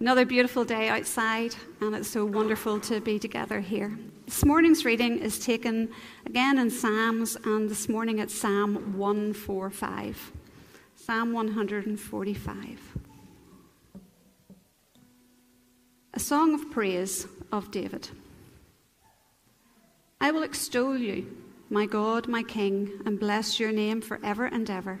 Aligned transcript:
Another 0.00 0.24
beautiful 0.24 0.64
day 0.64 0.88
outside, 0.88 1.54
and 1.80 1.94
it's 1.94 2.08
so 2.08 2.24
wonderful 2.24 2.80
to 2.80 3.00
be 3.00 3.18
together 3.18 3.60
here. 3.60 3.98
This 4.24 4.44
morning's 4.44 4.84
reading 4.84 5.18
is 5.18 5.38
taken 5.38 5.90
again 6.26 6.58
in 6.58 6.70
Psalms, 6.70 7.36
and 7.44 7.68
this 7.68 7.88
morning 7.88 8.18
it's 8.18 8.34
Psalm 8.34 8.96
145. 8.96 10.32
Psalm 10.96 11.32
145. 11.32 12.80
A 16.14 16.20
song 16.20 16.54
of 16.54 16.70
praise 16.70 17.26
of 17.52 17.70
David. 17.70 18.08
I 20.20 20.30
will 20.30 20.42
extol 20.42 20.96
you, 20.96 21.36
my 21.68 21.86
God, 21.86 22.26
my 22.26 22.42
King, 22.42 23.00
and 23.04 23.20
bless 23.20 23.60
your 23.60 23.70
name 23.70 24.00
forever 24.00 24.46
and 24.46 24.68
ever. 24.68 25.00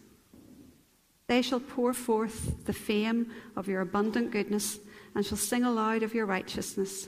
They 1.31 1.41
shall 1.41 1.61
pour 1.61 1.93
forth 1.93 2.65
the 2.65 2.73
fame 2.73 3.31
of 3.55 3.69
your 3.69 3.79
abundant 3.79 4.31
goodness 4.31 4.81
and 5.15 5.25
shall 5.25 5.37
sing 5.37 5.63
aloud 5.63 6.03
of 6.03 6.13
your 6.13 6.25
righteousness. 6.25 7.07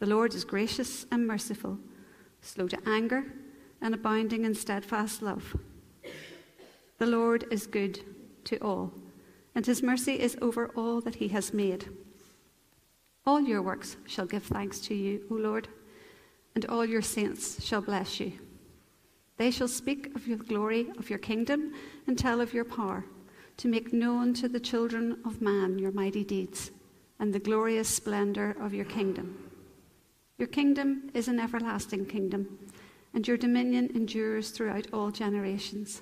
The 0.00 0.06
Lord 0.06 0.34
is 0.34 0.42
gracious 0.42 1.06
and 1.12 1.28
merciful, 1.28 1.78
slow 2.40 2.66
to 2.66 2.88
anger, 2.88 3.32
and 3.80 3.94
abounding 3.94 4.44
in 4.44 4.56
steadfast 4.56 5.22
love. 5.22 5.56
The 6.98 7.06
Lord 7.06 7.44
is 7.52 7.68
good 7.68 8.00
to 8.46 8.56
all, 8.56 8.92
and 9.54 9.64
his 9.64 9.80
mercy 9.80 10.18
is 10.18 10.36
over 10.42 10.72
all 10.74 11.00
that 11.02 11.14
he 11.14 11.28
has 11.28 11.54
made. 11.54 11.88
All 13.24 13.40
your 13.40 13.62
works 13.62 13.96
shall 14.08 14.26
give 14.26 14.42
thanks 14.42 14.80
to 14.80 14.94
you, 14.96 15.24
O 15.30 15.34
Lord, 15.34 15.68
and 16.56 16.66
all 16.66 16.84
your 16.84 17.00
saints 17.00 17.64
shall 17.64 17.80
bless 17.80 18.18
you. 18.18 18.32
They 19.36 19.52
shall 19.52 19.68
speak 19.68 20.16
of 20.16 20.26
your 20.26 20.38
glory 20.38 20.90
of 20.98 21.08
your 21.08 21.20
kingdom 21.20 21.72
and 22.08 22.18
tell 22.18 22.40
of 22.40 22.52
your 22.52 22.64
power, 22.64 23.04
to 23.60 23.68
make 23.68 23.92
known 23.92 24.32
to 24.32 24.48
the 24.48 24.58
children 24.58 25.18
of 25.26 25.42
man 25.42 25.78
your 25.78 25.92
mighty 25.92 26.24
deeds 26.24 26.70
and 27.18 27.30
the 27.30 27.38
glorious 27.38 27.90
splendor 27.90 28.56
of 28.58 28.72
your 28.72 28.86
kingdom. 28.86 29.36
Your 30.38 30.48
kingdom 30.48 31.10
is 31.12 31.28
an 31.28 31.38
everlasting 31.38 32.06
kingdom, 32.06 32.58
and 33.12 33.28
your 33.28 33.36
dominion 33.36 33.90
endures 33.94 34.48
throughout 34.48 34.86
all 34.94 35.10
generations. 35.10 36.00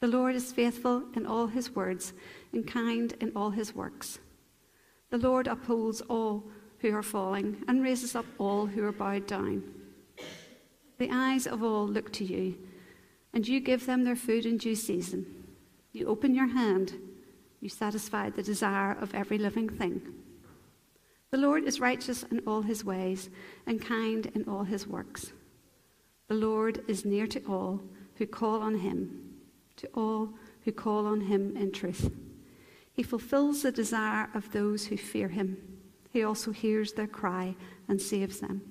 The 0.00 0.08
Lord 0.08 0.34
is 0.34 0.50
faithful 0.50 1.04
in 1.14 1.24
all 1.24 1.46
his 1.46 1.70
words 1.70 2.12
and 2.52 2.66
kind 2.66 3.14
in 3.20 3.30
all 3.36 3.50
his 3.50 3.72
works. 3.72 4.18
The 5.10 5.18
Lord 5.18 5.46
upholds 5.46 6.00
all 6.00 6.42
who 6.80 6.92
are 6.96 7.04
falling 7.04 7.62
and 7.68 7.80
raises 7.80 8.16
up 8.16 8.26
all 8.38 8.66
who 8.66 8.82
are 8.82 8.90
bowed 8.90 9.28
down. 9.28 9.62
The 10.98 11.10
eyes 11.12 11.46
of 11.46 11.62
all 11.62 11.86
look 11.86 12.12
to 12.14 12.24
you, 12.24 12.56
and 13.32 13.46
you 13.46 13.60
give 13.60 13.86
them 13.86 14.02
their 14.02 14.16
food 14.16 14.46
in 14.46 14.58
due 14.58 14.74
season. 14.74 15.43
You 15.94 16.08
open 16.08 16.34
your 16.34 16.48
hand, 16.48 16.92
you 17.60 17.68
satisfy 17.68 18.28
the 18.28 18.42
desire 18.42 18.98
of 19.00 19.14
every 19.14 19.38
living 19.38 19.68
thing. 19.68 20.02
The 21.30 21.38
Lord 21.38 21.62
is 21.62 21.78
righteous 21.78 22.24
in 22.24 22.40
all 22.48 22.62
his 22.62 22.84
ways 22.84 23.30
and 23.64 23.80
kind 23.80 24.26
in 24.34 24.44
all 24.48 24.64
his 24.64 24.88
works. 24.88 25.32
The 26.26 26.34
Lord 26.34 26.82
is 26.88 27.04
near 27.04 27.28
to 27.28 27.40
all 27.46 27.80
who 28.16 28.26
call 28.26 28.60
on 28.60 28.78
him, 28.78 29.36
to 29.76 29.86
all 29.94 30.30
who 30.64 30.72
call 30.72 31.06
on 31.06 31.20
him 31.20 31.56
in 31.56 31.70
truth. 31.70 32.10
He 32.92 33.04
fulfills 33.04 33.62
the 33.62 33.70
desire 33.70 34.28
of 34.34 34.50
those 34.50 34.86
who 34.86 34.96
fear 34.96 35.28
him. 35.28 35.56
He 36.10 36.24
also 36.24 36.50
hears 36.50 36.92
their 36.92 37.06
cry 37.06 37.54
and 37.86 38.02
saves 38.02 38.40
them. 38.40 38.62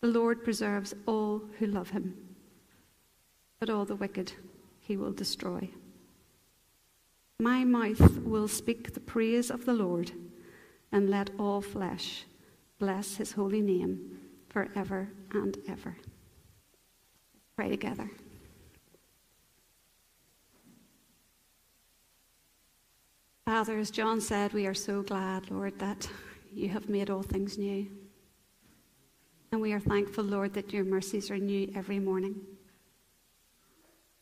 The 0.00 0.08
Lord 0.08 0.42
preserves 0.42 0.94
all 1.04 1.42
who 1.58 1.66
love 1.66 1.90
him, 1.90 2.16
but 3.60 3.68
all 3.68 3.84
the 3.84 3.96
wicked 3.96 4.32
he 4.80 4.96
will 4.96 5.12
destroy. 5.12 5.68
My 7.40 7.64
mouth 7.64 8.18
will 8.22 8.48
speak 8.48 8.94
the 8.94 9.00
praise 9.00 9.50
of 9.50 9.64
the 9.64 9.74
Lord 9.74 10.12
and 10.92 11.10
let 11.10 11.30
all 11.38 11.60
flesh 11.60 12.24
bless 12.78 13.16
his 13.16 13.32
holy 13.32 13.60
name 13.60 14.18
forever 14.48 15.08
and 15.32 15.58
ever. 15.68 15.96
Pray 17.56 17.70
together. 17.70 18.10
Father, 23.44 23.78
as 23.78 23.90
John 23.90 24.20
said, 24.20 24.52
we 24.52 24.66
are 24.66 24.74
so 24.74 25.02
glad, 25.02 25.50
Lord, 25.50 25.78
that 25.78 26.08
you 26.52 26.68
have 26.68 26.88
made 26.88 27.10
all 27.10 27.22
things 27.22 27.58
new. 27.58 27.86
And 29.52 29.60
we 29.60 29.72
are 29.72 29.80
thankful, 29.80 30.24
Lord, 30.24 30.54
that 30.54 30.72
your 30.72 30.84
mercies 30.84 31.30
are 31.30 31.38
new 31.38 31.70
every 31.74 31.98
morning. 31.98 32.36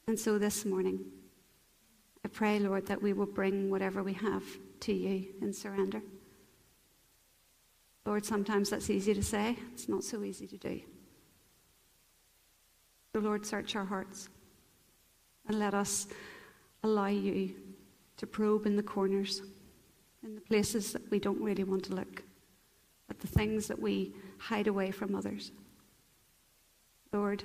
And 0.06 0.18
so 0.18 0.38
this 0.38 0.64
morning, 0.64 1.04
I 2.24 2.28
pray, 2.28 2.58
Lord, 2.58 2.86
that 2.86 3.02
we 3.02 3.12
will 3.12 3.26
bring 3.26 3.70
whatever 3.70 4.02
we 4.02 4.12
have 4.14 4.44
to 4.80 4.92
you 4.92 5.26
in 5.40 5.52
surrender. 5.52 6.02
Lord, 8.04 8.24
sometimes 8.24 8.70
that's 8.70 8.90
easy 8.90 9.14
to 9.14 9.22
say, 9.22 9.56
it's 9.72 9.88
not 9.88 10.04
so 10.04 10.22
easy 10.22 10.46
to 10.46 10.56
do. 10.56 10.80
So, 13.12 13.20
Lord, 13.20 13.44
search 13.44 13.76
our 13.76 13.84
hearts 13.84 14.28
and 15.48 15.58
let 15.58 15.74
us 15.74 16.06
allow 16.82 17.06
you 17.06 17.54
to 18.16 18.26
probe 18.26 18.66
in 18.66 18.76
the 18.76 18.82
corners, 18.82 19.42
in 20.24 20.34
the 20.34 20.40
places 20.40 20.92
that 20.92 21.10
we 21.10 21.18
don't 21.18 21.40
really 21.40 21.64
want 21.64 21.84
to 21.84 21.94
look, 21.94 22.22
at 23.10 23.20
the 23.20 23.26
things 23.26 23.66
that 23.66 23.80
we 23.80 24.14
hide 24.38 24.66
away 24.66 24.90
from 24.90 25.14
others. 25.14 25.52
Lord, 27.12 27.44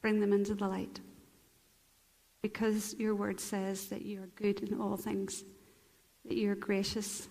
bring 0.00 0.20
them 0.20 0.32
into 0.32 0.54
the 0.54 0.66
light. 0.66 1.00
Because 2.46 2.94
your 2.96 3.16
word 3.16 3.40
says 3.40 3.88
that 3.88 4.02
you 4.02 4.22
are 4.22 4.28
good 4.36 4.60
in 4.60 4.80
all 4.80 4.96
things, 4.96 5.42
that 6.24 6.36
you 6.36 6.48
are 6.52 6.54
gracious, 6.54 7.28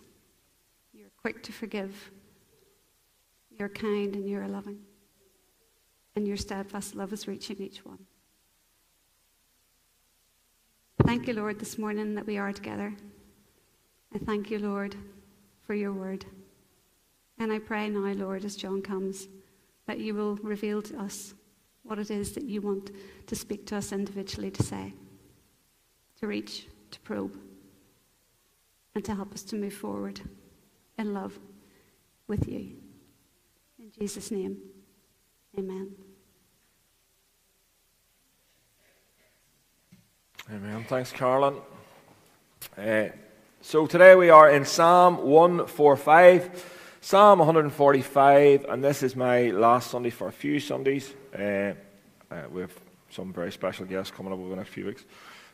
you 0.91 1.05
are 1.05 1.11
quick 1.21 1.41
to 1.43 1.53
forgive, 1.53 2.11
you're 3.57 3.69
kind 3.69 4.13
and 4.13 4.27
you're 4.27 4.45
loving. 4.45 4.79
And 6.17 6.27
your 6.27 6.35
steadfast 6.35 6.95
love 6.95 7.13
is 7.13 7.29
reaching 7.29 7.61
each 7.61 7.85
one. 7.85 7.99
Thank 11.05 11.29
you, 11.29 11.33
Lord, 11.33 11.59
this 11.59 11.77
morning 11.77 12.15
that 12.15 12.27
we 12.27 12.37
are 12.37 12.51
together. 12.51 12.93
I 14.13 14.17
thank 14.17 14.51
you, 14.51 14.59
Lord, 14.59 14.97
for 15.65 15.75
your 15.75 15.93
word. 15.93 16.25
And 17.39 17.53
I 17.53 17.59
pray 17.59 17.87
now, 17.87 18.11
Lord, 18.15 18.43
as 18.43 18.57
John 18.57 18.81
comes, 18.81 19.29
that 19.87 19.97
you 19.97 20.13
will 20.13 20.35
reveal 20.35 20.81
to 20.81 20.99
us 20.99 21.33
what 21.83 21.99
it 21.99 22.11
is 22.11 22.33
that 22.33 22.43
you 22.43 22.59
want 22.59 22.91
to 23.27 23.35
speak 23.37 23.65
to 23.67 23.77
us 23.77 23.93
individually 23.93 24.51
to 24.51 24.61
say, 24.61 24.93
to 26.19 26.27
reach, 26.27 26.67
to 26.91 26.99
probe, 27.01 27.37
and 28.93 29.03
to 29.05 29.15
help 29.15 29.33
us 29.33 29.43
to 29.43 29.55
move 29.55 29.73
forward 29.73 30.21
in 30.97 31.13
love 31.13 31.37
with 32.27 32.47
you. 32.47 32.71
In 33.79 33.91
Jesus' 33.99 34.31
name, 34.31 34.57
amen. 35.57 35.91
Amen. 40.53 40.85
Thanks, 40.87 41.11
Carolyn. 41.11 41.55
Uh, 42.77 43.05
so 43.61 43.87
today 43.87 44.13
we 44.13 44.29
are 44.29 44.47
in 44.47 44.63
Psalm 44.63 45.17
145, 45.17 46.97
Psalm 47.01 47.39
145, 47.39 48.65
and 48.69 48.83
this 48.83 49.01
is 49.01 49.15
my 49.15 49.49
last 49.49 49.89
Sunday 49.89 50.11
for 50.11 50.27
a 50.27 50.31
few 50.31 50.59
Sundays. 50.59 51.11
Uh, 51.33 51.73
uh, 52.29 52.43
we 52.51 52.61
have 52.61 52.73
some 53.09 53.33
very 53.33 53.51
special 53.51 53.87
guests 53.87 54.15
coming 54.15 54.31
up 54.31 54.37
over 54.37 54.49
the 54.49 54.55
next 54.55 54.69
few 54.69 54.85
weeks, 54.85 55.03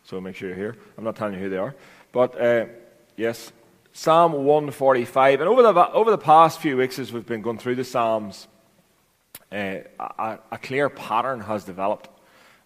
so 0.04 0.20
make 0.20 0.36
sure 0.36 0.50
you're 0.50 0.58
here. 0.58 0.76
I'm 0.98 1.04
not 1.04 1.16
telling 1.16 1.34
you 1.34 1.40
who 1.40 1.50
they 1.50 1.58
are, 1.58 1.76
but 2.12 2.40
uh, 2.40 2.66
yes, 3.18 3.52
Psalm 3.94 4.34
145. 4.34 5.42
And 5.42 5.50
over 5.50 5.62
the, 5.62 5.92
over 5.92 6.12
the 6.12 6.18
past 6.18 6.60
few 6.60 6.78
weeks, 6.78 6.98
as 6.98 7.12
we've 7.12 7.26
been 7.26 7.42
going 7.42 7.58
through 7.58 7.76
the 7.76 7.84
Psalms, 7.84 8.48
uh, 9.52 9.80
a, 10.00 10.40
a, 10.52 10.58
clear 10.58 10.90
pattern 10.90 11.42
has 11.42 11.66
developed. 11.66 12.10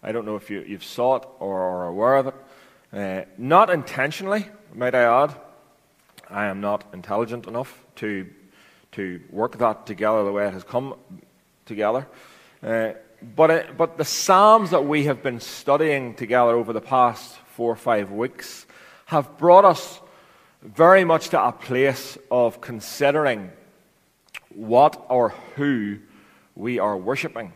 I 0.03 0.11
don't 0.11 0.25
know 0.25 0.35
if 0.35 0.51
you, 0.51 0.61
you've 0.61 0.83
saw 0.83 1.15
it 1.15 1.23
or 1.39 1.59
are 1.59 1.87
aware 1.87 2.15
of 2.17 2.27
it. 2.27 2.35
Uh, 2.93 3.25
not 3.37 3.71
intentionally, 3.71 4.47
might 4.73 4.93
I 4.93 5.23
add. 5.23 5.35
I 6.29 6.45
am 6.45 6.61
not 6.61 6.85
intelligent 6.93 7.47
enough 7.47 7.83
to, 7.97 8.27
to 8.93 9.19
work 9.31 9.57
that 9.57 9.85
together 9.87 10.23
the 10.23 10.31
way 10.31 10.47
it 10.47 10.53
has 10.53 10.63
come 10.63 10.95
together. 11.65 12.07
Uh, 12.61 12.93
but, 13.21 13.49
it, 13.49 13.77
but 13.77 13.97
the 13.97 14.05
Psalms 14.05 14.71
that 14.71 14.85
we 14.85 15.05
have 15.05 15.23
been 15.23 15.39
studying 15.39 16.15
together 16.15 16.51
over 16.51 16.73
the 16.73 16.81
past 16.81 17.35
four 17.55 17.71
or 17.71 17.75
five 17.75 18.11
weeks 18.11 18.65
have 19.05 19.37
brought 19.37 19.65
us 19.65 20.01
very 20.61 21.05
much 21.05 21.29
to 21.29 21.43
a 21.43 21.51
place 21.51 22.17
of 22.31 22.59
considering 22.61 23.51
what 24.49 25.05
or 25.09 25.29
who 25.55 25.99
we 26.55 26.79
are 26.79 26.97
worshipping. 26.97 27.53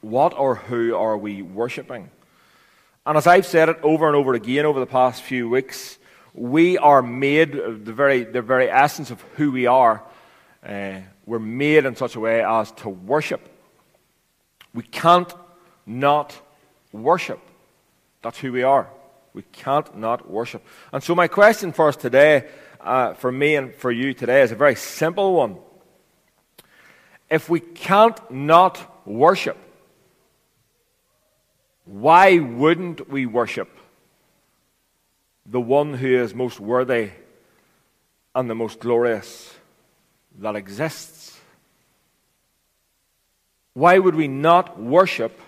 What 0.00 0.34
or 0.36 0.56
who 0.56 0.96
are 0.96 1.16
we 1.16 1.42
worshipping? 1.42 2.10
And 3.06 3.16
as 3.16 3.26
I've 3.26 3.46
said 3.46 3.68
it 3.68 3.78
over 3.82 4.06
and 4.06 4.16
over 4.16 4.34
again 4.34 4.64
over 4.64 4.80
the 4.80 4.86
past 4.86 5.22
few 5.22 5.48
weeks, 5.48 5.98
we 6.34 6.78
are 6.78 7.02
made, 7.02 7.52
the 7.52 7.92
very, 7.92 8.24
the 8.24 8.42
very 8.42 8.70
essence 8.70 9.10
of 9.10 9.20
who 9.36 9.52
we 9.52 9.66
are, 9.66 10.02
uh, 10.66 11.00
we're 11.26 11.38
made 11.38 11.84
in 11.84 11.94
such 11.96 12.16
a 12.16 12.20
way 12.20 12.42
as 12.42 12.72
to 12.72 12.88
worship. 12.88 13.48
We 14.74 14.82
can't 14.82 15.32
not 15.86 16.38
worship. 16.92 17.40
That's 18.22 18.38
who 18.38 18.52
we 18.52 18.62
are. 18.62 18.88
We 19.34 19.42
can't 19.52 19.96
not 19.96 20.30
worship. 20.30 20.64
And 20.92 21.02
so, 21.02 21.14
my 21.14 21.28
question 21.28 21.72
for 21.72 21.88
us 21.88 21.96
today, 21.96 22.48
uh, 22.80 23.14
for 23.14 23.32
me 23.32 23.56
and 23.56 23.74
for 23.74 23.90
you 23.90 24.14
today, 24.14 24.42
is 24.42 24.52
a 24.52 24.56
very 24.56 24.74
simple 24.74 25.34
one. 25.34 25.56
If 27.30 27.48
we 27.48 27.60
can't 27.60 28.18
not 28.30 29.06
worship, 29.06 29.56
why 31.84 32.38
wouldn't 32.38 33.08
we 33.08 33.26
worship 33.26 33.68
the 35.46 35.60
one 35.60 35.94
who 35.94 36.14
is 36.14 36.34
most 36.34 36.60
worthy 36.60 37.10
and 38.34 38.48
the 38.48 38.54
most 38.54 38.80
glorious 38.80 39.54
that 40.38 40.56
exists? 40.56 41.21
Why 43.74 43.98
would 43.98 44.14
we 44.14 44.28
not 44.28 44.80
worship 44.80 45.38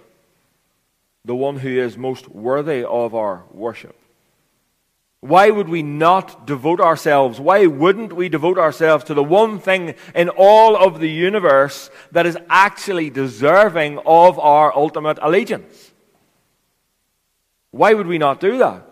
the 1.24 1.34
one 1.34 1.56
who 1.56 1.68
is 1.68 1.96
most 1.96 2.28
worthy 2.28 2.84
of 2.84 3.14
our 3.14 3.44
worship? 3.50 3.98
Why 5.20 5.48
would 5.48 5.70
we 5.70 5.82
not 5.82 6.46
devote 6.46 6.80
ourselves? 6.80 7.40
Why 7.40 7.64
wouldn't 7.64 8.12
we 8.12 8.28
devote 8.28 8.58
ourselves 8.58 9.04
to 9.04 9.14
the 9.14 9.24
one 9.24 9.58
thing 9.58 9.94
in 10.14 10.28
all 10.28 10.76
of 10.76 11.00
the 11.00 11.10
universe 11.10 11.88
that 12.12 12.26
is 12.26 12.36
actually 12.50 13.08
deserving 13.08 14.00
of 14.04 14.38
our 14.38 14.74
ultimate 14.76 15.18
allegiance? 15.22 15.92
Why 17.70 17.94
would 17.94 18.06
we 18.06 18.18
not 18.18 18.38
do 18.38 18.58
that? 18.58 18.86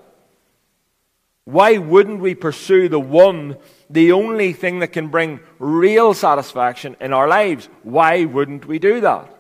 Why 1.45 1.77
wouldn't 1.77 2.21
we 2.21 2.35
pursue 2.35 2.89
the 2.89 2.99
one, 2.99 3.59
the 3.93 4.13
only 4.13 4.53
thing 4.53 4.81
that 4.81 4.89
can 4.89 5.09
bring 5.09 5.41
real 5.59 6.15
satisfaction 6.15 6.97
in 7.01 7.13
our 7.13 7.29
lives? 7.29 7.69
Why 7.83 8.25
wouldn't 8.25 8.67
we 8.67 8.79
do 8.79 9.01
that? 9.03 9.33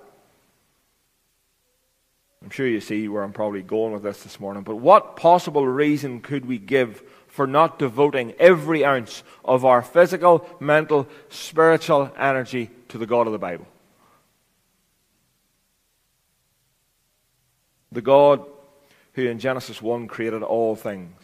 I'm 2.42 2.50
sure 2.50 2.66
you 2.66 2.80
see 2.80 3.08
where 3.08 3.22
I'm 3.22 3.32
probably 3.32 3.62
going 3.62 3.92
with 3.92 4.02
this 4.02 4.22
this 4.22 4.38
morning, 4.40 4.62
but 4.62 4.76
what 4.76 5.16
possible 5.16 5.66
reason 5.66 6.20
could 6.20 6.44
we 6.44 6.58
give 6.58 7.02
for 7.28 7.46
not 7.46 7.78
devoting 7.78 8.32
every 8.38 8.84
ounce 8.84 9.22
of 9.44 9.64
our 9.64 9.80
physical, 9.80 10.46
mental, 10.60 11.08
spiritual 11.30 12.12
energy 12.18 12.70
to 12.88 12.98
the 12.98 13.06
God 13.06 13.26
of 13.26 13.32
the 13.32 13.38
Bible? 13.38 13.66
The 17.92 18.02
God 18.02 18.44
who 19.14 19.26
in 19.26 19.38
Genesis 19.38 19.80
1 19.80 20.08
created 20.08 20.42
all 20.42 20.74
things. 20.74 21.14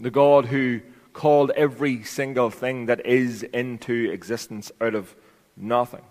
The 0.00 0.10
God 0.10 0.46
who 0.46 0.80
called 1.14 1.50
every 1.52 2.02
single 2.02 2.50
thing 2.50 2.86
that 2.86 3.06
is 3.06 3.42
into 3.42 4.10
existence 4.10 4.70
out 4.80 4.94
of 4.94 5.14
nothing. 5.56 6.02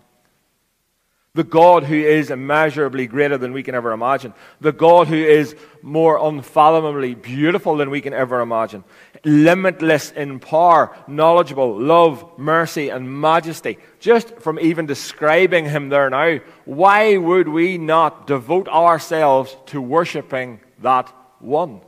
The 1.35 1.43
God 1.43 1.83
who 1.83 1.95
is 1.95 2.29
immeasurably 2.29 3.07
greater 3.07 3.39
than 3.39 3.53
we 3.53 3.63
can 3.63 3.73
ever 3.73 3.91
imagine. 3.91 4.35
The 4.61 4.71
God 4.71 5.07
who 5.07 5.15
is 5.15 5.55
more 5.81 6.19
unfathomably 6.19 7.15
beautiful 7.15 7.75
than 7.75 7.89
we 7.89 8.01
can 8.01 8.13
ever 8.13 8.39
imagine. 8.39 8.83
Limitless 9.25 10.11
in 10.11 10.39
power, 10.39 10.95
knowledgeable, 11.07 11.75
love, 11.75 12.37
mercy, 12.37 12.89
and 12.89 13.19
majesty. 13.19 13.79
Just 13.99 14.29
from 14.41 14.59
even 14.59 14.85
describing 14.85 15.65
him 15.65 15.89
there 15.89 16.07
now, 16.11 16.37
why 16.65 17.17
would 17.17 17.47
we 17.47 17.79
not 17.79 18.27
devote 18.27 18.67
ourselves 18.67 19.57
to 19.67 19.81
worshipping 19.81 20.59
that 20.83 21.11
one? 21.39 21.81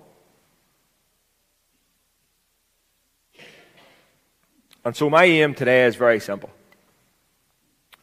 And 4.86 4.96
so 4.96 5.10
my 5.10 5.26
aim 5.26 5.56
today 5.56 5.86
is 5.86 5.96
very 5.96 6.20
simple. 6.20 6.52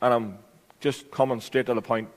And 0.02 0.12
I'm 0.12 0.38
just 0.81 1.12
coming 1.12 1.40
straight 1.40 1.67
to 1.67 1.75
the 1.75 1.81
point 1.81 2.08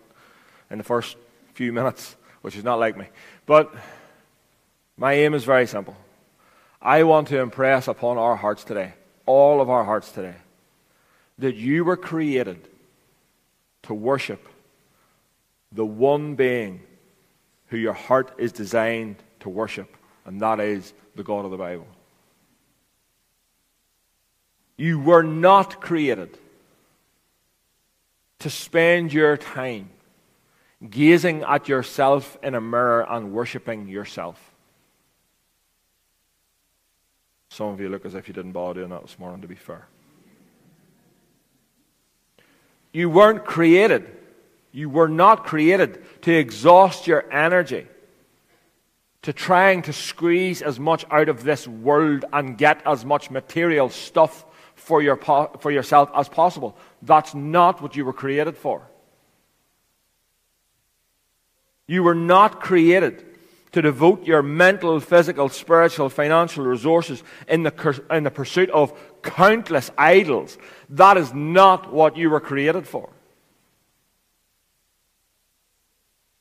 in 0.72 0.80
the 0.80 0.84
first 0.84 1.18
few 1.54 1.72
minutes, 1.72 2.16
which 2.42 2.58
is 2.58 2.64
not 2.64 2.80
like 2.80 2.98
me. 2.98 3.06
But 3.46 3.72
my 4.98 5.14
aim 5.14 5.36
is 5.36 5.44
very 5.44 5.68
simple. 5.68 5.96
I 6.82 7.04
want 7.04 7.28
to 7.28 7.40
impress 7.40 7.88
upon 7.88 8.18
our 8.18 8.36
hearts 8.36 8.64
today, 8.64 8.94
all 9.28 9.62
of 9.62 9.70
our 9.70 9.84
hearts 9.84 10.12
today, 10.12 10.36
that 11.38 11.56
you 11.56 11.84
were 11.84 11.98
created 11.98 12.68
to 13.84 13.94
worship 13.94 14.48
the 15.72 15.86
one 15.86 16.36
being 16.36 16.82
who 17.68 17.78
your 17.78 17.94
heart 17.94 18.34
is 18.38 18.52
designed 18.52 19.18
to 19.42 19.50
worship, 19.50 19.96
and 20.26 20.42
that 20.42 20.60
is 20.60 20.94
the 21.16 21.24
God 21.24 21.46
of 21.46 21.52
the 21.52 21.58
Bible. 21.58 21.88
You 24.78 25.00
were 25.00 25.24
not 25.24 25.80
created 25.82 26.38
to 28.40 28.50
spend 28.50 29.14
your 29.14 29.38
time 29.38 29.90
gazing 30.90 31.44
at 31.44 31.70
yourself 31.70 32.38
in 32.44 32.56
a 32.56 32.62
mirror 32.62 33.06
and 33.10 33.32
worshiping 33.32 33.88
yourself. 33.88 34.40
Some 37.50 37.68
of 37.68 37.80
you 37.80 37.88
look 37.88 38.06
as 38.06 38.16
if 38.16 38.28
you 38.28 38.34
didn't 38.34 38.52
bother 38.52 38.82
doing 38.82 38.90
that 38.90 39.02
this 39.02 39.18
morning, 39.18 39.42
to 39.42 39.48
be 39.48 39.56
fair. 39.56 39.88
You 42.92 43.10
weren't 43.10 43.46
created, 43.46 44.06
you 44.72 44.90
were 44.90 45.08
not 45.08 45.46
created 45.46 46.04
to 46.24 46.34
exhaust 46.34 47.08
your 47.08 47.32
energy, 47.32 47.88
to 49.22 49.32
trying 49.32 49.84
to 49.84 49.94
squeeze 49.94 50.62
as 50.62 50.80
much 50.80 51.06
out 51.10 51.30
of 51.30 51.44
this 51.44 51.66
world 51.66 52.26
and 52.34 52.58
get 52.58 52.82
as 52.86 53.06
much 53.06 53.32
material 53.32 53.90
stuff 53.90 54.46
for, 54.76 55.02
your, 55.02 55.18
for 55.18 55.72
yourself 55.72 56.10
as 56.16 56.30
possible. 56.30 56.78
That's 57.02 57.34
not 57.34 57.82
what 57.82 57.96
you 57.96 58.06
were 58.06 58.14
created 58.14 58.58
for. 58.58 58.88
You 61.88 62.04
were 62.04 62.16
not 62.16 62.62
created 62.62 63.26
to 63.72 63.82
devote 63.82 64.26
your 64.26 64.42
mental, 64.42 65.00
physical, 65.00 65.50
spiritual, 65.50 66.10
financial 66.10 66.66
resources 66.66 67.22
in 67.48 67.64
the, 67.64 68.04
in 68.10 68.24
the 68.24 68.32
pursuit 68.32 68.70
of 68.70 68.98
countless 69.22 69.92
idols. 69.98 70.58
That 70.90 71.18
is 71.18 71.34
not 71.34 71.92
what 71.92 72.16
you 72.16 72.30
were 72.30 72.40
created 72.40 72.88
for. 72.88 73.10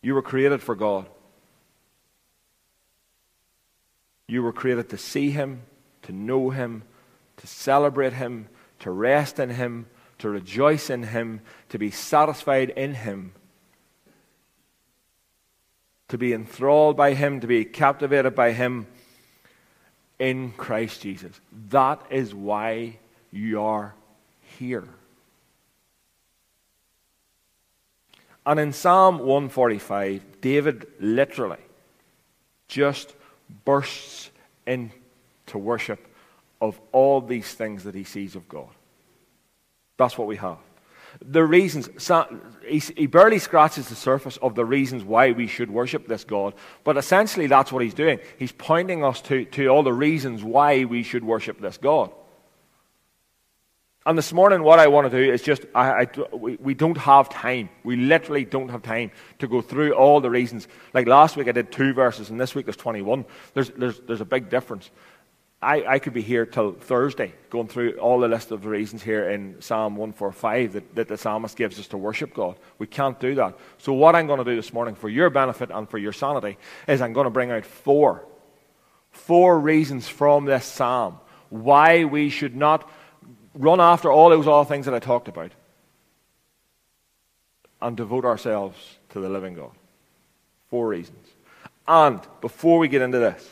You 0.00 0.14
were 0.14 0.23
created 0.23 0.62
for 0.62 0.75
God. 0.75 1.06
You 4.28 4.42
were 4.42 4.52
created 4.52 4.90
to 4.90 4.99
see 4.99 5.30
Him, 5.30 5.62
to 6.02 6.12
know 6.12 6.50
Him, 6.50 6.85
to 7.38 7.47
celebrate 7.47 8.12
Him, 8.12 8.49
to 8.81 8.91
rest 8.91 9.38
in 9.38 9.50
Him, 9.50 9.87
to 10.19 10.29
rejoice 10.29 10.91
in 10.91 11.03
Him, 11.05 11.41
to 11.69 11.79
be 11.79 11.91
satisfied 11.91 12.71
in 12.71 12.95
Him, 12.95 13.33
to 16.09 16.19
be 16.19 16.33
enthralled 16.33 16.97
by 16.97 17.14
Him, 17.14 17.41
to 17.41 17.47
be 17.47 17.64
captivated 17.64 18.35
by 18.35 18.53
Him 18.53 18.87
in 20.19 20.53
Christ 20.53 21.03
Jesus. 21.03 21.41
That 21.71 22.00
is 22.11 22.35
why 22.35 22.99
you 23.33 23.62
are 23.62 23.95
here. 24.59 24.88
And 28.47 28.61
in 28.61 28.73
Psalm 28.73 29.19
145, 29.19 30.41
David 30.41 30.87
literally 31.00 31.59
just 32.69 33.14
bursts 33.64 34.31
into 34.67 35.59
worship 35.59 36.13
of 36.64 36.80
all 36.92 37.21
these 37.21 37.52
things 37.52 37.85
that 37.85 37.94
he 37.94 38.04
sees 38.04 38.35
of 38.35 38.49
God. 38.49 38.71
That's 39.99 40.16
what 40.16 40.26
we 40.26 40.37
have. 40.37 40.59
The 41.25 41.44
reasons, 41.44 41.88
he 42.66 43.06
barely 43.06 43.38
scratches 43.38 43.88
the 43.88 43.94
surface 43.94 44.37
of 44.38 44.56
the 44.56 44.64
reasons 44.64 45.04
why 45.04 45.30
we 45.30 45.47
should 45.47 45.71
worship 45.71 46.09
this 46.09 46.25
God, 46.25 46.54
but 46.83 46.97
essentially 46.97 47.47
that's 47.47 47.71
what 47.71 47.85
he's 47.85 47.94
doing. 47.94 48.18
He's 48.37 48.50
pointing 48.50 49.04
us 49.04 49.21
to, 49.23 49.44
to 49.44 49.68
all 49.68 49.85
the 49.85 49.92
reasons 49.92 50.42
why 50.42 50.85
we 50.85 51.04
should 51.04 51.23
worship 51.23 51.61
this 51.61 51.76
God. 51.76 52.11
And 54.06 54.18
this 54.18 54.35
morning, 54.35 54.62
what 54.62 54.78
I 54.78 54.88
want 54.88 55.11
to 55.11 55.25
do 55.25 55.33
is 55.33 55.40
just, 55.40 55.64
I, 55.75 56.02
I, 56.02 56.37
we, 56.37 56.56
we 56.56 56.75
don't 56.75 56.99
have 56.99 57.30
time. 57.30 57.71
We 57.85 57.97
literally 57.97 58.44
don't 58.44 58.68
have 58.68 58.83
time 58.83 59.12
to 59.38 59.49
go 59.49 59.62
through 59.62 59.94
all 59.94 60.21
the 60.21 60.28
reasons. 60.28 60.68
Like 60.92 61.06
last 61.06 61.37
week, 61.37 61.49
I 61.49 61.52
did 61.52 61.73
two 61.73 61.94
verses, 61.94 62.28
and 62.28 62.38
this 62.38 62.54
week 62.54 62.66
there's 62.66 62.76
21. 62.76 63.25
There's, 63.54 63.71
there's, 63.71 64.00
there's 64.00 64.21
a 64.21 64.26
big 64.26 64.50
difference. 64.50 64.90
I, 65.64 65.94
I 65.94 65.99
could 65.99 66.12
be 66.12 66.23
here 66.23 66.44
till 66.44 66.73
Thursday 66.73 67.33
going 67.49 67.68
through 67.68 67.94
all 67.94 68.21
the 68.21 68.28
list 68.28 68.50
of 68.50 68.62
the 68.62 68.68
reasons 68.68 69.02
here 69.02 69.30
in 69.30 69.61
Psalm 69.61 69.97
145 69.97 70.75
that, 70.75 70.94
that 70.94 71.09
the 71.09 71.16
psalmist 71.16 71.56
gives 71.56 71.78
us 71.80 71.88
to 71.88 71.97
worship 71.97 72.35
God. 72.35 72.56
We 72.78 72.87
can't 72.87 73.18
do 73.18 73.35
that. 73.37 73.59
So, 73.78 73.94
what 73.94 74.14
I'm 74.14 74.26
going 74.26 74.38
to 74.38 74.44
do 74.44 74.54
this 74.54 74.73
morning 74.73 74.94
for 74.94 75.09
your 75.09 75.30
benefit 75.30 75.71
and 75.73 75.88
for 75.88 75.99
your 75.99 76.12
sanity 76.12 76.59
is 76.87 77.00
I'm 77.00 77.14
going 77.14 77.25
to 77.25 77.30
bring 77.30 77.50
out 77.50 77.64
four. 77.64 78.25
Four 79.11 79.59
reasons 79.59 80.06
from 80.06 80.44
this 80.44 80.64
psalm 80.64 81.18
why 81.49 82.04
we 82.04 82.28
should 82.28 82.54
not 82.54 82.88
run 83.54 83.80
after 83.80 84.12
all 84.12 84.30
those 84.30 84.47
other 84.47 84.68
things 84.68 84.87
that 84.87 84.94
I 84.94 84.99
talked 84.99 85.28
about 85.28 85.52
and 87.80 87.97
devote 87.97 88.25
ourselves 88.25 88.76
to 89.11 89.21
the 89.21 89.28
living 89.28 89.54
God. 89.54 89.73
Four 90.68 90.88
reasons. 90.88 91.28
And 91.87 92.21
before 92.40 92.78
we 92.78 92.88
get 92.88 93.02
into 93.02 93.18
this, 93.18 93.49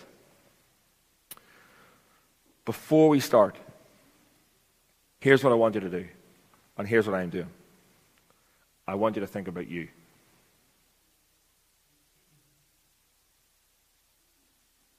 before 2.65 3.09
we 3.09 3.21
start, 3.21 3.57
here's 5.21 5.43
what 5.43 5.53
I 5.53 5.57
want 5.57 5.75
you 5.75 5.81
to 5.81 5.91
do, 5.91 6.07
and 6.79 6.87
here's 6.87 7.07
what 7.07 7.15
I'm 7.15 7.31
doing. 7.31 7.51
I 8.87 8.95
want 8.95 9.17
you 9.17 9.21
to 9.21 9.27
think 9.27 9.49
about 9.49 9.69
you. 9.69 9.89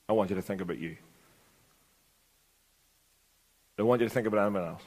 I 0.08 0.14
want 0.14 0.30
you 0.30 0.36
to 0.36 0.42
think 0.42 0.62
about 0.62 0.78
you. 0.78 0.92
I 3.72 3.78
don't 3.78 3.88
want 3.88 4.02
you 4.02 4.08
to 4.08 4.14
think 4.14 4.28
about 4.28 4.46
anyone 4.46 4.68
else. 4.68 4.84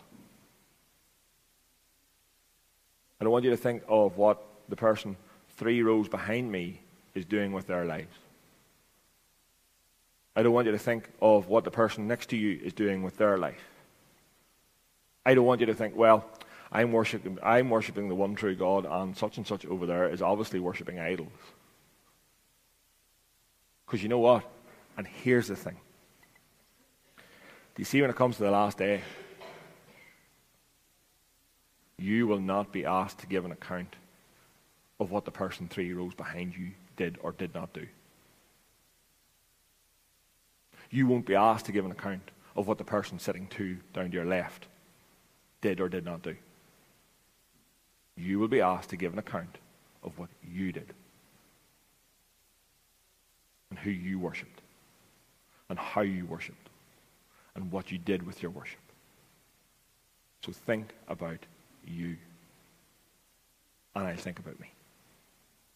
I 3.21 3.25
don't 3.25 3.33
want 3.33 3.45
you 3.45 3.51
to 3.51 3.57
think 3.57 3.83
of 3.89 4.17
what 4.17 4.43
the 4.69 4.77
person 4.77 5.17
three 5.57 5.83
rows 5.83 6.09
behind 6.09 6.53
me 6.53 6.81
is 7.15 7.25
doing 7.25 7.53
with 7.53 7.67
their 7.67 7.85
lives. 7.85 8.15
I 10.37 10.43
don't 10.43 10.53
want 10.53 10.67
you 10.67 10.73
to 10.73 10.79
think 10.79 11.09
of 11.23 11.49
what 11.49 11.65
the 11.65 11.71
person 11.71 12.07
next 12.07 12.29
to 12.29 12.37
you 12.37 12.61
is 12.63 12.75
doing 12.75 13.03
with 13.03 13.17
their 13.17 13.39
life. 13.39 13.65
I 15.25 15.35
don't 15.35 15.47
want 15.47 15.61
you 15.61 15.67
to 15.67 15.75
think, 15.75 15.97
well, 15.97 16.27
I'm 16.71 16.93
worshiping, 16.93 17.39
I'm 17.43 17.71
worshiping 17.71 18.09
the 18.11 18.15
one 18.15 18.35
true 18.35 18.55
God, 18.55 18.85
and 18.85 19.17
such 19.17 19.39
and 19.39 19.47
such 19.47 19.65
over 19.65 19.87
there 19.87 20.09
is 20.09 20.21
obviously 20.21 20.61
worshiping 20.61 21.01
idols. 21.01 21.33
Because 23.87 24.03
you 24.03 24.11
know 24.11 24.19
what? 24.19 24.45
And 24.99 25.07
here's 25.07 25.49
the 25.49 25.57
thing. 25.57 25.77
Do 27.17 27.81
you 27.81 27.85
see 27.85 28.01
when 28.03 28.11
it 28.11 28.17
comes 28.17 28.37
to 28.37 28.43
the 28.43 28.51
last 28.51 28.77
day? 28.77 29.03
You 31.99 32.27
will 32.27 32.41
not 32.41 32.73
be 32.73 32.85
asked 32.85 33.21
to 33.21 33.27
give 33.27 33.47
an 33.47 33.53
account 33.53 33.97
of 35.01 35.11
what 35.11 35.25
the 35.25 35.31
person 35.31 35.69
three 35.69 35.93
rows 35.95 36.15
behind 36.15 36.55
you 36.57 36.73
did 36.97 37.19
or 37.23 37.33
did 37.33 37.55
not 37.55 37.73
do. 37.73 37.87
You 40.91 41.07
won't 41.07 41.27
be 41.27 41.35
asked 41.35 41.67
to 41.67 41.73
give 41.73 41.85
an 41.85 41.91
account 41.91 42.31
of 42.57 42.67
what 42.67 42.79
the 42.79 42.85
person 42.85 43.19
sitting 43.19 43.47
two 43.49 43.79
down 43.93 44.11
to 44.11 44.17
your 44.17 44.25
left 44.25 44.67
did 45.61 45.81
or 45.81 45.89
did 45.89 46.05
not 46.05 46.23
do. 46.23 46.37
You 48.17 48.39
will 48.39 48.49
be 48.49 48.61
asked 48.61 48.91
to 48.91 48.97
give 48.97 49.13
an 49.13 49.19
account 49.19 49.59
of 50.03 50.19
what 50.19 50.31
you 50.49 50.73
did 50.73 50.95
and 53.71 53.79
who 53.79 53.91
you 53.91 54.19
worshipped 54.19 54.61
and 55.69 55.79
how 55.79 56.01
you 56.01 56.25
worshipped 56.25 56.69
and 57.55 57.71
what 57.73 57.91
you 57.91 57.99
did 57.99 58.25
with 58.27 58.43
your 58.43 58.51
worship. 58.51 58.79
So 60.45 60.53
think 60.53 60.95
about 61.09 61.41
you. 61.87 62.17
And 63.95 64.07
I'll 64.07 64.17
think 64.17 64.39
about 64.39 64.61
me. 64.61 64.71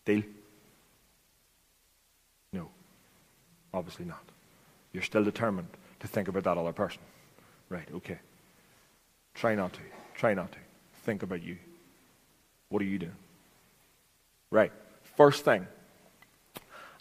Deal? 0.05 0.23
No. 2.53 2.69
Obviously 3.75 4.05
not. 4.05 4.23
You're 4.93 5.03
still 5.03 5.25
determined 5.25 5.69
to 6.01 6.09
think 6.09 6.29
about 6.29 6.45
that 6.45 6.59
other 6.59 6.73
person. 6.73 7.01
Right, 7.69 7.89
okay. 7.97 8.19
Try 9.35 9.55
not 9.55 9.73
to. 9.75 9.81
Try 10.15 10.35
not 10.35 10.51
to. 10.53 10.59
Think 11.05 11.23
about 11.23 11.43
you. 11.43 11.57
What 12.69 12.83
are 12.83 12.87
you 12.87 12.99
doing? 12.99 13.17
Right. 14.51 14.73
First 15.17 15.45
thing. 15.45 15.67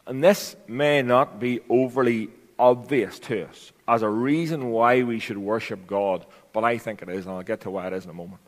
And 0.06 0.24
this 0.24 0.56
may 0.68 1.02
not 1.02 1.40
be 1.40 1.60
overly 1.70 2.30
obvious 2.58 3.20
to 3.20 3.48
us 3.48 3.72
as 3.88 4.02
a 4.02 4.10
reason 4.10 4.70
why 4.72 5.04
we 5.04 5.20
should 5.20 5.38
worship 5.38 5.88
God, 5.88 6.26
but 6.54 6.64
I 6.64 6.78
think 6.78 7.02
it 7.02 7.10
is, 7.10 7.26
and 7.26 7.34
I'll 7.34 7.44
get 7.44 7.62
to 7.62 7.72
why 7.72 7.88
it 7.88 7.94
is 7.94 8.04
in 8.04 8.10
a 8.10 8.14
moment. 8.14 8.42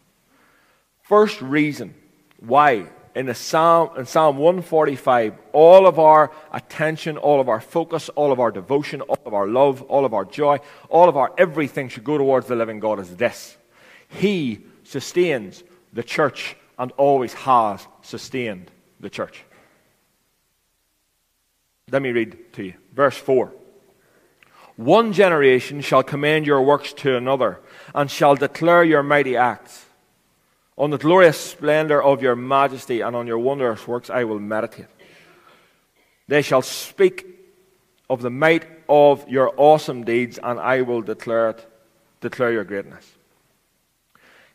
First 1.04 1.42
reason 1.42 1.94
why 2.40 2.88
in, 3.16 3.26
the 3.26 3.36
Psalm, 3.36 3.90
in 3.98 4.06
Psalm 4.06 4.38
145, 4.38 5.34
all 5.54 5.86
of 5.86 6.00
our 6.00 6.32
attention, 6.52 7.18
all 7.18 7.42
of 7.42 7.50
our 7.50 7.60
focus, 7.60 8.10
all 8.10 8.32
of 8.32 8.40
our 8.40 8.52
devotion, 8.52 9.02
all 9.02 9.20
of 9.26 9.34
our 9.34 9.48
love, 9.48 9.82
all 9.84 10.06
of 10.06 10.14
our 10.14 10.26
joy, 10.26 10.60
all 10.90 11.10
of 11.10 11.18
our 11.18 11.34
everything 11.38 11.90
should 11.90 12.04
go 12.04 12.18
towards 12.18 12.48
the 12.48 12.56
living 12.56 12.80
God 12.80 13.00
is 13.00 13.16
this. 13.16 13.58
He 14.08 14.62
sustains 14.84 15.64
the 15.94 16.04
church 16.04 16.56
and 16.78 16.92
always 16.94 17.34
has 17.34 17.86
sustained 18.02 18.72
the 19.00 19.10
church. 19.10 19.44
Let 21.92 22.02
me 22.02 22.12
read 22.12 22.54
to 22.54 22.64
you. 22.64 22.74
Verse 22.94 23.18
4. 23.18 23.54
One 24.78 25.14
generation 25.14 25.82
shall 25.82 26.02
commend 26.02 26.48
your 26.48 26.62
works 26.62 26.94
to 26.94 27.16
another, 27.16 27.60
and 27.94 28.10
shall 28.10 28.36
declare 28.36 28.84
your 28.84 29.04
mighty 29.04 29.36
acts. 29.36 29.86
On 30.78 30.90
the 30.90 30.98
glorious 30.98 31.38
splendor 31.38 32.02
of 32.02 32.22
your 32.22 32.36
majesty 32.36 33.02
and 33.02 33.16
on 33.16 33.28
your 33.28 33.40
wondrous 33.40 33.88
works 33.88 34.10
I 34.10 34.24
will 34.24 34.40
meditate. 34.40 34.88
They 36.28 36.42
shall 36.42 36.62
speak 36.62 37.26
of 38.10 38.22
the 38.22 38.30
might 38.30 38.66
of 38.88 39.28
your 39.30 39.54
awesome 39.58 40.04
deeds, 40.04 40.40
and 40.42 40.60
I 40.60 40.82
will 40.82 41.02
declare 41.02 41.52
it, 41.52 41.66
declare 42.20 42.52
your 42.52 42.64
greatness. 42.64 43.10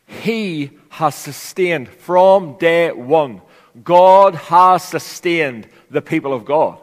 He 0.05 0.71
has 0.89 1.15
sustained 1.15 1.89
from 1.89 2.57
day 2.57 2.91
one. 2.91 3.41
God 3.83 4.35
has 4.35 4.83
sustained 4.83 5.67
the 5.89 6.01
people 6.01 6.33
of 6.33 6.45
God. 6.45 6.79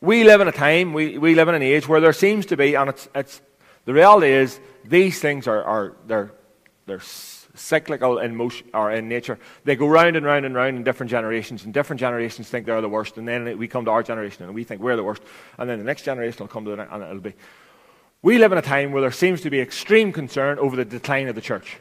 We 0.00 0.22
live 0.24 0.40
in 0.40 0.48
a 0.48 0.52
time, 0.52 0.92
we, 0.92 1.18
we 1.18 1.34
live 1.34 1.48
in 1.48 1.54
an 1.54 1.62
age 1.62 1.88
where 1.88 2.00
there 2.00 2.12
seems 2.12 2.46
to 2.46 2.56
be, 2.56 2.74
and 2.74 2.90
it's, 2.90 3.08
it's 3.14 3.40
the 3.86 3.94
reality 3.94 4.30
is, 4.30 4.60
these 4.84 5.18
things 5.18 5.46
are, 5.46 5.62
are 5.62 5.96
they're 6.06 6.32
they're 6.86 7.00
cyclical 7.00 8.18
in 8.18 8.34
motion 8.36 8.68
or 8.74 8.90
in 8.90 9.08
nature. 9.08 9.38
They 9.64 9.76
go 9.76 9.86
round 9.86 10.16
and 10.16 10.26
round 10.26 10.44
and 10.44 10.54
round 10.54 10.76
in 10.76 10.84
different 10.84 11.10
generations, 11.10 11.64
and 11.64 11.72
different 11.72 12.00
generations 12.00 12.48
think 12.48 12.66
they're 12.66 12.80
the 12.80 12.88
worst, 12.88 13.16
and 13.16 13.26
then 13.26 13.56
we 13.58 13.68
come 13.68 13.84
to 13.84 13.90
our 13.90 14.02
generation 14.02 14.44
and 14.44 14.54
we 14.54 14.64
think 14.64 14.80
we're 14.80 14.96
the 14.96 15.04
worst, 15.04 15.22
and 15.58 15.68
then 15.68 15.78
the 15.78 15.84
next 15.84 16.02
generation 16.02 16.38
will 16.40 16.48
come 16.48 16.64
to 16.64 16.72
it 16.72 16.88
and 16.90 17.02
it'll 17.02 17.20
be. 17.20 17.34
We 18.22 18.38
live 18.38 18.52
in 18.52 18.58
a 18.58 18.62
time 18.62 18.92
where 18.92 19.02
there 19.02 19.12
seems 19.12 19.42
to 19.42 19.50
be 19.50 19.60
extreme 19.60 20.10
concern 20.12 20.58
over 20.58 20.76
the 20.76 20.84
decline 20.84 21.28
of 21.28 21.34
the 21.34 21.42
church. 21.42 21.76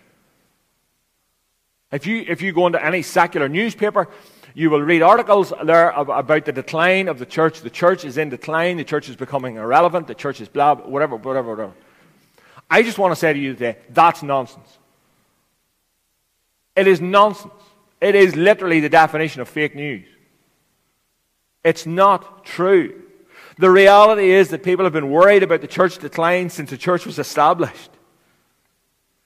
If 1.92 2.06
you, 2.06 2.26
if 2.28 2.42
you 2.42 2.52
go 2.52 2.68
into 2.68 2.84
any 2.84 3.02
secular 3.02 3.48
newspaper, 3.48 4.10
you 4.56 4.70
will 4.70 4.82
read 4.82 5.02
articles 5.02 5.54
there 5.64 5.92
about 5.92 6.46
the 6.46 6.52
decline 6.52 7.08
of 7.08 7.18
the 7.18 7.26
church. 7.26 7.62
The 7.62 7.70
church 7.70 8.04
is 8.04 8.18
in 8.18 8.30
decline. 8.30 8.78
The 8.78 8.84
church 8.84 9.10
is 9.10 9.16
becoming 9.16 9.56
irrelevant. 9.56 10.08
The 10.08 10.16
church 10.16 10.42
is 10.42 10.48
blah, 10.48 10.76
whatever, 10.76 11.16
whatever, 11.16 11.52
whatever. 11.52 11.74
I 12.70 12.84
just 12.84 12.98
want 12.98 13.12
to 13.12 13.16
say 13.16 13.32
to 13.32 13.40
you 13.40 13.54
today, 13.54 13.78
that's 13.90 14.22
nonsense. 14.22 14.80
It 16.75 16.88
is 16.88 17.01
nonsense. 17.01 17.53
It 18.01 18.15
is 18.15 18.36
literally 18.36 18.80
the 18.80 18.89
definition 18.89 19.42
of 19.42 19.48
fake 19.48 19.75
news. 19.75 20.06
It's 21.63 21.86
not 21.86 22.46
true. 22.46 23.01
The 23.58 23.70
reality 23.70 24.32
is 24.32 24.50
that 24.50 24.63
people 24.63 24.84
have 24.86 24.94
been 24.94 25.10
worried 25.10 25.44
about 25.44 25.62
the 25.62 25.68
church 25.68 25.98
decline 26.00 26.50
since 26.50 26.70
the 26.70 26.77
church 26.77 27.06
was 27.06 27.20
established. 27.20 27.92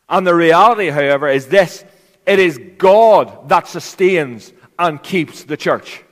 And 0.10 0.28
the 0.28 0.36
reality, 0.36 0.90
however, 0.90 1.28
is 1.28 1.48
this 1.48 1.84
it 2.26 2.40
is 2.40 2.60
God 2.78 3.50
that 3.50 3.68
sustains 3.68 4.52
and 4.78 5.02
keeps 5.02 5.44
the 5.44 5.58
church. 5.58 6.04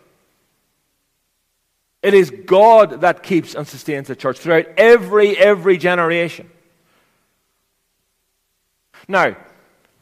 It 2.02 2.14
is 2.14 2.32
God 2.32 3.02
that 3.02 3.24
keeps 3.24 3.56
and 3.56 3.68
sustains 3.68 4.08
the 4.08 4.16
church 4.16 4.40
throughout 4.40 4.68
every, 4.78 5.38
every 5.38 5.78
generation. 5.78 6.50
Now, 9.08 9.36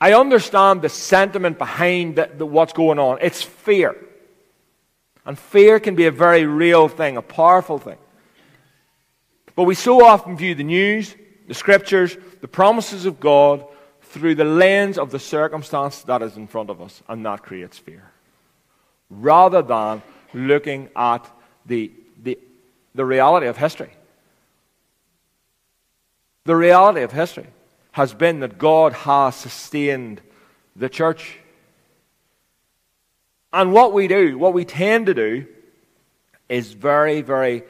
I 0.03 0.11
understand 0.15 0.81
the 0.81 0.89
sentiment 0.89 1.57
behind 1.57 2.17
the, 2.17 2.29
the, 2.37 2.45
what's 2.45 2.73
going 2.73 2.99
on. 2.99 3.19
It's 3.21 3.41
fear. 3.41 3.95
And 5.25 5.39
fear 5.39 5.79
can 5.79 5.95
be 5.95 6.07
a 6.07 6.11
very 6.11 6.45
real 6.45 6.89
thing, 6.89 7.15
a 7.15 7.21
powerful 7.21 7.79
thing. 7.79 7.95
But 9.55 9.63
we 9.63 9.75
so 9.75 10.03
often 10.03 10.35
view 10.35 10.55
the 10.55 10.63
news, 10.65 11.15
the 11.47 11.53
scriptures, 11.53 12.17
the 12.41 12.49
promises 12.49 13.05
of 13.05 13.21
God 13.21 13.65
through 14.01 14.35
the 14.35 14.43
lens 14.43 14.97
of 14.97 15.09
the 15.09 15.19
circumstance 15.19 16.01
that 16.01 16.21
is 16.21 16.35
in 16.35 16.47
front 16.47 16.69
of 16.69 16.81
us, 16.81 17.01
and 17.07 17.25
that 17.25 17.41
creates 17.41 17.77
fear. 17.77 18.11
Rather 19.09 19.61
than 19.61 20.01
looking 20.33 20.89
at 20.97 21.25
the, 21.65 21.93
the, 22.21 22.37
the 22.93 23.05
reality 23.05 23.47
of 23.47 23.55
history. 23.55 23.91
The 26.43 26.57
reality 26.57 27.03
of 27.03 27.13
history 27.13 27.47
has 27.93 28.13
been 28.13 28.39
that 28.39 28.57
God 28.57 28.93
has 28.93 29.35
sustained 29.35 30.19
the 30.75 30.89
church. 30.89 31.37
And 33.53 33.71
what 33.71 33.93
we 33.93 34.07
do, 34.07 34.37
what 34.37 34.53
we 34.53 34.65
tend 34.65 35.05
to 35.05 35.13
do, 35.13 35.45
is 36.49 36.73
very, 36.73 37.21
very 37.21 37.63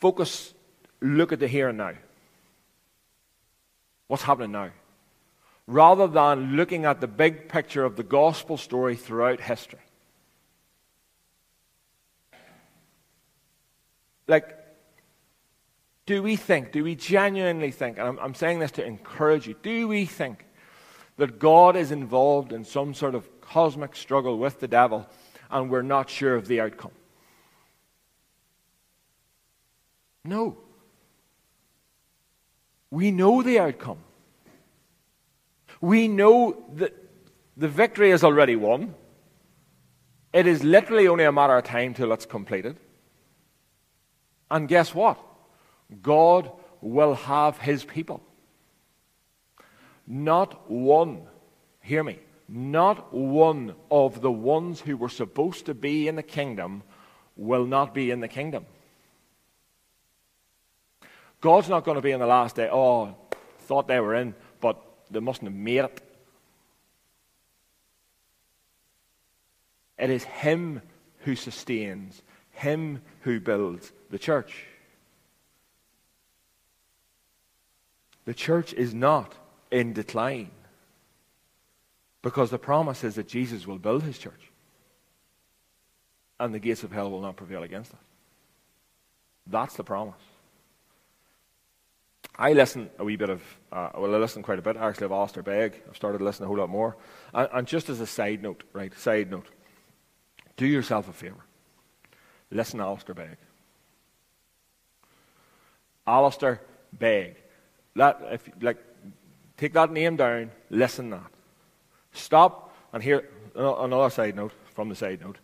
focus, 0.00 0.52
look 1.00 1.32
at 1.32 1.40
the 1.40 1.48
here 1.48 1.70
and 1.70 1.78
now. 1.78 1.94
What's 4.06 4.22
happening 4.22 4.52
now? 4.52 4.70
Rather 5.66 6.06
than 6.06 6.56
looking 6.56 6.84
at 6.84 7.00
the 7.00 7.06
big 7.06 7.48
picture 7.48 7.84
of 7.84 7.96
the 7.96 8.02
gospel 8.02 8.58
story 8.58 8.96
throughout 8.96 9.40
history. 9.40 9.78
Like, 14.28 14.59
Do 16.06 16.22
we 16.22 16.36
think, 16.36 16.72
do 16.72 16.82
we 16.82 16.94
genuinely 16.94 17.70
think, 17.70 17.98
and 17.98 18.08
I'm, 18.08 18.18
I'm 18.18 18.34
saying 18.34 18.58
this 18.58 18.72
to 18.72 18.84
encourage 18.84 19.46
you, 19.46 19.54
do 19.62 19.86
we 19.86 20.06
think 20.06 20.46
that 21.16 21.38
God 21.38 21.76
is 21.76 21.92
involved 21.92 22.52
in 22.52 22.64
some 22.64 22.94
sort 22.94 23.14
of 23.14 23.40
cosmic 23.40 23.94
struggle 23.94 24.38
with 24.38 24.60
the 24.60 24.68
devil 24.68 25.06
and 25.50 25.70
we're 25.70 25.82
not 25.82 26.10
sure 26.10 26.34
of 26.34 26.48
the 26.48 26.60
outcome? 26.60 26.92
No. 30.24 30.58
We 32.90 33.10
know 33.10 33.42
the 33.42 33.58
outcome. 33.58 33.98
We 35.80 36.08
know 36.08 36.64
that 36.74 36.94
the 37.56 37.68
victory 37.68 38.10
is 38.10 38.24
already 38.24 38.56
won. 38.56 38.94
It 40.32 40.46
is 40.46 40.62
literally 40.62 41.08
only 41.08 41.24
a 41.24 41.32
matter 41.32 41.56
of 41.56 41.64
time 41.64 41.94
till 41.94 42.12
it's 42.12 42.26
completed. 42.26 42.76
And 44.50 44.68
guess 44.68 44.94
what? 44.94 45.18
God 46.02 46.50
will 46.80 47.14
have 47.14 47.58
his 47.58 47.84
people. 47.84 48.22
Not 50.06 50.70
one, 50.70 51.22
hear 51.80 52.02
me, 52.02 52.18
not 52.48 53.12
one 53.14 53.74
of 53.90 54.20
the 54.20 54.32
ones 54.32 54.80
who 54.80 54.96
were 54.96 55.08
supposed 55.08 55.66
to 55.66 55.74
be 55.74 56.08
in 56.08 56.16
the 56.16 56.22
kingdom 56.22 56.82
will 57.36 57.64
not 57.64 57.94
be 57.94 58.10
in 58.10 58.20
the 58.20 58.28
kingdom. 58.28 58.66
God's 61.40 61.68
not 61.68 61.84
going 61.84 61.94
to 61.94 62.02
be 62.02 62.10
in 62.10 62.20
the 62.20 62.26
last 62.26 62.56
day, 62.56 62.68
oh, 62.70 63.16
thought 63.60 63.88
they 63.88 64.00
were 64.00 64.14
in, 64.14 64.34
but 64.60 64.82
they 65.10 65.20
mustn't 65.20 65.46
have 65.46 65.54
made 65.54 65.84
it. 65.84 66.02
It 69.98 70.10
is 70.10 70.24
Him 70.24 70.82
who 71.20 71.36
sustains, 71.36 72.22
Him 72.50 73.02
who 73.20 73.38
builds 73.38 73.92
the 74.10 74.18
church. 74.18 74.66
The 78.30 78.34
church 78.34 78.72
is 78.74 78.94
not 78.94 79.34
in 79.72 79.92
decline 79.92 80.52
because 82.22 82.48
the 82.48 82.60
promise 82.60 83.02
is 83.02 83.16
that 83.16 83.26
Jesus 83.26 83.66
will 83.66 83.80
build 83.80 84.04
His 84.04 84.18
church 84.18 84.52
and 86.38 86.54
the 86.54 86.60
gates 86.60 86.84
of 86.84 86.92
hell 86.92 87.10
will 87.10 87.22
not 87.22 87.34
prevail 87.34 87.64
against 87.64 87.92
it. 87.92 87.98
That's 89.48 89.74
the 89.74 89.82
promise. 89.82 90.22
I 92.38 92.52
listen 92.52 92.88
a 93.00 93.04
wee 93.04 93.16
bit 93.16 93.30
of, 93.30 93.42
uh, 93.72 93.90
well, 93.98 94.14
I 94.14 94.18
listen 94.18 94.44
quite 94.44 94.60
a 94.60 94.62
bit 94.62 94.76
actually 94.76 95.06
of 95.06 95.10
Alistair 95.10 95.42
Begg. 95.42 95.82
I've 95.88 95.96
started 95.96 96.18
to 96.18 96.24
listen 96.24 96.44
a 96.44 96.46
whole 96.46 96.58
lot 96.58 96.70
more. 96.70 96.96
And, 97.34 97.48
and 97.52 97.66
just 97.66 97.88
as 97.88 97.98
a 97.98 98.06
side 98.06 98.44
note, 98.44 98.62
right, 98.72 98.96
side 98.96 99.28
note, 99.28 99.48
do 100.56 100.66
yourself 100.66 101.08
a 101.08 101.12
favour. 101.12 101.44
Listen 102.52 102.78
to 102.78 102.84
Alistair 102.84 103.16
Begg. 103.16 103.38
Alistair 106.06 106.60
Begg. 106.96 107.39
If, 108.00 108.48
like, 108.60 108.78
take 109.56 109.72
that 109.74 109.92
name 109.92 110.16
down, 110.16 110.50
listen 110.70 111.10
that. 111.10 111.30
Stop, 112.12 112.74
and 112.92 113.02
here, 113.02 113.28
another 113.54 114.10
side 114.10 114.36
note 114.36 114.52
from 114.74 114.88
the 114.88 114.94
side 114.94 115.20
note. 115.20 115.38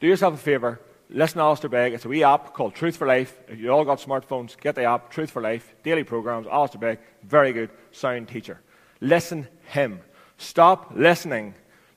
Do 0.00 0.06
yourself 0.06 0.34
a 0.34 0.38
favour, 0.38 0.80
listen 1.10 1.38
to 1.38 1.44
Alistair 1.44 1.70
Begg. 1.70 1.92
It's 1.92 2.04
a 2.04 2.08
wee 2.08 2.24
app 2.24 2.54
called 2.54 2.74
Truth 2.74 2.96
for 2.96 3.06
Life. 3.06 3.38
If 3.48 3.58
you 3.58 3.70
all 3.70 3.84
got 3.84 3.98
smartphones, 4.00 4.58
get 4.58 4.74
the 4.74 4.84
app, 4.84 5.10
Truth 5.10 5.30
for 5.30 5.42
Life, 5.42 5.74
daily 5.82 6.04
programs, 6.04 6.46
Alistair 6.46 6.80
Begg, 6.80 6.98
very 7.22 7.52
good, 7.52 7.70
sound 7.92 8.28
teacher. 8.28 8.60
Listen 9.00 9.46
him. 9.66 10.00
Stop 10.38 10.92
listening 10.94 11.54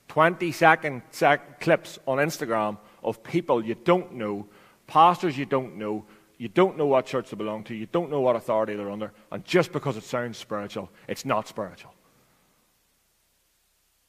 20 0.08 0.52
second 0.52 1.02
sec- 1.10 1.60
clips 1.60 1.98
on 2.06 2.18
Instagram 2.18 2.78
of 3.02 3.22
people 3.22 3.64
you 3.64 3.74
don't 3.74 4.14
know, 4.14 4.46
pastors 4.86 5.36
you 5.36 5.44
don't 5.44 5.76
know, 5.76 6.04
you 6.38 6.48
don't 6.48 6.78
know 6.78 6.86
what 6.86 7.06
church 7.06 7.30
they 7.30 7.36
belong 7.36 7.64
to, 7.64 7.74
you 7.74 7.86
don't 7.86 8.10
know 8.10 8.20
what 8.20 8.36
authority 8.36 8.74
they're 8.76 8.90
under, 8.90 9.12
and 9.30 9.44
just 9.44 9.72
because 9.72 9.96
it 9.96 10.04
sounds 10.04 10.38
spiritual, 10.38 10.88
it's 11.08 11.24
not 11.24 11.48
spiritual. 11.48 11.92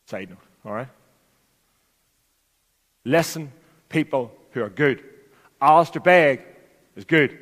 Side 0.06 0.30
note, 0.30 0.38
all 0.64 0.74
right? 0.74 0.88
Listen, 3.04 3.52
people 3.90 4.32
who 4.52 4.62
are 4.62 4.70
good. 4.70 5.04
Alistair 5.60 6.02
Begg 6.02 6.42
is 6.96 7.06
good, 7.06 7.38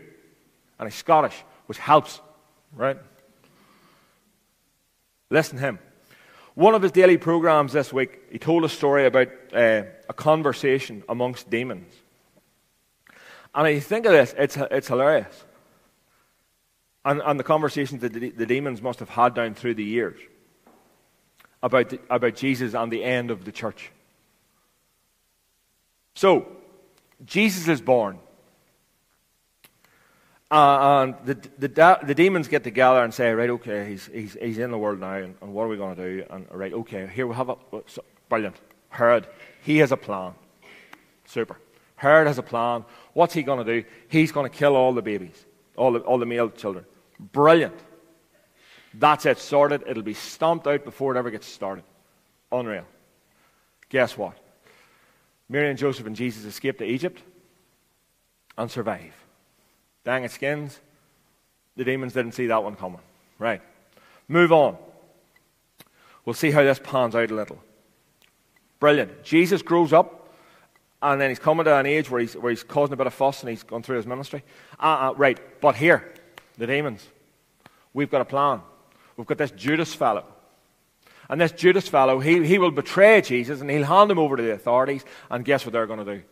and 0.79 0.89
he's 0.89 0.97
Scottish, 0.97 1.35
which 1.65 1.77
helps, 1.77 2.21
right? 2.73 2.97
Listen 5.29 5.57
to 5.57 5.61
him. 5.61 5.79
One 6.55 6.73
of 6.73 6.81
his 6.81 6.91
daily 6.91 7.17
programs 7.17 7.73
this 7.73 7.91
week, 7.91 8.19
he 8.31 8.39
told 8.39 8.63
a 8.63 8.69
story 8.69 9.05
about 9.05 9.27
uh, 9.53 9.83
a 10.09 10.13
conversation 10.13 11.03
amongst 11.09 11.49
demons. 11.49 11.93
And 13.57 13.65
I 13.65 13.79
think 13.79 14.05
of 14.05 14.11
this, 14.11 14.35
it's, 14.37 14.55
it's 14.55 14.87
hilarious. 14.87 15.43
And, 17.03 17.21
and 17.25 17.39
the 17.39 17.43
conversations 17.43 18.01
that 18.01 18.13
the, 18.13 18.29
the 18.29 18.45
demons 18.45 18.83
must 18.83 18.99
have 18.99 19.09
had 19.09 19.33
down 19.33 19.55
through 19.55 19.73
the 19.73 19.83
years 19.83 20.19
about, 21.63 21.89
the, 21.89 21.99
about 22.07 22.35
Jesus 22.35 22.75
and 22.75 22.91
the 22.91 23.03
end 23.03 23.31
of 23.31 23.45
the 23.45 23.51
church. 23.51 23.91
So, 26.13 26.47
Jesus 27.25 27.67
is 27.67 27.81
born. 27.81 28.19
Uh, 30.51 31.01
and 31.01 31.15
the, 31.25 31.33
the, 31.57 31.99
the, 32.03 32.15
demons 32.15 32.47
get 32.47 32.63
together 32.63 33.03
and 33.03 33.11
say, 33.11 33.31
right, 33.31 33.49
okay, 33.49 33.89
he's, 33.89 34.05
he's, 34.05 34.37
he's 34.39 34.57
in 34.59 34.69
the 34.69 34.77
world 34.77 34.99
now, 34.99 35.15
and, 35.15 35.35
and 35.41 35.51
what 35.51 35.63
are 35.63 35.67
we 35.67 35.77
going 35.77 35.95
to 35.95 36.03
do? 36.03 36.25
And, 36.29 36.45
right, 36.51 36.73
okay, 36.73 37.07
here 37.07 37.25
we 37.25 37.35
have 37.35 37.49
a. 37.49 37.55
So, 37.87 38.03
brilliant. 38.29 38.55
Herod, 38.89 39.27
he 39.63 39.79
has 39.79 39.91
a 39.91 39.97
plan. 39.97 40.35
Super. 41.25 41.57
Herod 41.97 42.27
has 42.27 42.37
a 42.37 42.43
plan. 42.43 42.85
What's 43.13 43.33
he 43.33 43.43
going 43.43 43.63
to 43.63 43.81
do? 43.81 43.87
He's 44.07 44.31
going 44.31 44.49
to 44.49 44.55
kill 44.55 44.75
all 44.75 44.93
the 44.93 45.01
babies, 45.01 45.45
all 45.75 45.91
the, 45.91 45.99
all 45.99 46.17
the 46.17 46.25
male 46.25 46.49
children. 46.49 46.85
Brilliant. 47.19 47.77
That's 48.93 49.25
it, 49.25 49.37
sorted. 49.39 49.83
It'll 49.85 50.03
be 50.03 50.13
stomped 50.13 50.65
out 50.67 50.85
before 50.85 51.15
it 51.15 51.19
ever 51.19 51.29
gets 51.29 51.47
started. 51.47 51.83
Unreal. 52.51 52.85
Guess 53.89 54.17
what? 54.17 54.37
Mary 55.49 55.69
and 55.69 55.77
Joseph 55.77 56.05
and 56.05 56.15
Jesus 56.15 56.45
escape 56.45 56.77
to 56.79 56.85
Egypt 56.85 57.21
and 58.57 58.69
survive. 58.69 59.13
Dang 60.03 60.23
it, 60.23 60.31
skins. 60.31 60.79
The 61.75 61.83
demons 61.83 62.13
didn't 62.13 62.33
see 62.33 62.47
that 62.47 62.63
one 62.63 62.75
coming. 62.75 63.01
Right. 63.39 63.61
Move 64.27 64.51
on. 64.51 64.77
We'll 66.25 66.33
see 66.33 66.51
how 66.51 66.63
this 66.63 66.79
pans 66.79 67.15
out 67.15 67.31
a 67.31 67.35
little. 67.35 67.59
Brilliant. 68.79 69.23
Jesus 69.23 69.61
grows 69.61 69.93
up, 69.93 70.26
and 71.01 71.21
then 71.21 71.29
he's 71.29 71.39
coming 71.39 71.65
to 71.65 71.75
an 71.75 71.85
age 71.85 72.09
where 72.09 72.21
he's, 72.21 72.35
where 72.35 72.49
he's 72.49 72.63
causing 72.63 72.93
a 72.93 72.97
bit 72.97 73.07
of 73.07 73.13
fuss 73.13 73.41
and 73.41 73.49
he's 73.49 73.63
gone 73.63 73.83
through 73.83 73.97
his 73.97 74.07
ministry. 74.07 74.43
Uh, 74.79 75.11
uh, 75.11 75.13
right. 75.15 75.39
But 75.61 75.75
here, 75.75 76.13
the 76.57 76.67
demons. 76.67 77.05
We've 77.93 78.09
got 78.09 78.21
a 78.21 78.25
plan. 78.25 78.61
We've 79.15 79.27
got 79.27 79.37
this 79.37 79.51
Judas 79.51 79.93
fellow 79.93 80.25
and 81.29 81.41
this 81.41 81.51
Judas 81.51 81.87
fellow, 81.87 82.19
he, 82.19 82.45
he 82.45 82.57
will 82.57 82.71
betray 82.71 83.21
Jesus 83.21 83.59
and 83.61 83.69
he'll 83.69 83.83
hand 83.83 84.09
him 84.09 84.19
over 84.19 84.37
to 84.37 84.43
the 84.43 84.53
authorities. 84.53 85.03
And 85.29 85.43
guess 85.43 85.65
what 85.65 85.73
they're 85.73 85.87
going 85.87 86.05
to 86.05 86.15
do? 86.17 86.23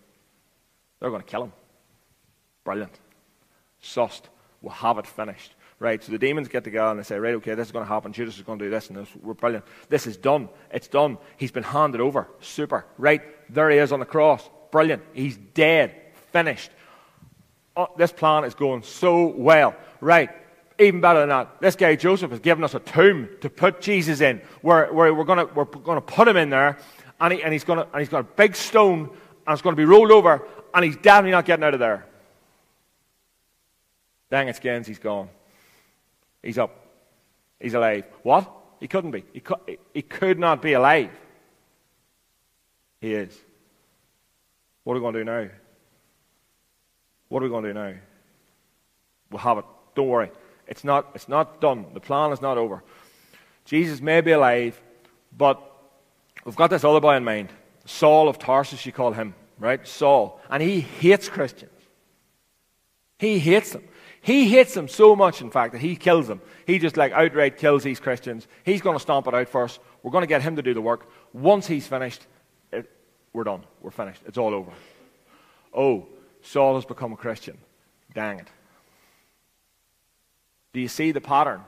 They're 0.99 1.09
going 1.09 1.21
to 1.21 1.27
kill 1.27 1.43
him. 1.43 1.53
Brilliant. 2.63 2.97
Sussed. 3.83 4.23
We'll 4.61 4.73
have 4.73 4.97
it 4.97 5.07
finished. 5.07 5.53
Right, 5.77 6.01
so 6.01 6.13
the 6.13 6.17
demons 6.17 6.47
get 6.47 6.63
together 6.63 6.89
and 6.89 6.97
they 6.97 7.03
say, 7.03 7.19
right, 7.19 7.35
okay, 7.35 7.53
this 7.53 7.67
is 7.67 7.71
going 7.73 7.83
to 7.83 7.91
happen. 7.91 8.13
Judas 8.13 8.37
is 8.37 8.43
going 8.43 8.57
to 8.59 8.65
do 8.65 8.71
this 8.71 8.87
and 8.87 8.97
this. 8.97 9.09
We're 9.21 9.33
brilliant. 9.33 9.65
This 9.89 10.07
is 10.07 10.15
done. 10.15 10.47
It's 10.71 10.87
done. 10.87 11.17
He's 11.35 11.51
been 11.51 11.63
handed 11.63 11.99
over. 11.99 12.29
Super. 12.39 12.85
Right, 12.97 13.21
there 13.53 13.69
he 13.69 13.77
is 13.77 13.91
on 13.91 13.99
the 13.99 14.05
cross. 14.05 14.49
Brilliant. 14.75 15.03
He's 15.13 15.37
dead. 15.37 15.95
Finished. 16.33 16.69
Oh, 17.77 17.87
this 17.95 18.11
plan 18.11 18.43
is 18.43 18.55
going 18.55 18.83
so 18.83 19.27
well. 19.27 19.73
Right, 20.01 20.29
even 20.77 20.99
better 20.99 21.21
than 21.21 21.29
that, 21.29 21.61
this 21.61 21.77
guy 21.77 21.95
Joseph 21.95 22.31
has 22.31 22.41
given 22.41 22.61
us 22.61 22.73
a 22.73 22.81
tomb 22.81 23.29
to 23.39 23.49
put 23.49 23.79
Jesus 23.79 24.19
in, 24.19 24.41
where, 24.61 24.91
where 24.91 25.13
we're 25.13 25.23
going 25.23 25.47
we're 25.55 25.63
gonna 25.63 26.01
put 26.01 26.27
him 26.27 26.35
in 26.35 26.49
there, 26.49 26.77
and, 27.21 27.31
he, 27.31 27.41
and, 27.41 27.53
he's 27.53 27.63
gonna, 27.63 27.87
and 27.93 28.01
he's 28.01 28.09
got 28.09 28.19
a 28.19 28.23
big 28.23 28.53
stone, 28.53 29.03
and 29.47 29.53
it's 29.53 29.61
going 29.61 29.77
to 29.77 29.81
be 29.81 29.85
rolled 29.85 30.11
over, 30.11 30.45
and 30.73 30.83
he's 30.83 30.97
definitely 30.97 31.31
not 31.31 31.45
getting 31.45 31.63
out 31.63 31.73
of 31.73 31.79
there. 31.79 32.05
Dang 34.29 34.49
it, 34.49 34.57
skins, 34.57 34.87
he's 34.87 34.99
gone. 34.99 35.29
He's 36.43 36.57
up. 36.57 36.85
He's 37.61 37.75
alive. 37.75 38.03
What? 38.23 38.51
He 38.81 38.89
couldn't 38.89 39.11
be. 39.11 39.23
He, 39.31 39.39
cu- 39.39 39.77
he 39.93 40.01
could 40.01 40.37
not 40.37 40.61
be 40.61 40.73
alive. 40.73 41.11
He 42.99 43.13
is. 43.13 43.44
What 44.85 44.93
are 44.93 44.95
we 44.97 45.01
going 45.01 45.13
to 45.15 45.19
do 45.19 45.25
now? 45.25 45.49
What 47.27 47.41
are 47.41 47.45
we 47.45 47.49
going 47.49 47.63
to 47.63 47.73
do 47.73 47.73
now? 47.73 47.93
We'll 49.31 49.39
have 49.39 49.57
it. 49.57 49.65
Don't 49.95 50.07
worry. 50.07 50.31
It's 50.67 50.83
not, 50.83 51.09
it's 51.15 51.27
not 51.27 51.59
done. 51.59 51.87
The 51.93 51.99
plan 51.99 52.31
is 52.31 52.41
not 52.41 52.57
over. 52.57 52.83
Jesus 53.65 53.99
may 53.99 54.21
be 54.21 54.31
alive, 54.31 54.79
but 55.35 55.59
we've 56.45 56.55
got 56.55 56.69
this 56.69 56.83
other 56.83 57.01
boy 57.01 57.15
in 57.15 57.23
mind. 57.23 57.49
Saul 57.85 58.29
of 58.29 58.37
Tarsus, 58.37 58.85
you 58.85 58.91
call 58.91 59.11
him, 59.11 59.33
right? 59.57 59.85
Saul. 59.87 60.39
And 60.51 60.61
he 60.61 60.81
hates 60.81 61.29
Christians. 61.29 61.71
He 63.17 63.39
hates 63.39 63.71
them. 63.71 63.83
He 64.21 64.49
hates 64.49 64.75
them 64.75 64.87
so 64.87 65.15
much, 65.15 65.41
in 65.41 65.49
fact, 65.49 65.73
that 65.73 65.81
he 65.81 65.95
kills 65.95 66.27
them. 66.27 66.41
He 66.67 66.77
just 66.77 66.95
like 66.95 67.11
outright 67.11 67.57
kills 67.57 67.81
these 67.81 67.99
Christians. 67.99 68.47
He's 68.63 68.81
going 68.81 68.95
to 68.95 69.01
stomp 69.01 69.27
it 69.27 69.33
out 69.33 69.49
first. 69.49 69.79
We're 70.03 70.11
going 70.11 70.23
to 70.23 70.27
get 70.27 70.43
him 70.43 70.57
to 70.57 70.61
do 70.61 70.75
the 70.75 70.81
work. 70.81 71.09
Once 71.33 71.65
he's 71.65 71.87
finished, 71.87 72.27
we're 73.35 73.43
done. 73.43 73.63
We're 73.81 73.91
finished. 73.91 74.21
It's 74.25 74.37
all 74.37 74.53
over. 74.53 74.71
Oh, 75.73 76.07
Saul 76.41 76.75
has 76.75 76.85
become 76.85 77.11
a 77.11 77.17
Christian. 77.17 77.57
Dang 78.13 78.39
it. 78.39 78.47
Do 80.71 80.79
you 80.79 80.87
see 80.87 81.11
the 81.11 81.21
pattern? 81.21 81.61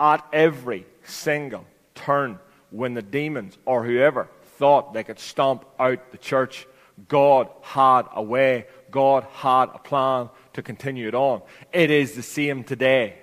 At 0.00 0.24
every 0.32 0.86
single 1.04 1.66
turn, 1.94 2.38
when 2.70 2.94
the 2.94 3.02
demons 3.02 3.58
or 3.66 3.84
whoever 3.84 4.30
thought 4.56 4.94
they 4.94 5.04
could 5.04 5.18
stomp 5.18 5.66
out 5.78 6.10
the 6.10 6.18
church, 6.18 6.66
God 7.08 7.50
had 7.60 8.02
a 8.14 8.22
way, 8.22 8.66
God 8.90 9.26
had 9.34 9.64
a 9.74 9.78
plan 9.78 10.30
to 10.54 10.62
continue 10.62 11.08
it 11.08 11.14
on. 11.14 11.42
It 11.70 11.90
is 11.90 12.14
the 12.14 12.22
same 12.22 12.64
today. 12.64 13.18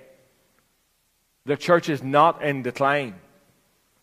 The 1.46 1.58
church 1.58 1.90
is 1.90 2.04
not 2.04 2.44
in 2.44 2.62
decline. 2.62 3.16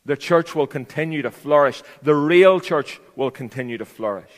The 0.06 0.16
church 0.16 0.54
will 0.54 0.68
continue 0.68 1.22
to 1.22 1.32
flourish. 1.32 1.82
The 2.00 2.14
real 2.14 2.60
church 2.60 3.00
will 3.16 3.32
continue 3.32 3.76
to 3.78 3.84
flourish. 3.84 4.30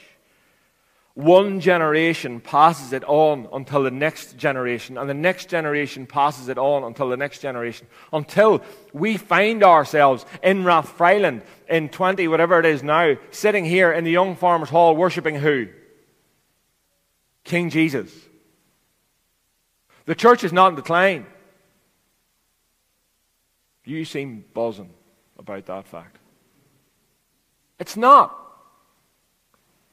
One 1.13 1.61
generation 1.61 2.41
passes 2.41 2.93
it 2.93 3.05
on 3.05 3.49
until 3.53 3.83
the 3.83 3.91
next 3.91 4.39
generation, 4.39 4.97
and 4.97 5.11
the 5.11 5.15
next 5.15 5.51
generation 5.51 6.07
passes 6.07 6.49
it 6.49 6.57
on 6.57 6.85
until 6.85 7.11
the 7.11 7.17
next 7.17 7.41
generation, 7.41 7.87
until 8.13 8.63
we 8.93 9.17
find 9.17 9.63
ourselves 9.63 10.25
in 10.43 10.63
Rathfriland 10.63 11.43
in 11.69 11.91
20, 11.91 12.29
whatever 12.29 12.61
it 12.61 12.67
is 12.67 12.83
now, 12.83 13.17
sitting 13.31 13.65
here 13.65 13.93
in 13.93 14.05
the 14.05 14.13
Young 14.13 14.37
Farmers 14.37 14.71
Hall 14.71 14.97
worshipping 14.97 15.35
who? 15.35 15.69
King 17.45 17.69
Jesus. 17.69 18.13
The 20.07 20.15
church 20.15 20.45
is 20.45 20.53
not 20.53 20.69
in 20.69 20.77
decline. 20.77 21.27
You 23.85 24.05
seem 24.05 24.45
buzzing 24.55 24.95
about 25.39 25.67
that 25.67 25.87
fact. 25.87 26.19
It's 27.79 27.97
not. 27.97 28.37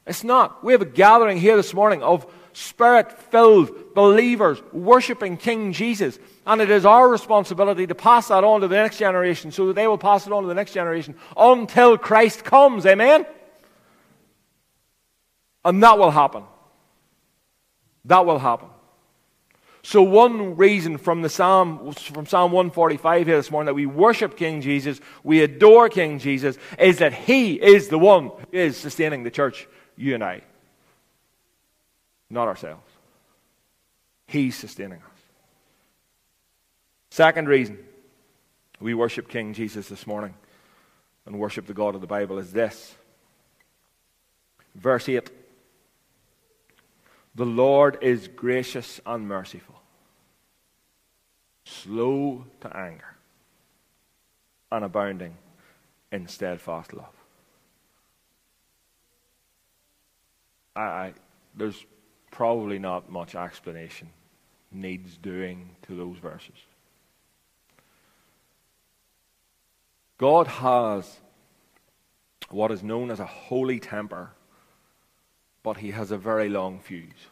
It's 0.06 0.24
not. 0.24 0.62
We 0.64 0.72
have 0.72 0.82
a 0.82 0.86
gathering 0.86 1.38
here 1.38 1.56
this 1.56 1.74
morning 1.74 2.02
of 2.02 2.26
spirit 2.52 3.12
filled 3.12 3.94
believers 3.94 4.62
worshiping 4.72 5.36
King 5.36 5.72
Jesus. 5.72 6.18
And 6.46 6.60
it 6.60 6.70
is 6.70 6.86
our 6.86 7.08
responsibility 7.08 7.86
to 7.86 7.94
pass 7.94 8.28
that 8.28 8.44
on 8.44 8.60
to 8.60 8.68
the 8.68 8.76
next 8.76 8.98
generation 8.98 9.50
so 9.50 9.66
that 9.66 9.74
they 9.74 9.86
will 9.86 9.98
pass 9.98 10.26
it 10.26 10.32
on 10.32 10.42
to 10.42 10.48
the 10.48 10.54
next 10.54 10.72
generation 10.72 11.16
until 11.36 11.98
Christ 11.98 12.44
comes. 12.44 12.86
Amen? 12.86 13.26
And 15.64 15.82
that 15.82 15.98
will 15.98 16.12
happen. 16.12 16.44
That 18.04 18.24
will 18.24 18.38
happen. 18.38 18.68
So, 19.86 20.02
one 20.02 20.56
reason 20.56 20.98
from 20.98 21.22
the 21.22 21.28
Psalm, 21.28 21.92
from 21.92 22.26
Psalm 22.26 22.50
145 22.50 23.24
here 23.28 23.36
this 23.36 23.52
morning 23.52 23.66
that 23.66 23.74
we 23.74 23.86
worship 23.86 24.36
King 24.36 24.60
Jesus, 24.60 24.98
we 25.22 25.42
adore 25.42 25.88
King 25.88 26.18
Jesus, 26.18 26.58
is 26.76 26.98
that 26.98 27.14
He 27.14 27.54
is 27.54 27.86
the 27.86 27.96
one 27.96 28.24
who 28.24 28.34
is 28.50 28.76
sustaining 28.76 29.22
the 29.22 29.30
church 29.30 29.68
you 29.96 30.14
and 30.14 30.24
I, 30.24 30.40
not 32.28 32.48
ourselves. 32.48 32.82
He's 34.26 34.56
sustaining 34.56 34.98
us. 34.98 35.20
Second 37.10 37.46
reason 37.46 37.78
we 38.80 38.92
worship 38.92 39.28
King 39.28 39.54
Jesus 39.54 39.88
this 39.88 40.04
morning 40.04 40.34
and 41.26 41.38
worship 41.38 41.68
the 41.68 41.74
God 41.74 41.94
of 41.94 42.00
the 42.00 42.08
Bible 42.08 42.40
is 42.40 42.52
this. 42.52 42.92
Verse 44.74 45.08
8 45.08 45.30
The 47.36 47.44
Lord 47.44 47.98
is 48.00 48.28
gracious 48.28 48.98
and 49.04 49.28
merciful, 49.28 49.74
slow 51.64 52.46
to 52.62 52.74
anger, 52.74 53.14
and 54.72 54.82
abounding 54.82 55.36
in 56.10 56.28
steadfast 56.28 56.94
love. 56.94 57.12
I, 60.74 60.80
I, 60.80 61.14
there's 61.54 61.84
probably 62.30 62.78
not 62.78 63.10
much 63.10 63.34
explanation 63.34 64.08
needs 64.72 65.18
doing 65.18 65.76
to 65.86 65.94
those 65.94 66.16
verses. 66.16 66.56
God 70.16 70.46
has 70.46 71.18
what 72.48 72.70
is 72.70 72.82
known 72.82 73.10
as 73.10 73.20
a 73.20 73.26
holy 73.26 73.78
temper, 73.78 74.30
but 75.66 75.78
he 75.78 75.90
has 75.90 76.12
a 76.12 76.16
very 76.16 76.48
long 76.48 76.78
fuse. 76.78 77.26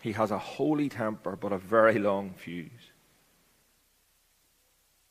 He 0.00 0.12
has 0.12 0.30
a 0.30 0.38
holy 0.38 0.88
temper, 0.88 1.36
but 1.36 1.52
a 1.52 1.58
very 1.58 1.98
long 1.98 2.32
fuse. 2.32 2.86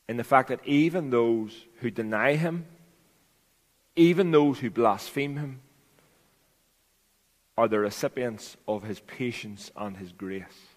In 0.07 0.17
the 0.17 0.23
fact 0.23 0.49
that 0.49 0.65
even 0.65 1.11
those 1.11 1.65
who 1.81 1.91
deny 1.91 2.33
him 2.33 2.65
even 3.95 4.31
those 4.31 4.57
who 4.59 4.71
blaspheme 4.71 5.37
him 5.37 5.61
are 7.55 7.67
the 7.67 7.77
recipients 7.77 8.57
of 8.67 8.81
his 8.81 9.01
patience 9.01 9.69
and 9.75 9.97
his 9.97 10.11
grace. 10.13 10.70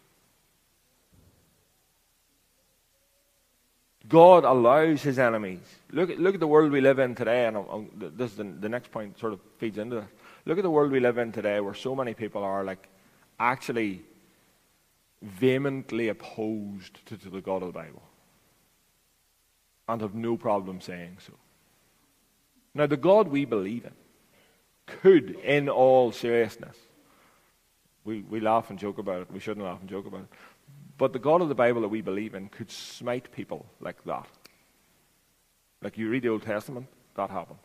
God 4.09 4.45
allows 4.45 5.03
his 5.03 5.19
enemies. 5.19 5.61
Look 5.91 6.11
look 6.19 6.35
at 6.35 6.41
the 6.41 6.47
world 6.47 6.71
we 6.73 6.81
live 6.81 6.99
in 6.99 7.15
today, 7.15 7.47
and 7.47 7.57
I'm, 7.57 7.67
I'm, 7.71 8.13
this 8.17 8.33
is 8.33 8.37
the, 8.37 8.45
the 8.45 8.69
next 8.69 8.91
point 8.91 9.19
sort 9.19 9.33
of 9.33 9.41
feeds 9.59 9.79
into 9.79 9.97
this. 9.97 10.09
Look 10.45 10.59
at 10.59 10.63
the 10.63 10.71
world 10.71 10.93
we 10.93 11.01
live 11.01 11.19
in 11.19 11.33
today 11.33 11.61
where 11.61 11.75
so 11.75 11.95
many 11.95 12.13
people 12.13 12.43
are 12.43 12.65
like 12.65 12.89
actually 13.41 14.03
vehemently 15.23 16.09
opposed 16.09 17.05
to, 17.07 17.17
to 17.17 17.31
the 17.31 17.41
God 17.41 17.63
of 17.63 17.73
the 17.73 17.79
Bible 17.79 18.03
and 19.89 20.01
have 20.01 20.15
no 20.15 20.37
problem 20.37 20.81
saying 20.81 21.19
so. 21.27 21.33
Now, 22.75 22.87
the 22.87 22.97
God 22.97 23.29
we 23.29 23.45
believe 23.45 23.85
in 23.85 23.93
could, 24.87 25.31
in 25.31 25.69
all 25.69 26.13
seriousness, 26.13 26.77
we, 28.05 28.23
we 28.23 28.41
laugh 28.41 28.69
and 28.71 28.79
joke 28.79 28.99
about 28.99 29.23
it. 29.23 29.31
We 29.31 29.41
shouldn't 29.41 29.65
laugh 29.65 29.81
and 29.81 29.89
joke 29.89 30.07
about 30.07 30.23
it. 30.23 30.29
But 30.97 31.13
the 31.13 31.19
God 31.19 31.43
of 31.43 31.49
the 31.49 31.55
Bible 31.55 31.81
that 31.83 31.89
we 31.89 32.03
believe 32.03 32.35
in 32.35 32.49
could 32.49 32.71
smite 32.71 33.33
people 33.33 33.67
like 33.81 34.05
that. 34.05 34.27
Like 35.83 35.99
you 35.99 36.09
read 36.09 36.23
the 36.23 36.29
Old 36.29 36.43
Testament, 36.43 36.87
that 37.17 37.31
happens. 37.31 37.61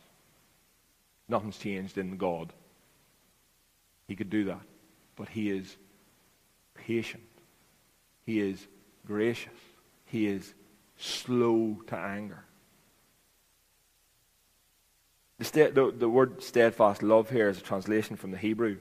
Nothing's 1.28 1.58
changed 1.58 1.96
in 1.96 2.16
God. 2.16 2.52
He 4.08 4.16
could 4.16 4.30
do 4.30 4.44
that. 4.44 4.62
But 5.16 5.28
He 5.28 5.50
is 5.50 5.76
patient. 6.74 7.22
He 8.26 8.40
is 8.40 8.66
gracious. 9.06 9.52
He 10.06 10.26
is 10.26 10.54
slow 10.96 11.78
to 11.86 11.96
anger. 11.96 12.44
The, 15.38 15.70
the, 15.72 15.94
the 15.96 16.08
word 16.08 16.42
steadfast 16.42 17.02
love 17.02 17.30
here 17.30 17.48
is 17.48 17.58
a 17.58 17.62
translation 17.62 18.16
from 18.16 18.30
the 18.30 18.36
Hebrew. 18.36 18.76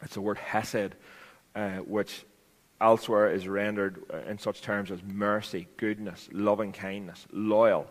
It's 0.00 0.14
the 0.14 0.20
word 0.20 0.38
hesed, 0.38 0.94
uh, 1.54 1.78
which 1.78 2.24
elsewhere 2.80 3.30
is 3.30 3.48
rendered 3.48 4.02
uh, 4.12 4.18
in 4.28 4.38
such 4.38 4.62
terms 4.62 4.90
as 4.90 5.02
mercy, 5.02 5.68
goodness, 5.76 6.28
loving 6.32 6.72
kindness, 6.72 7.26
loyal, 7.32 7.86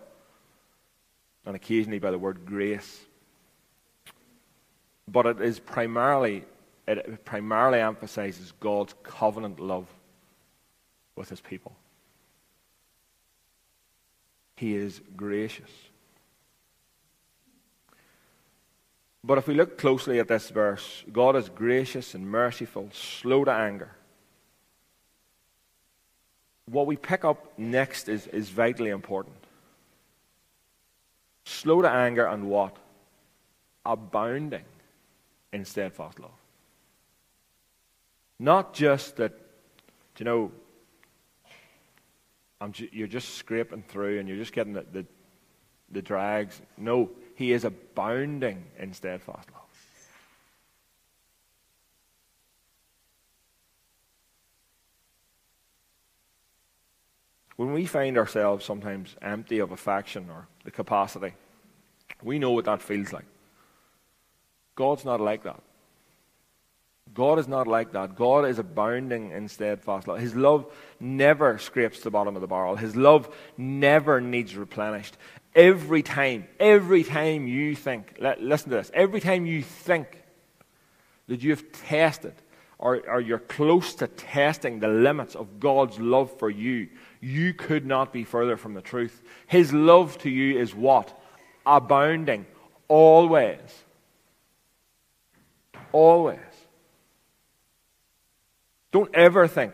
and 1.46 1.56
occasionally 1.56 2.00
by 2.00 2.12
the 2.12 2.20
word 2.20 2.46
grace. 2.46 3.02
But 5.08 5.26
it 5.26 5.42
is 5.42 5.60
primarily, 5.60 6.46
it 6.88 7.26
primarily 7.26 7.80
emphasizes 7.80 8.54
God's 8.60 8.94
covenant 9.04 9.60
love 9.60 9.88
with 11.16 11.30
his 11.30 11.42
people. 11.42 11.76
He 14.56 14.76
is 14.76 15.02
gracious. 15.16 15.70
But 19.24 19.38
if 19.38 19.48
we 19.48 19.56
look 19.56 19.78
closely 19.78 20.20
at 20.20 20.30
this 20.30 20.50
verse, 20.50 21.04
God 21.12 21.36
is 21.36 21.50
gracious 21.50 22.16
and 22.16 22.30
merciful, 22.30 22.90
slow 22.94 23.44
to 23.44 23.52
anger. 23.52 23.92
What 26.70 26.86
we 26.86 26.98
pick 26.98 27.24
up 27.24 27.58
next 27.58 28.10
is, 28.10 28.28
is 28.28 28.50
vitally 28.50 28.90
important. 28.90 29.36
Slow 31.46 31.82
to 31.82 31.90
anger 31.90 32.28
and 32.28 32.50
what? 32.50 32.76
Abounding 33.86 34.66
in 35.54 35.64
steadfast 35.64 36.20
love. 36.20 36.32
Not 38.40 38.74
just 38.74 39.16
that, 39.16 39.34
you 40.18 40.26
know, 40.26 40.52
ju- 42.72 42.90
you're 42.92 43.08
just 43.08 43.36
scraping 43.36 43.84
through 43.84 44.20
and 44.20 44.28
you're 44.28 44.38
just 44.38 44.54
getting 44.54 44.74
the, 44.74 44.86
the, 44.92 45.06
the 45.92 46.02
drags. 46.02 46.62
No, 46.78 47.10
he 47.36 47.54
is 47.54 47.64
abounding 47.64 48.66
in 48.78 48.94
steadfast 48.94 49.50
love. 49.54 49.67
When 57.58 57.74
we 57.74 57.86
find 57.86 58.18
ourselves 58.18 58.64
sometimes 58.64 59.16
empty 59.22 59.60
of 59.60 59.72
affection 59.72 60.30
or 60.30 60.48
the 60.64 60.72
capacity, 60.72 61.34
we 62.24 62.40
know 62.40 62.52
what 62.52 62.66
that 62.66 62.82
feels 62.82 63.12
like. 63.12 63.26
God's 64.76 65.04
not 65.04 65.20
like 65.20 65.44
that. 65.44 65.62
God 67.14 67.40
is 67.40 67.48
not 67.48 67.68
like 67.68 67.94
that. 67.94 68.16
God 68.16 68.46
is 68.46 68.60
abounding 68.60 69.32
in 69.32 69.48
steadfast 69.48 70.08
love. 70.08 70.20
His 70.20 70.36
love 70.36 70.72
never 71.00 71.58
scrapes 71.58 72.02
the 72.02 72.12
bottom 72.12 72.36
of 72.36 72.42
the 72.42 72.48
barrel. 72.48 72.76
His 72.76 72.96
love 72.96 73.34
never 73.58 74.22
needs 74.22 74.56
replenished. 74.56 75.18
Every 75.56 76.04
time, 76.04 76.48
every 76.60 77.04
time 77.04 77.48
you 77.48 77.76
think, 77.76 78.18
listen 78.20 78.70
to 78.70 78.76
this, 78.76 78.92
every 78.94 79.20
time 79.20 79.48
you 79.48 79.64
think 79.64 80.24
that 81.28 81.42
you 81.42 81.50
have 81.52 81.72
tested 81.72 82.36
or, 82.78 83.02
or 83.10 83.20
you're 83.20 83.40
close 83.40 83.96
to 83.96 84.08
testing 84.08 84.80
the 84.80 84.88
limits 84.88 85.34
of 85.34 85.60
God's 85.60 85.98
love 86.00 86.38
for 86.38 86.52
you, 86.52 86.90
you 87.20 87.54
could 87.54 87.86
not 87.86 88.14
be 88.14 88.24
further 88.24 88.58
from 88.58 88.74
the 88.74 88.82
truth. 88.82 89.22
His 89.48 89.74
love 89.74 90.18
to 90.20 90.30
you 90.30 90.60
is 90.60 90.74
what? 90.74 91.20
Abounding. 91.66 92.46
Always. 92.88 93.60
Always. 95.92 96.40
Don't 98.92 99.14
ever 99.14 99.48
think 99.48 99.74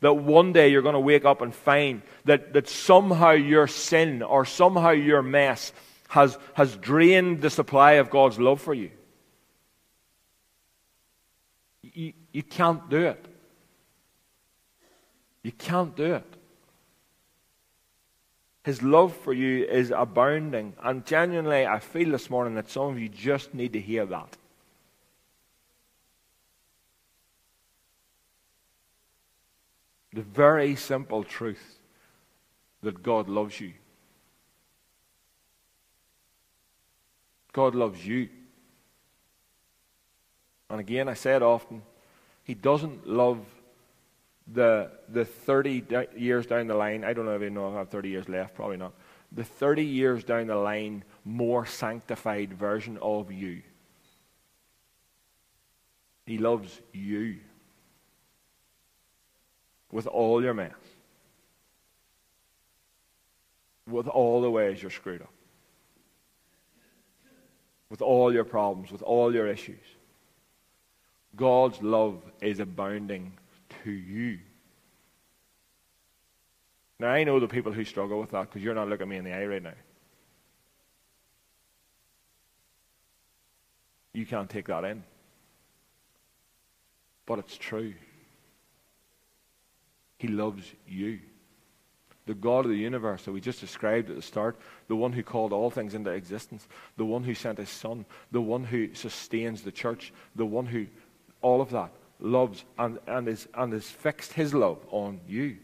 that 0.00 0.14
one 0.14 0.52
day 0.52 0.68
you're 0.68 0.82
going 0.82 0.94
to 0.94 1.00
wake 1.00 1.24
up 1.24 1.40
and 1.40 1.54
find 1.54 2.02
that, 2.24 2.52
that 2.52 2.68
somehow 2.68 3.30
your 3.30 3.66
sin 3.66 4.22
or 4.22 4.44
somehow 4.44 4.90
your 4.90 5.22
mess 5.22 5.72
has, 6.08 6.38
has 6.54 6.76
drained 6.76 7.40
the 7.40 7.50
supply 7.50 7.92
of 7.92 8.10
God's 8.10 8.38
love 8.38 8.60
for 8.60 8.74
you. 8.74 8.90
You, 11.82 12.12
you 12.32 12.42
can't 12.42 12.88
do 12.88 13.06
it. 13.06 13.24
You 15.42 15.52
can't 15.52 15.94
do 15.94 16.14
it. 16.14 16.33
His 18.64 18.82
love 18.82 19.14
for 19.14 19.34
you 19.34 19.66
is 19.66 19.92
abounding. 19.94 20.72
And 20.82 21.04
genuinely, 21.04 21.66
I 21.66 21.78
feel 21.78 22.10
this 22.10 22.30
morning 22.30 22.54
that 22.54 22.70
some 22.70 22.88
of 22.88 22.98
you 22.98 23.10
just 23.10 23.52
need 23.52 23.74
to 23.74 23.80
hear 23.80 24.06
that. 24.06 24.38
The 30.14 30.22
very 30.22 30.76
simple 30.76 31.24
truth 31.24 31.78
that 32.82 33.02
God 33.02 33.28
loves 33.28 33.60
you. 33.60 33.74
God 37.52 37.74
loves 37.74 38.06
you. 38.06 38.30
And 40.70 40.80
again, 40.80 41.08
I 41.08 41.14
say 41.14 41.36
it 41.36 41.42
often, 41.42 41.82
He 42.44 42.54
doesn't 42.54 43.06
love 43.06 43.40
the, 44.52 44.90
the 45.08 45.24
30 45.24 45.84
years 46.16 46.46
down 46.46 46.66
the 46.66 46.74
line. 46.74 47.04
I 47.04 47.12
don't 47.12 47.24
know 47.24 47.36
if 47.36 47.42
I 47.42 47.48
know 47.48 47.74
I 47.74 47.78
have 47.78 47.88
30 47.88 48.08
years 48.08 48.28
left, 48.28 48.54
probably 48.54 48.76
not. 48.76 48.92
The 49.32 49.44
30 49.44 49.84
years 49.84 50.24
down 50.24 50.46
the 50.46 50.56
line, 50.56 51.04
more 51.24 51.66
sanctified 51.66 52.52
version 52.52 52.98
of 53.00 53.32
you. 53.32 53.62
He 56.26 56.38
loves 56.38 56.80
you 56.92 57.36
with 59.90 60.06
all 60.06 60.42
your 60.42 60.54
mess, 60.54 60.72
with 63.86 64.08
all 64.08 64.40
the 64.40 64.50
ways 64.50 64.80
you're 64.82 64.90
screwed 64.90 65.22
up 65.22 65.30
with 67.94 68.02
all 68.02 68.32
your 68.32 68.42
problems, 68.42 68.90
with 68.90 69.02
all 69.02 69.32
your 69.32 69.46
issues. 69.46 69.84
God's 71.36 71.80
love 71.80 72.20
is 72.40 72.58
abounding 72.58 73.32
to 73.84 73.90
you. 73.90 74.38
Now, 76.98 77.08
I 77.08 77.24
know 77.24 77.40
the 77.40 77.48
people 77.48 77.72
who 77.72 77.84
struggle 77.84 78.20
with 78.20 78.30
that 78.30 78.48
because 78.48 78.62
you're 78.62 78.74
not 78.74 78.88
looking 78.88 79.08
me 79.08 79.16
in 79.16 79.24
the 79.24 79.32
eye 79.32 79.46
right 79.46 79.62
now. 79.62 79.74
You 84.12 84.26
can't 84.26 84.48
take 84.48 84.66
that 84.66 84.84
in. 84.84 85.02
But 87.26 87.40
it's 87.40 87.56
true. 87.56 87.94
He 90.18 90.28
loves 90.28 90.64
you 90.86 91.20
the 92.26 92.34
God 92.34 92.64
of 92.64 92.70
the 92.70 92.76
universe 92.76 93.24
that 93.24 93.32
we 93.32 93.40
just 93.40 93.60
described 93.60 94.08
at 94.08 94.16
the 94.16 94.22
start, 94.22 94.56
the 94.88 94.96
one 94.96 95.12
who 95.12 95.22
called 95.22 95.52
all 95.52 95.70
things 95.70 95.94
into 95.94 96.10
existence, 96.10 96.66
the 96.96 97.04
one 97.04 97.22
who 97.22 97.34
sent 97.34 97.58
his 97.58 97.68
son, 97.68 98.06
the 98.30 98.40
one 98.40 98.64
who 98.64 98.94
sustains 98.94 99.62
the 99.62 99.72
church, 99.72 100.12
the 100.34 100.46
one 100.46 100.66
who, 100.66 100.86
all 101.42 101.60
of 101.60 101.70
that, 101.70 101.92
loves 102.24 102.64
and, 102.78 102.98
and, 103.06 103.28
is, 103.28 103.46
and 103.54 103.72
has 103.72 103.88
fixed 103.88 104.32
his 104.32 104.54
love 104.54 104.78
on 104.90 105.20
you. 105.28 105.58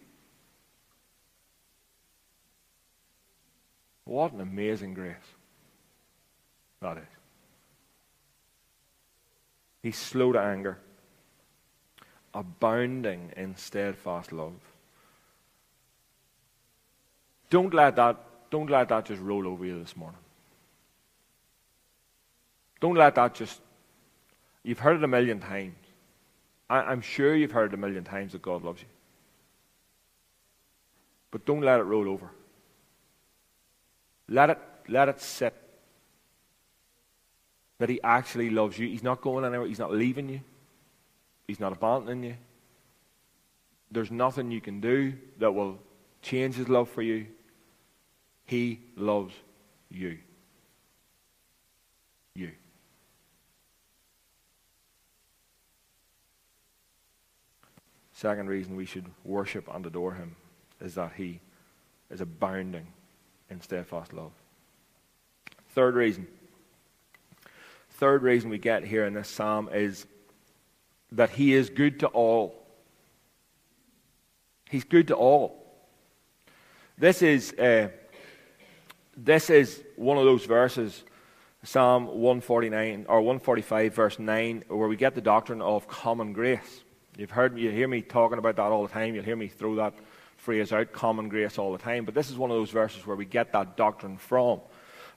What 4.04 4.32
an 4.32 4.40
amazing 4.40 4.94
grace 4.94 5.16
that 6.82 6.98
is. 6.98 7.02
He's 9.82 9.96
slow 9.96 10.32
to 10.32 10.40
anger, 10.40 10.78
abounding 12.34 13.32
in 13.36 13.56
steadfast 13.56 14.32
love. 14.32 14.52
Don't 17.48 17.72
let 17.72 17.96
that, 17.96 18.16
don't 18.50 18.68
let 18.68 18.90
that 18.90 19.06
just 19.06 19.22
roll 19.22 19.46
over 19.46 19.64
you 19.64 19.78
this 19.78 19.96
morning. 19.96 20.18
Don't 22.80 22.94
let 22.94 23.14
that 23.14 23.34
just, 23.34 23.60
you've 24.62 24.78
heard 24.78 24.96
it 24.96 25.04
a 25.04 25.08
million 25.08 25.40
times. 25.40 25.74
I, 26.70 26.92
am 26.92 27.00
sure 27.00 27.34
you've 27.34 27.50
heard 27.50 27.74
a 27.74 27.76
million 27.76 28.04
times 28.04 28.30
that 28.32 28.42
God 28.42 28.62
loves 28.62 28.80
you. 28.80 28.86
But 31.32 31.44
don't 31.44 31.62
let 31.62 31.80
it 31.80 31.82
roll 31.82 32.08
over. 32.08 32.30
Let 34.28 34.50
it, 34.50 34.58
let 34.88 35.08
it 35.08 35.20
sit. 35.20 35.52
That 37.78 37.88
He 37.88 38.00
actually 38.02 38.50
loves 38.50 38.78
you. 38.78 38.86
He's 38.86 39.02
not 39.02 39.20
going 39.20 39.44
anywhere. 39.44 39.66
He's 39.66 39.80
not 39.80 39.92
leaving 39.92 40.28
you. 40.28 40.40
He's 41.48 41.58
not 41.58 41.72
abandoning 41.72 42.22
you. 42.22 42.36
There's 43.90 44.12
nothing 44.12 44.52
you 44.52 44.60
can 44.60 44.80
do 44.80 45.14
that 45.38 45.52
will 45.52 45.76
change 46.22 46.54
His 46.54 46.68
love 46.68 46.88
for 46.88 47.02
you. 47.02 47.26
He 48.46 48.78
loves 48.96 49.34
you. 49.90 50.18
You. 52.36 52.52
Second 58.20 58.50
reason 58.50 58.76
we 58.76 58.84
should 58.84 59.06
worship 59.24 59.66
and 59.72 59.86
adore 59.86 60.12
him 60.12 60.36
is 60.78 60.96
that 60.96 61.12
he 61.16 61.40
is 62.10 62.20
abounding 62.20 62.86
in 63.48 63.62
steadfast 63.62 64.12
love. 64.12 64.32
Third 65.70 65.94
reason. 65.94 66.26
Third 67.92 68.22
reason 68.22 68.50
we 68.50 68.58
get 68.58 68.84
here 68.84 69.06
in 69.06 69.14
this 69.14 69.26
psalm 69.26 69.70
is 69.72 70.04
that 71.12 71.30
he 71.30 71.54
is 71.54 71.70
good 71.70 72.00
to 72.00 72.08
all. 72.08 72.62
He's 74.68 74.84
good 74.84 75.08
to 75.08 75.14
all. 75.14 75.64
This 76.98 77.22
is 77.22 77.54
uh, 77.54 77.88
this 79.16 79.48
is 79.48 79.82
one 79.96 80.18
of 80.18 80.26
those 80.26 80.44
verses, 80.44 81.04
Psalm 81.64 82.04
149 82.04 83.06
or 83.08 83.22
145, 83.22 83.94
verse 83.94 84.18
9, 84.18 84.64
where 84.68 84.88
we 84.88 84.96
get 84.96 85.14
the 85.14 85.22
doctrine 85.22 85.62
of 85.62 85.88
common 85.88 86.34
grace. 86.34 86.82
You've 87.20 87.30
heard 87.30 87.58
you 87.58 87.70
hear 87.70 87.86
me 87.86 88.00
talking 88.00 88.38
about 88.38 88.56
that 88.56 88.62
all 88.62 88.86
the 88.86 88.92
time. 88.94 89.14
You'll 89.14 89.24
hear 89.24 89.36
me 89.36 89.46
throw 89.46 89.74
that 89.74 89.92
phrase 90.38 90.72
out, 90.72 90.90
common 90.92 91.28
grace, 91.28 91.58
all 91.58 91.70
the 91.70 91.76
time. 91.76 92.06
But 92.06 92.14
this 92.14 92.30
is 92.30 92.38
one 92.38 92.50
of 92.50 92.56
those 92.56 92.70
verses 92.70 93.06
where 93.06 93.14
we 93.14 93.26
get 93.26 93.52
that 93.52 93.76
doctrine 93.76 94.16
from. 94.16 94.62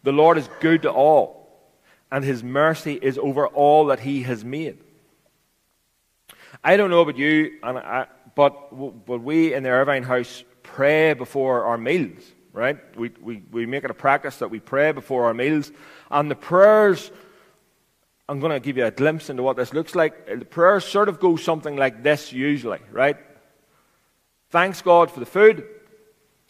The 0.04 0.12
Lord 0.12 0.38
is 0.38 0.50
good 0.60 0.82
to 0.82 0.92
all, 0.92 1.66
and 2.12 2.26
his 2.26 2.44
mercy 2.44 3.00
is 3.02 3.18
over 3.18 3.48
all 3.48 3.86
that 3.86 4.02
he 4.02 4.24
has 4.24 4.44
made. 4.44 4.80
I 6.62 6.76
don't 6.76 6.90
know 6.90 7.00
about 7.00 7.18
you, 7.18 7.58
and 7.64 7.78
I, 7.78 8.08
but, 8.36 9.06
but 9.06 9.22
we 9.22 9.54
in 9.54 9.64
the 9.64 9.70
Irvine 9.70 10.04
house 10.04 10.44
pray 10.62 11.14
before 11.14 11.64
our 11.64 11.78
meals 11.78 12.22
right? 12.52 12.78
We, 12.96 13.10
we, 13.20 13.42
we 13.52 13.66
make 13.66 13.84
it 13.84 13.90
a 13.90 13.96
practice 13.96 14.38
that 14.38 14.52
we 14.52 14.60
pray 14.60 14.92
before 14.92 15.26
our 15.26 15.34
meals. 15.34 15.72
And 16.12 16.30
the 16.30 16.36
prayers, 16.36 17.12
I'm 18.34 18.40
going 18.40 18.52
to 18.52 18.60
give 18.60 18.78
you 18.78 18.86
a 18.88 18.90
glimpse 18.90 19.30
into 19.30 19.44
what 19.44 19.58
this 19.58 19.76
looks 19.76 19.94
like. 19.94 20.28
Uh, 20.28 20.38
the 20.38 20.46
prayer 20.46 20.80
sort 20.80 21.08
of 21.08 21.20
goes 21.20 21.44
something 21.44 21.76
like 21.76 22.02
this 22.02 22.34
usually, 22.34 22.80
right? 22.92 23.16
Thanks 24.50 24.82
God 24.82 25.12
for 25.12 25.20
the 25.20 25.28
food, 25.28 25.64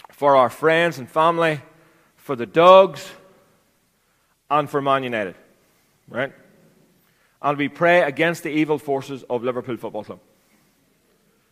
for 0.09 0.37
our 0.37 0.49
friends 0.49 0.97
and 0.97 1.11
family, 1.11 1.59
for 2.15 2.37
the 2.37 2.45
dogs, 2.45 3.11
and 4.49 4.69
for 4.69 4.81
Man 4.81 5.03
United, 5.03 5.35
right? 6.07 6.31
And 7.41 7.57
we 7.57 7.67
pray 7.67 8.03
against 8.03 8.43
the 8.43 8.49
evil 8.49 8.77
forces 8.77 9.25
of 9.29 9.43
Liverpool 9.43 9.75
Football 9.75 10.05
Club. 10.05 10.19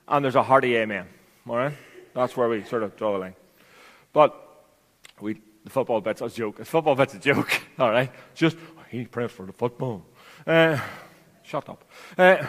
And 0.08 0.24
there's 0.24 0.36
a 0.36 0.44
hearty 0.44 0.78
amen, 0.78 1.08
all 1.46 1.58
right? 1.58 1.74
That's 2.14 2.38
where 2.38 2.48
we 2.48 2.64
sort 2.64 2.84
of 2.84 2.96
draw 2.96 3.12
the 3.12 3.18
line. 3.18 3.36
But 4.14 4.34
we, 5.20 5.42
the 5.66 5.70
football 5.70 6.00
bet's 6.00 6.22
a 6.22 6.30
joke. 6.30 6.56
The 6.56 6.64
football 6.64 6.96
bet's 6.96 7.16
a 7.16 7.20
joke, 7.20 7.52
all 7.80 7.92
right? 7.92 8.10
Just, 8.34 8.56
oh, 8.78 8.84
he 8.90 9.04
prays 9.04 9.32
for 9.32 9.46
the 9.46 9.52
football. 9.52 10.06
Uh, 10.46 10.80
shut 11.44 11.70
up. 11.70 11.84
Uh, 12.18 12.46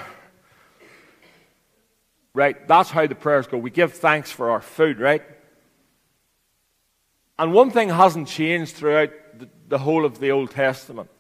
right, 2.35 2.67
that's 2.67 2.91
how 2.91 3.07
the 3.07 3.15
prayers 3.15 3.47
go. 3.47 3.59
We 3.59 3.71
give 3.71 3.93
thanks 3.95 4.31
for 4.31 4.51
our 4.51 4.61
food, 4.61 5.01
right? 5.01 5.23
And 7.39 7.53
one 7.53 7.71
thing 7.71 7.89
hasn't 7.89 8.29
changed 8.29 8.77
throughout 8.77 9.11
the, 9.39 9.49
the 9.69 9.79
whole 9.79 10.05
of 10.05 10.19
the 10.21 10.31
Old 10.31 10.51
Testament. 10.51 11.11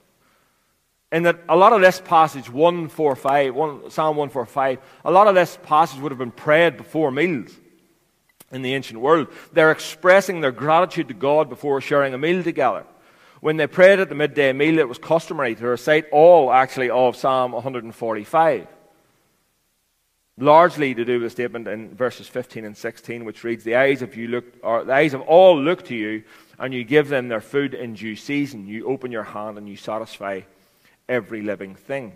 In 1.10 1.24
that 1.24 1.40
a 1.48 1.56
lot 1.56 1.72
of 1.74 1.82
this 1.82 2.00
passage, 2.00 2.48
145, 2.48 3.54
one, 3.54 3.90
Psalm 3.90 4.16
145, 4.16 4.78
a 5.04 5.10
lot 5.10 5.26
of 5.26 5.34
this 5.34 5.58
passage 5.62 6.00
would 6.00 6.10
have 6.10 6.18
been 6.18 6.30
prayed 6.30 6.76
before 6.78 7.10
meals 7.10 7.52
in 8.50 8.62
the 8.62 8.74
ancient 8.74 9.00
world. 9.00 9.28
They're 9.52 9.72
expressing 9.72 10.40
their 10.40 10.52
gratitude 10.52 11.08
to 11.08 11.14
God 11.14 11.48
before 11.48 11.80
sharing 11.80 12.14
a 12.14 12.18
meal 12.18 12.42
together. 12.42 12.86
When 13.42 13.56
they 13.56 13.66
prayed 13.66 13.98
at 13.98 14.08
the 14.08 14.14
midday 14.14 14.52
meal, 14.52 14.78
it 14.78 14.88
was 14.88 14.98
customary 14.98 15.56
to 15.56 15.66
recite 15.66 16.06
all, 16.12 16.52
actually, 16.52 16.90
of 16.90 17.16
Psalm 17.16 17.50
145. 17.50 18.68
largely 20.38 20.94
to 20.94 21.04
do 21.04 21.14
with 21.14 21.24
the 21.24 21.30
statement 21.30 21.66
in 21.66 21.92
verses 21.92 22.28
15 22.28 22.64
and 22.64 22.76
16, 22.76 23.24
which 23.24 23.42
reads, 23.42 23.64
The 23.64 23.74
eyes 23.74 24.00
of 24.00 24.16
you 24.16 24.28
look, 24.28 24.44
or 24.62 24.84
the 24.84 24.92
eyes 24.92 25.12
of 25.12 25.22
all 25.22 25.60
look 25.60 25.84
to 25.86 25.94
you, 25.96 26.22
and 26.56 26.72
you 26.72 26.84
give 26.84 27.08
them 27.08 27.26
their 27.26 27.40
food 27.40 27.74
in 27.74 27.94
due 27.94 28.14
season. 28.14 28.68
You 28.68 28.86
open 28.86 29.10
your 29.10 29.24
hand 29.24 29.58
and 29.58 29.68
you 29.68 29.76
satisfy 29.76 30.42
every 31.08 31.42
living 31.42 31.74
thing. 31.74 32.12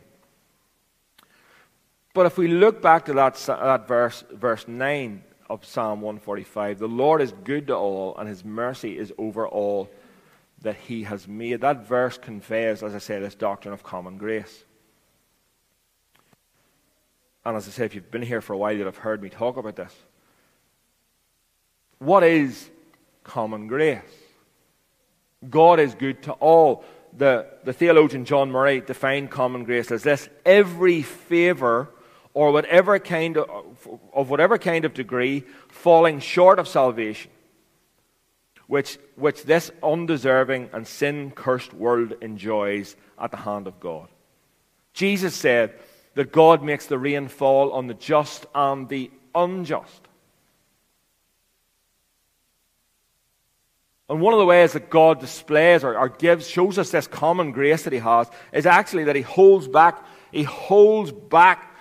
But 2.14 2.26
if 2.26 2.38
we 2.38 2.46
look 2.46 2.80
back 2.80 3.04
to 3.06 3.12
that, 3.14 3.34
that 3.46 3.88
verse, 3.88 4.22
verse 4.30 4.68
9 4.68 5.24
of 5.50 5.64
Psalm 5.64 6.02
145, 6.02 6.78
the 6.78 6.86
Lord 6.86 7.20
is 7.20 7.32
good 7.42 7.66
to 7.66 7.74
all, 7.74 8.16
and 8.16 8.28
his 8.28 8.44
mercy 8.44 8.96
is 8.96 9.12
over 9.18 9.46
all 9.48 9.90
that 10.62 10.76
he 10.76 11.04
has 11.04 11.28
made. 11.28 11.60
That 11.60 11.86
verse 11.86 12.18
conveys, 12.18 12.82
as 12.82 12.94
I 12.94 12.98
say, 12.98 13.18
this 13.18 13.34
doctrine 13.34 13.74
of 13.74 13.82
common 13.82 14.18
grace. 14.18 14.64
And 17.44 17.56
as 17.56 17.68
I 17.68 17.70
say, 17.70 17.84
if 17.84 17.94
you've 17.94 18.10
been 18.10 18.22
here 18.22 18.40
for 18.40 18.54
a 18.54 18.58
while, 18.58 18.72
you'll 18.72 18.86
have 18.86 18.96
heard 18.96 19.22
me 19.22 19.28
talk 19.28 19.56
about 19.56 19.76
this. 19.76 19.94
What 21.98 22.24
is 22.24 22.68
common 23.22 23.68
grace? 23.68 24.00
God 25.48 25.78
is 25.78 25.94
good 25.94 26.22
to 26.24 26.32
all. 26.32 26.84
The, 27.16 27.46
the 27.64 27.72
theologian 27.72 28.24
John 28.24 28.50
Murray 28.50 28.80
defined 28.80 29.30
common 29.30 29.64
grace 29.64 29.90
as 29.90 30.02
this 30.02 30.28
every 30.44 31.02
favor 31.02 31.88
or 32.34 32.52
whatever 32.52 32.98
kind 32.98 33.38
of, 33.38 33.88
of 34.12 34.28
whatever 34.28 34.58
kind 34.58 34.84
of 34.84 34.92
degree 34.92 35.44
falling 35.68 36.20
short 36.20 36.58
of 36.58 36.68
salvation, 36.68 37.30
which, 38.66 38.98
which 39.14 39.44
this 39.44 39.70
undeserving 39.82 40.70
and 40.72 40.86
sin 40.86 41.30
cursed 41.30 41.72
world 41.72 42.14
enjoys 42.20 42.96
at 43.18 43.30
the 43.30 43.36
hand 43.36 43.66
of 43.66 43.80
God. 43.80 44.08
Jesus 44.92 45.34
said, 45.34 45.74
that 46.16 46.32
God 46.32 46.62
makes 46.62 46.86
the 46.86 46.98
rain 46.98 47.28
fall 47.28 47.72
on 47.72 47.86
the 47.86 47.94
just 47.94 48.46
and 48.54 48.88
the 48.88 49.10
unjust. 49.34 50.08
And 54.08 54.20
one 54.20 54.32
of 54.32 54.40
the 54.40 54.46
ways 54.46 54.72
that 54.72 54.88
God 54.88 55.20
displays 55.20 55.84
or, 55.84 55.98
or, 55.98 56.08
gives, 56.08 56.48
shows 56.48 56.78
us 56.78 56.90
this 56.90 57.06
common 57.06 57.52
grace 57.52 57.82
that 57.82 57.92
He 57.92 57.98
has, 57.98 58.28
is 58.52 58.64
actually 58.64 59.04
that 59.04 59.16
He 59.16 59.22
holds 59.22 59.68
back, 59.68 60.04
He 60.32 60.42
holds 60.44 61.12
back 61.12 61.76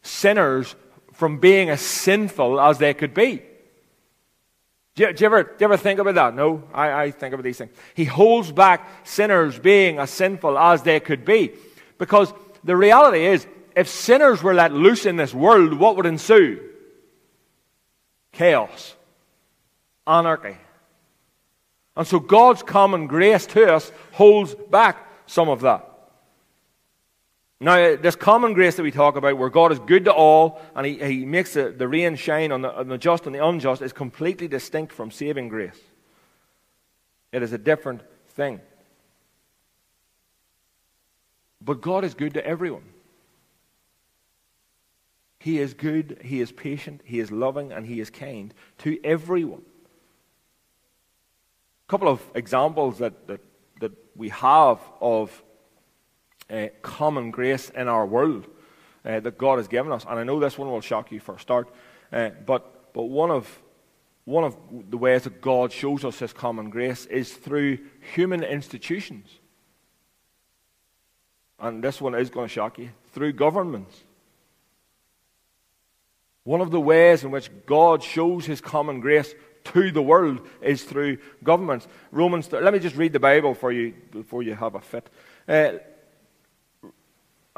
sinners 0.00 0.74
from 1.12 1.38
being 1.38 1.68
as 1.68 1.82
sinful 1.82 2.58
as 2.58 2.78
they 2.78 2.94
could 2.94 3.12
be. 3.12 3.42
Do 5.00 5.06
you, 5.06 5.12
do 5.14 5.24
you, 5.24 5.26
ever, 5.26 5.42
do 5.44 5.50
you 5.60 5.64
ever 5.64 5.78
think 5.78 5.98
about 5.98 6.14
that? 6.16 6.34
No, 6.34 6.62
I, 6.74 7.04
I 7.04 7.10
think 7.10 7.32
about 7.32 7.42
these 7.42 7.56
things. 7.56 7.72
He 7.94 8.04
holds 8.04 8.52
back 8.52 8.86
sinners 9.04 9.58
being 9.58 9.98
as 9.98 10.10
sinful 10.10 10.58
as 10.58 10.82
they 10.82 11.00
could 11.00 11.24
be. 11.24 11.52
Because 11.96 12.34
the 12.64 12.76
reality 12.76 13.24
is, 13.24 13.46
if 13.74 13.88
sinners 13.88 14.42
were 14.42 14.52
let 14.52 14.74
loose 14.74 15.06
in 15.06 15.16
this 15.16 15.32
world, 15.32 15.72
what 15.72 15.96
would 15.96 16.04
ensue? 16.04 16.60
Chaos, 18.32 18.94
anarchy. 20.06 20.58
And 21.96 22.06
so 22.06 22.20
God's 22.20 22.62
common 22.62 23.06
grace 23.06 23.46
to 23.46 23.72
us 23.72 23.90
holds 24.12 24.54
back 24.54 25.08
some 25.24 25.48
of 25.48 25.62
that. 25.62 25.89
Now, 27.62 27.94
this 27.94 28.16
common 28.16 28.54
grace 28.54 28.76
that 28.76 28.82
we 28.82 28.90
talk 28.90 29.16
about, 29.16 29.36
where 29.36 29.50
God 29.50 29.70
is 29.70 29.78
good 29.78 30.06
to 30.06 30.12
all 30.12 30.62
and 30.74 30.86
He, 30.86 30.94
he 30.94 31.26
makes 31.26 31.52
the, 31.52 31.68
the 31.70 31.86
rain 31.86 32.16
shine 32.16 32.52
on 32.52 32.62
the, 32.62 32.74
on 32.74 32.88
the 32.88 32.96
just 32.96 33.26
and 33.26 33.34
the 33.34 33.44
unjust, 33.46 33.82
is 33.82 33.92
completely 33.92 34.48
distinct 34.48 34.92
from 34.92 35.10
saving 35.10 35.48
grace. 35.48 35.78
It 37.32 37.42
is 37.42 37.52
a 37.52 37.58
different 37.58 38.00
thing. 38.30 38.60
But 41.60 41.82
God 41.82 42.02
is 42.04 42.14
good 42.14 42.32
to 42.34 42.46
everyone. 42.46 42.84
He 45.38 45.58
is 45.58 45.74
good, 45.74 46.20
He 46.22 46.40
is 46.40 46.52
patient, 46.52 47.02
He 47.04 47.20
is 47.20 47.30
loving, 47.30 47.72
and 47.72 47.86
He 47.86 48.00
is 48.00 48.08
kind 48.08 48.54
to 48.78 48.98
everyone. 49.04 49.62
A 51.86 51.90
couple 51.90 52.08
of 52.08 52.22
examples 52.34 52.98
that, 52.98 53.26
that, 53.26 53.40
that 53.80 53.92
we 54.16 54.30
have 54.30 54.78
of 55.00 55.42
uh, 56.50 56.68
common 56.82 57.30
grace 57.30 57.70
in 57.70 57.88
our 57.88 58.06
world 58.06 58.46
uh, 59.04 59.20
that 59.20 59.38
God 59.38 59.58
has 59.58 59.68
given 59.68 59.92
us. 59.92 60.04
And 60.08 60.18
I 60.18 60.24
know 60.24 60.40
this 60.40 60.58
one 60.58 60.70
will 60.70 60.80
shock 60.80 61.12
you 61.12 61.20
for 61.20 61.34
a 61.34 61.40
start, 61.40 61.68
uh, 62.12 62.30
but, 62.46 62.92
but 62.92 63.04
one, 63.04 63.30
of, 63.30 63.62
one 64.24 64.44
of 64.44 64.56
the 64.90 64.98
ways 64.98 65.24
that 65.24 65.40
God 65.40 65.72
shows 65.72 66.04
us 66.04 66.18
His 66.18 66.32
common 66.32 66.70
grace 66.70 67.06
is 67.06 67.32
through 67.32 67.78
human 68.14 68.42
institutions. 68.42 69.28
And 71.58 71.84
this 71.84 72.00
one 72.00 72.14
is 72.14 72.30
going 72.30 72.48
to 72.48 72.52
shock 72.52 72.78
you 72.78 72.90
through 73.12 73.34
governments. 73.34 74.04
One 76.44 76.62
of 76.62 76.70
the 76.70 76.80
ways 76.80 77.22
in 77.22 77.30
which 77.30 77.50
God 77.66 78.02
shows 78.02 78.46
his 78.46 78.62
common 78.62 79.00
grace 79.00 79.34
to 79.64 79.90
the 79.90 80.02
world 80.02 80.46
is 80.62 80.82
through 80.82 81.18
governments. 81.44 81.86
Romans, 82.10 82.50
let 82.50 82.72
me 82.72 82.78
just 82.78 82.96
read 82.96 83.12
the 83.12 83.20
Bible 83.20 83.54
for 83.54 83.70
you 83.70 83.94
before 84.10 84.42
you 84.42 84.54
have 84.54 84.74
a 84.74 84.80
fit. 84.80 85.10
Uh, 85.46 85.72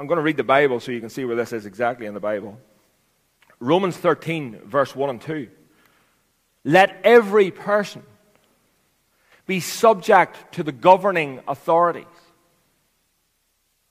I'm 0.02 0.08
going 0.08 0.16
to 0.16 0.24
read 0.24 0.36
the 0.36 0.42
Bible 0.42 0.80
so 0.80 0.90
you 0.90 0.98
can 0.98 1.10
see 1.10 1.24
where 1.24 1.36
this 1.36 1.52
is 1.52 1.64
exactly 1.64 2.06
in 2.06 2.14
the 2.14 2.18
Bible. 2.18 2.58
Romans 3.60 3.96
13, 3.96 4.62
verse 4.64 4.96
1 4.96 5.10
and 5.10 5.20
2. 5.20 5.48
Let 6.64 7.00
every 7.04 7.52
person 7.52 8.02
be 9.46 9.60
subject 9.60 10.54
to 10.54 10.64
the 10.64 10.72
governing 10.72 11.38
authorities. 11.46 12.04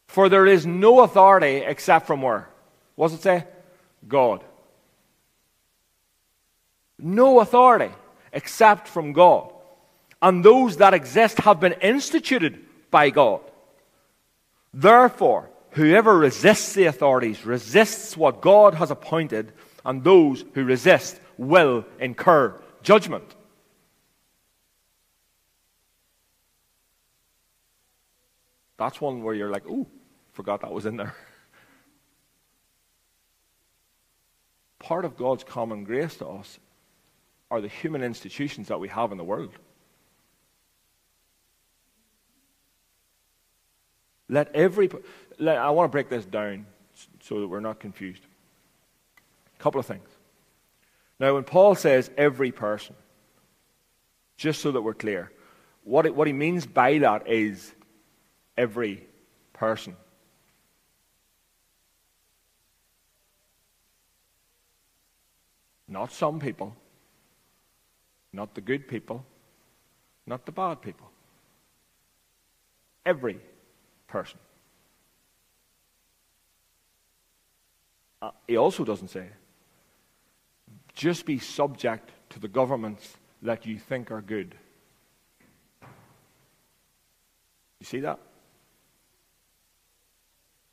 For 0.10 0.28
there 0.28 0.46
is 0.46 0.66
no 0.66 1.00
authority 1.00 1.64
except 1.66 2.08
from 2.08 2.22
where? 2.22 2.50
What 2.96 3.12
does 3.12 3.20
it 3.20 3.22
say? 3.22 3.46
God. 4.06 4.44
No 7.00 7.40
authority 7.40 7.94
except 8.34 8.90
from 8.90 9.14
God. 9.14 9.50
And 10.22 10.44
those 10.44 10.76
that 10.76 10.94
exist 10.94 11.38
have 11.38 11.62
been 11.62 11.76
instituted 11.82 12.60
by 12.92 13.12
God. 13.12 13.40
Therefore, 14.74 15.50
whoever 15.72 16.18
resists 16.18 16.74
the 16.74 16.86
authorities 16.86 17.46
resists 17.46 18.16
what 18.16 18.42
God 18.42 18.76
has 18.76 18.92
appointed, 18.92 19.52
and 19.86 20.04
those 20.04 20.46
who 20.54 20.64
resist 20.64 21.20
will 21.38 21.86
incur 22.00 22.60
judgment. 22.84 23.36
That's 28.78 29.00
one 29.00 29.24
where 29.24 29.36
you're 29.36 29.52
like, 29.52 29.68
ooh, 29.68 29.88
forgot 30.34 30.62
that 30.62 30.72
was 30.72 30.86
in 30.86 30.98
there. 30.98 31.16
Part 34.80 35.06
of 35.06 35.16
God's 35.16 35.44
common 35.44 35.84
grace 35.84 36.18
to 36.18 36.28
us 36.28 36.58
are 37.52 37.62
the 37.62 37.68
human 37.68 38.02
institutions 38.02 38.70
that 38.70 38.80
we 38.80 38.88
have 38.88 39.12
in 39.12 39.20
the 39.20 39.24
world. 39.24 39.52
Let 44.32 44.56
every. 44.56 44.90
Let, 45.38 45.58
I 45.58 45.70
want 45.70 45.90
to 45.90 45.92
break 45.92 46.10
this 46.10 46.26
down 46.26 46.66
so 47.20 47.42
that 47.42 47.48
we're 47.48 47.60
not 47.60 47.80
confused. 47.80 48.24
A 49.60 49.62
couple 49.62 49.80
of 49.80 49.86
things. 49.86 50.08
Now, 51.20 51.36
when 51.36 51.44
Paul 51.44 51.76
says 51.76 52.10
every 52.18 52.52
person, 52.52 52.96
just 54.38 54.62
so 54.62 54.72
that 54.72 54.82
we're 54.82 54.96
clear, 54.96 55.32
what, 55.84 56.06
it, 56.06 56.16
what 56.16 56.26
he 56.26 56.34
means 56.34 56.66
by 56.66 56.98
that 57.00 57.28
is 57.28 57.72
every 58.58 59.06
person. 59.54 59.96
Not 65.88 66.14
some 66.14 66.40
people, 66.40 66.74
not 68.32 68.56
the 68.56 68.62
good 68.62 68.88
people, 68.88 69.26
not 70.26 70.46
the 70.46 70.54
bad 70.54 70.82
people. 70.82 71.10
Every 73.06 73.42
person. 74.12 74.38
Uh, 78.22 78.32
he 78.48 78.58
also 78.58 78.84
doesn't 78.84 79.08
say, 79.08 79.28
just 80.94 81.26
be 81.26 81.40
subject 81.40 82.12
to 82.30 82.40
the 82.40 82.48
governments 82.48 83.18
that 83.42 83.66
you 83.66 83.80
think 83.80 84.12
are 84.12 84.22
good. 84.22 84.54
You 87.80 87.86
see 87.86 88.02
that? 88.02 88.20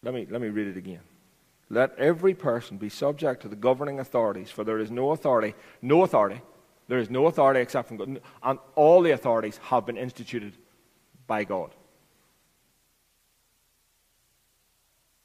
Let 0.02 0.12
me, 0.12 0.26
let 0.30 0.42
me 0.42 0.48
read 0.48 0.66
it 0.66 0.76
again. 0.76 1.00
Let 1.70 1.98
every 1.98 2.34
person 2.34 2.76
be 2.76 2.88
subject 2.88 3.42
to 3.42 3.48
the 3.48 3.56
governing 3.56 4.00
authorities, 4.00 4.50
for 4.50 4.64
there 4.64 4.78
is 4.78 4.90
no 4.90 5.12
authority, 5.12 5.54
no 5.80 6.02
authority 6.02 6.42
there 6.88 6.98
is 6.98 7.10
no 7.10 7.26
authority 7.26 7.60
except 7.60 7.88
from 7.88 7.98
God. 7.98 8.20
And 8.42 8.58
all 8.74 9.02
the 9.02 9.10
authorities 9.10 9.58
have 9.64 9.86
been 9.86 9.98
instituted 9.98 10.54
by 11.26 11.44
God. 11.44 11.74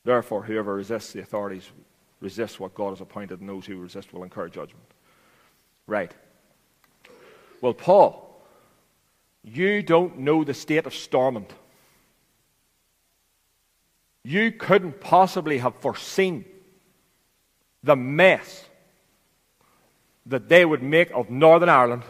Therefore, 0.03 0.43
whoever 0.43 0.75
resists 0.75 1.13
the 1.13 1.21
authorities 1.21 1.69
resists 2.19 2.59
what 2.59 2.73
God 2.73 2.91
has 2.91 3.01
appointed, 3.01 3.39
and 3.39 3.49
those 3.49 3.65
who 3.65 3.77
resist 3.77 4.13
will 4.13 4.23
incur 4.23 4.47
judgment. 4.47 4.85
Right. 5.87 6.11
Well, 7.61 7.73
Paul, 7.73 8.41
you 9.43 9.81
don't 9.83 10.19
know 10.19 10.43
the 10.43 10.53
state 10.53 10.85
of 10.85 10.93
Stormont. 10.93 11.53
You 14.23 14.51
couldn't 14.51 15.01
possibly 15.01 15.57
have 15.57 15.75
foreseen 15.75 16.45
the 17.83 17.95
mess 17.95 18.65
that 20.25 20.47
they 20.47 20.63
would 20.63 20.81
make 20.81 21.11
of 21.11 21.29
Northern 21.29 21.67
Ireland. 21.67 22.03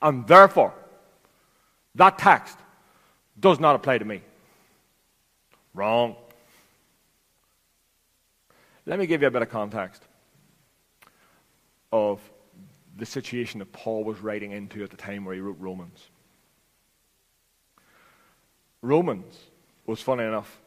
And 0.00 0.26
therefore, 0.26 0.72
that 1.96 2.18
text 2.18 2.56
does 3.38 3.58
not 3.58 3.74
apply 3.74 3.98
to 3.98 4.04
me. 4.04 4.22
Wrong. 5.74 6.16
Let 8.86 8.98
me 8.98 9.06
give 9.06 9.22
you 9.22 9.28
a 9.28 9.30
bit 9.30 9.42
of 9.42 9.50
context 9.50 10.02
of 11.92 12.20
the 12.96 13.06
situation 13.06 13.58
that 13.60 13.72
Paul 13.72 14.04
was 14.04 14.20
writing 14.20 14.52
into 14.52 14.82
at 14.82 14.90
the 14.90 14.96
time 14.96 15.24
where 15.24 15.34
he 15.34 15.40
wrote 15.40 15.56
Romans. 15.58 16.08
Romans 18.82 19.36
was, 19.86 20.00
funny 20.00 20.24
enough, 20.24 20.60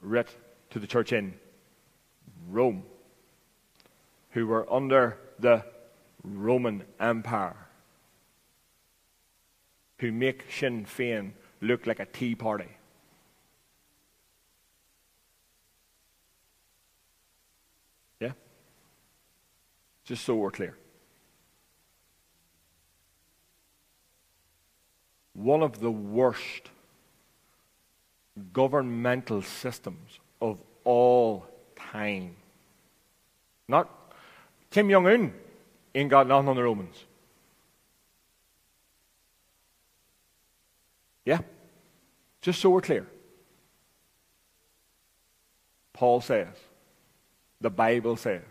writ 0.00 0.28
to 0.70 0.78
the 0.78 0.86
church 0.86 1.12
in 1.12 1.34
Rome, 2.48 2.84
who 4.30 4.46
were 4.46 4.70
under 4.72 5.18
the 5.38 5.64
Roman 6.22 6.84
Empire, 6.98 7.56
who 9.98 10.12
make 10.12 10.44
Sinn 10.50 10.84
Féin 10.84 11.32
look 11.60 11.86
like 11.86 12.00
a 12.00 12.06
tea 12.06 12.34
party. 12.34 12.68
Yeah? 18.20 18.32
Just 20.10 20.24
so 20.24 20.34
we're 20.34 20.50
clear. 20.50 20.74
One 25.34 25.62
of 25.62 25.78
the 25.78 25.92
worst 25.92 26.68
governmental 28.52 29.40
systems 29.40 30.18
of 30.42 30.58
all 30.82 31.46
time. 31.76 32.34
Not 33.68 33.88
Kim 34.72 34.90
Jong 34.90 35.06
un 35.06 35.32
ain't 35.94 36.10
got 36.10 36.26
nothing 36.26 36.48
on 36.48 36.56
the 36.56 36.64
Romans. 36.64 37.04
Yeah? 41.24 41.38
Just 42.42 42.60
so 42.60 42.70
we're 42.70 42.80
clear. 42.80 43.06
Paul 45.92 46.20
says, 46.20 46.56
the 47.60 47.70
Bible 47.70 48.16
says, 48.16 48.49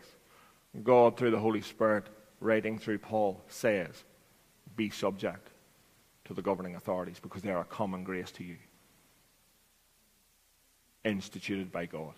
God 0.84 1.17
through 1.17 1.32
the 1.32 1.39
Holy 1.39 1.61
Spirit 1.61 2.05
writing 2.39 2.77
through 2.80 2.99
Paul 2.99 3.41
says, 3.47 4.03
be 4.75 4.89
subject 4.89 5.49
to 6.25 6.34
the 6.34 6.41
governing 6.41 6.75
authorities 6.75 7.19
because 7.19 7.41
they 7.41 7.51
are 7.51 7.61
a 7.61 7.65
common 7.65 8.03
grace 8.03 8.32
to 8.32 8.43
you 8.43 8.57
instituted 11.03 11.71
by 11.71 11.86
God. 11.86 12.13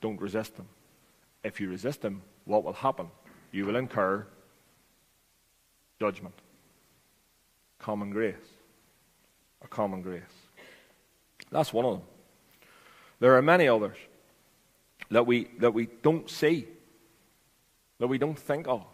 Don't 0.00 0.20
resist 0.20 0.56
them. 0.56 0.68
If 1.44 1.60
you 1.60 1.68
resist 1.68 2.02
them, 2.02 2.22
what 2.44 2.64
will 2.64 2.72
happen? 2.72 3.08
You 3.52 3.66
will 3.66 3.76
incur 3.76 4.26
judgment. 5.98 6.34
Common 7.78 8.10
grace. 8.10 8.34
A 9.62 9.68
common 9.68 10.02
grace. 10.02 10.22
That's 11.50 11.72
one 11.72 11.84
of 11.84 11.92
them. 11.98 12.02
There 13.18 13.36
are 13.36 13.42
many 13.42 13.68
others 13.68 13.96
that 15.10 15.26
we, 15.26 15.48
that 15.58 15.72
we 15.72 15.86
don't 16.02 16.28
see, 16.30 16.66
that 17.98 18.06
we 18.06 18.18
don't 18.18 18.38
think 18.38 18.68
of. 18.68 18.84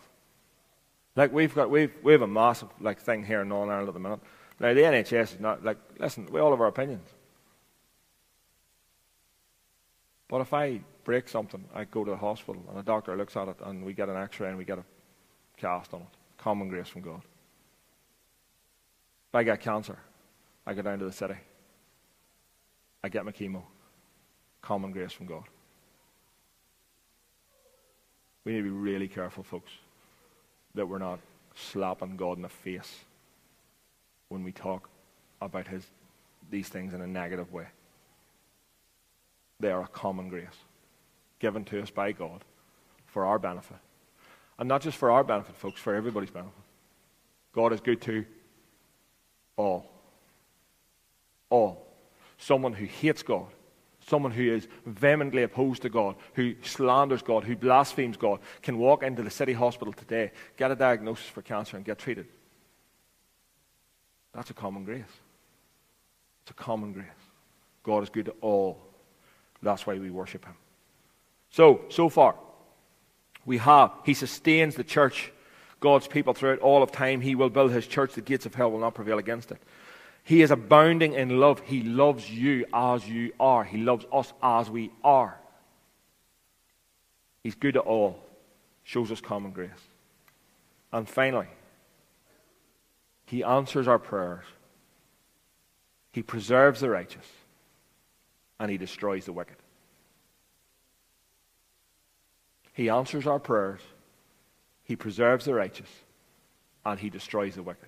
Like 1.14 1.32
we've 1.32 1.54
got, 1.54 1.70
we've, 1.70 1.92
we 2.02 2.12
have 2.12 2.22
a 2.22 2.26
massive 2.26 2.68
like 2.80 3.00
thing 3.00 3.24
here 3.24 3.42
in 3.42 3.48
Northern 3.48 3.70
Ireland 3.70 3.88
at 3.88 3.94
the 3.94 4.00
minute. 4.00 4.20
Now 4.60 4.74
the 4.74 4.80
NHS 4.80 5.34
is 5.34 5.40
not 5.40 5.64
like, 5.64 5.78
listen, 5.98 6.28
we 6.30 6.40
all 6.40 6.50
have 6.50 6.60
our 6.60 6.66
opinions. 6.66 7.08
But 10.28 10.40
if 10.40 10.52
I 10.52 10.80
break 11.04 11.28
something, 11.28 11.64
I 11.74 11.84
go 11.84 12.04
to 12.04 12.10
the 12.10 12.16
hospital 12.16 12.62
and 12.68 12.78
a 12.78 12.82
doctor 12.82 13.16
looks 13.16 13.36
at 13.36 13.48
it 13.48 13.56
and 13.64 13.84
we 13.84 13.92
get 13.92 14.08
an 14.08 14.16
x 14.16 14.40
ray 14.40 14.48
and 14.48 14.58
we 14.58 14.64
get 14.64 14.78
a 14.78 14.84
cast 15.56 15.94
on 15.94 16.00
it. 16.00 16.06
Common 16.36 16.68
grace 16.68 16.88
from 16.88 17.02
God. 17.02 17.22
If 19.28 19.34
I 19.34 19.42
get 19.42 19.60
cancer, 19.60 19.98
I 20.66 20.74
go 20.74 20.82
down 20.82 20.98
to 20.98 21.04
the 21.04 21.12
city. 21.12 21.36
I 23.02 23.08
get 23.08 23.24
my 23.24 23.32
chemo. 23.32 23.62
Common 24.60 24.90
grace 24.90 25.12
from 25.12 25.26
God. 25.26 25.44
We 28.46 28.52
need 28.52 28.58
to 28.58 28.64
be 28.64 28.70
really 28.70 29.08
careful, 29.08 29.42
folks, 29.42 29.72
that 30.76 30.86
we're 30.86 30.98
not 30.98 31.18
slapping 31.56 32.16
God 32.16 32.36
in 32.36 32.42
the 32.42 32.48
face 32.48 33.00
when 34.28 34.44
we 34.44 34.52
talk 34.52 34.88
about 35.42 35.66
his, 35.66 35.84
these 36.48 36.68
things 36.68 36.94
in 36.94 37.00
a 37.00 37.08
negative 37.08 37.52
way. 37.52 37.66
They 39.58 39.72
are 39.72 39.82
a 39.82 39.88
common 39.88 40.28
grace 40.28 40.46
given 41.40 41.64
to 41.64 41.82
us 41.82 41.90
by 41.90 42.12
God 42.12 42.44
for 43.06 43.26
our 43.26 43.40
benefit. 43.40 43.78
And 44.60 44.68
not 44.68 44.80
just 44.80 44.96
for 44.96 45.10
our 45.10 45.24
benefit, 45.24 45.56
folks, 45.56 45.80
for 45.80 45.96
everybody's 45.96 46.30
benefit. 46.30 46.52
God 47.52 47.72
is 47.72 47.80
good 47.80 48.00
to 48.02 48.24
all. 49.56 49.90
All. 51.50 51.84
Someone 52.38 52.74
who 52.74 52.84
hates 52.84 53.24
God, 53.24 53.48
someone 54.08 54.32
who 54.32 54.54
is 54.54 54.68
vehemently 54.86 55.42
opposed 55.42 55.82
to 55.82 55.88
God, 55.88 56.14
who 56.34 56.54
slanders 56.62 57.22
God, 57.22 57.44
who 57.44 57.56
blasphemes 57.56 58.16
God, 58.16 58.40
can 58.62 58.78
walk 58.78 59.02
into 59.02 59.22
the 59.22 59.30
city 59.30 59.52
hospital 59.52 59.92
today, 59.92 60.30
get 60.56 60.70
a 60.70 60.76
diagnosis 60.76 61.26
for 61.26 61.42
cancer, 61.42 61.76
and 61.76 61.84
get 61.84 61.98
treated. 61.98 62.26
That's 64.32 64.50
a 64.50 64.54
common 64.54 64.84
grace. 64.84 65.02
It's 66.42 66.50
a 66.52 66.54
common 66.54 66.92
grace. 66.92 67.06
God 67.82 68.02
is 68.02 68.10
good 68.10 68.26
to 68.26 68.34
all. 68.40 68.80
That's 69.62 69.86
why 69.86 69.98
we 69.98 70.10
worship 70.10 70.44
him. 70.44 70.54
So, 71.50 71.80
so 71.88 72.08
far, 72.08 72.36
we 73.44 73.58
have, 73.58 73.92
he 74.04 74.14
sustains 74.14 74.74
the 74.74 74.84
church, 74.84 75.32
God's 75.80 76.06
people 76.06 76.34
throughout 76.34 76.58
all 76.60 76.82
of 76.82 76.92
time. 76.92 77.20
He 77.20 77.34
will 77.34 77.50
build 77.50 77.72
his 77.72 77.86
church. 77.86 78.14
The 78.14 78.20
gates 78.20 78.46
of 78.46 78.54
hell 78.54 78.70
will 78.70 78.80
not 78.80 78.94
prevail 78.94 79.18
against 79.18 79.50
it. 79.52 79.62
He 80.26 80.42
is 80.42 80.50
abounding 80.50 81.12
in 81.12 81.38
love. 81.38 81.60
He 81.60 81.84
loves 81.84 82.28
you 82.28 82.66
as 82.74 83.08
you 83.08 83.32
are. 83.38 83.62
He 83.62 83.78
loves 83.78 84.04
us 84.12 84.32
as 84.42 84.68
we 84.68 84.90
are. 85.04 85.38
He's 87.44 87.54
good 87.54 87.76
at 87.76 87.84
all, 87.84 88.18
shows 88.82 89.12
us 89.12 89.20
common 89.20 89.52
grace. 89.52 89.70
And 90.92 91.08
finally, 91.08 91.46
he 93.26 93.44
answers 93.44 93.86
our 93.86 94.00
prayers. 94.00 94.44
He 96.10 96.24
preserves 96.24 96.80
the 96.80 96.90
righteous 96.90 97.30
and 98.58 98.68
he 98.68 98.78
destroys 98.78 99.26
the 99.26 99.32
wicked. 99.32 99.58
He 102.72 102.88
answers 102.88 103.28
our 103.28 103.38
prayers, 103.38 103.80
he 104.82 104.96
preserves 104.96 105.44
the 105.44 105.54
righteous, 105.54 105.90
and 106.84 106.98
he 106.98 107.10
destroys 107.10 107.54
the 107.54 107.62
wicked. 107.62 107.86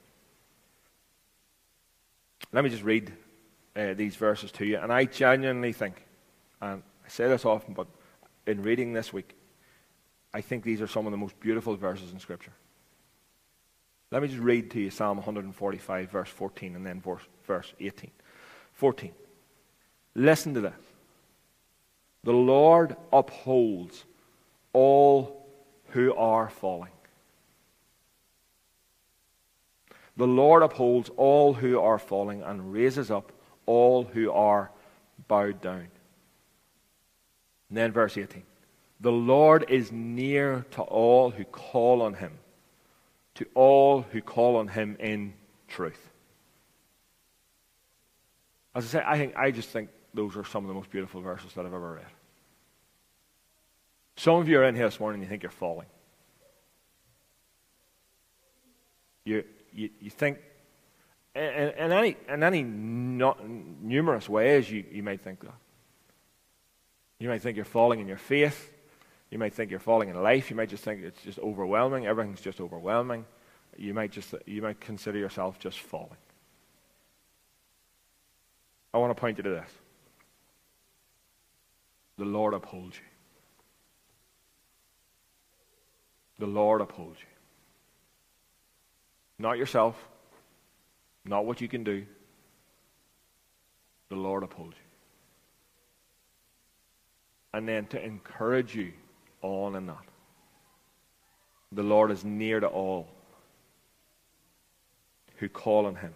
Let 2.53 2.65
me 2.65 2.71
just 2.71 2.83
read 2.83 3.13
uh, 3.77 3.95
these 3.95 4.17
verses 4.17 4.51
to 4.53 4.65
you, 4.65 4.79
and 4.79 4.93
I 4.93 5.05
genuinely 5.05 5.73
think, 5.73 6.05
and 6.61 6.83
I 7.05 7.09
say 7.09 7.29
this 7.29 7.45
often, 7.45 7.75
but 7.75 7.87
in 8.47 8.63
reading 8.63 8.93
this 8.93 9.13
week, 9.13 9.35
I 10.33 10.41
think 10.41 10.65
these 10.65 10.81
are 10.81 10.87
some 10.87 11.07
of 11.07 11.13
the 11.13 11.19
most 11.19 11.39
beautiful 11.41 11.77
verses 11.77 12.13
in 12.13 12.19
Scripture. 12.19 12.53
Let 14.11 14.23
me 14.23 14.29
just 14.29 14.41
read 14.41 14.71
to 14.71 14.81
you 14.81 14.91
Psalm 14.91 15.19
145, 15.19 16.11
verse 16.11 16.29
14, 16.29 16.77
and 16.77 16.87
then 16.87 17.01
verse, 17.01 17.23
verse 17.47 17.73
18. 17.79 18.11
14. 18.73 19.13
Listen 20.15 20.55
to 20.55 20.61
this. 20.61 20.73
The 22.25 22.33
Lord 22.33 22.97
upholds 23.13 24.05
all 24.73 25.47
who 25.91 26.15
are 26.15 26.49
falling. 26.49 26.91
The 30.19 30.27
Lord 30.27 30.65
upholds 30.65 31.11
all 31.17 31.55
who 31.55 31.81
are 31.81 31.99
falling 31.99 32.43
and 32.43 32.73
raises 32.73 33.09
up 33.11 33.33
all 33.67 34.03
who 34.03 34.33
are 34.33 34.71
bowed 35.29 35.61
down. 35.61 35.89
And 37.69 37.79
then 37.79 37.93
verse 37.93 38.19
18. 38.19 38.43
The 39.01 39.13
Lord 39.13 39.67
is 39.69 39.93
near 39.93 40.67
to 40.73 40.83
all 40.83 41.31
who 41.31 41.45
call 41.45 42.03
on 42.03 42.15
him, 42.15 42.33
to 43.37 43.47
all 43.55 44.03
who 44.03 44.21
call 44.21 44.57
on 44.57 44.67
him 44.67 44.97
in 44.99 45.35
truth. 45.69 46.11
As 48.75 48.87
I 48.87 48.89
say, 48.89 49.05
I 49.07 49.19
think 49.19 49.37
I 49.37 49.53
just 49.53 49.69
think 49.69 49.89
those 50.15 50.37
are 50.37 50.45
some 50.45 50.65
of 50.65 50.69
the 50.69 50.75
most 50.75 50.91
beautiful 50.91 51.21
verses 51.21 51.55
that 51.55 51.65
I've 51.65 51.73
ever 51.73 51.95
read. 51.95 52.07
Some 54.17 54.35
of 54.35 54.49
you 54.49 54.59
are 54.59 54.65
in 54.65 54.75
here 54.75 54.87
this 54.87 54.99
morning 54.99 55.21
and 55.21 55.29
you 55.29 55.31
think 55.31 55.45
you're 55.45 55.53
falling. 55.53 55.87
You, 59.25 59.45
you, 59.79 59.91
you 60.01 60.11
think, 60.11 60.39
in, 61.37 61.43
in 61.43 61.93
any, 61.93 62.17
in 62.29 62.43
any 62.43 62.63
not, 62.63 63.49
numerous 63.49 64.29
ways, 64.29 64.71
you, 64.71 64.85
you 64.91 65.03
might 65.05 65.21
think 65.21 65.41
that. 65.41 65.55
You 67.21 67.29
may 67.29 67.39
think 67.39 67.57
you're 67.57 67.65
falling 67.65 68.01
in 68.01 68.09
your 68.09 68.19
faith. 68.19 68.73
You 69.31 69.39
might 69.39 69.55
think 69.55 69.71
you're 69.71 69.81
falling 69.81 70.09
in 70.09 70.21
life. 70.21 70.51
You 70.51 70.57
might 70.57 70.69
just 70.69 70.83
think 70.83 71.03
it's 71.03 71.23
just 71.23 71.39
overwhelming. 71.39 72.07
Everything's 72.07 72.41
just 72.41 72.61
overwhelming. 72.61 73.25
You 73.77 73.95
might 73.95 74.11
just 74.11 74.35
you 74.47 74.63
might 74.63 74.81
consider 74.81 75.19
yourself 75.19 75.59
just 75.59 75.79
falling. 75.79 76.17
I 78.93 78.99
want 78.99 79.11
to 79.15 79.21
point 79.21 79.37
you 79.37 79.45
to 79.45 79.51
this. 79.51 79.71
The 82.17 82.25
Lord 82.25 82.55
upholds 82.55 82.97
you. 82.97 83.03
The 86.39 86.47
Lord 86.47 86.81
upholds 86.81 87.21
you. 87.21 87.38
Not 89.39 89.59
yourself, 89.59 89.97
not 91.25 91.45
what 91.47 91.61
you 91.61 91.69
can 91.69 91.85
do. 91.85 92.05
The 94.09 94.17
Lord 94.17 94.43
upholds 94.43 94.77
you. 94.77 94.83
And 97.53 97.69
then 97.69 97.87
to 97.87 98.03
encourage 98.03 98.75
you 98.75 98.93
on 99.43 99.77
in 99.77 99.87
that. 99.87 100.05
The 101.73 101.83
Lord 101.83 102.11
is 102.11 102.25
near 102.25 102.61
to 102.61 102.67
all 102.67 103.09
who 105.37 105.49
call 105.49 105.87
on 105.87 105.95
him. 105.95 106.13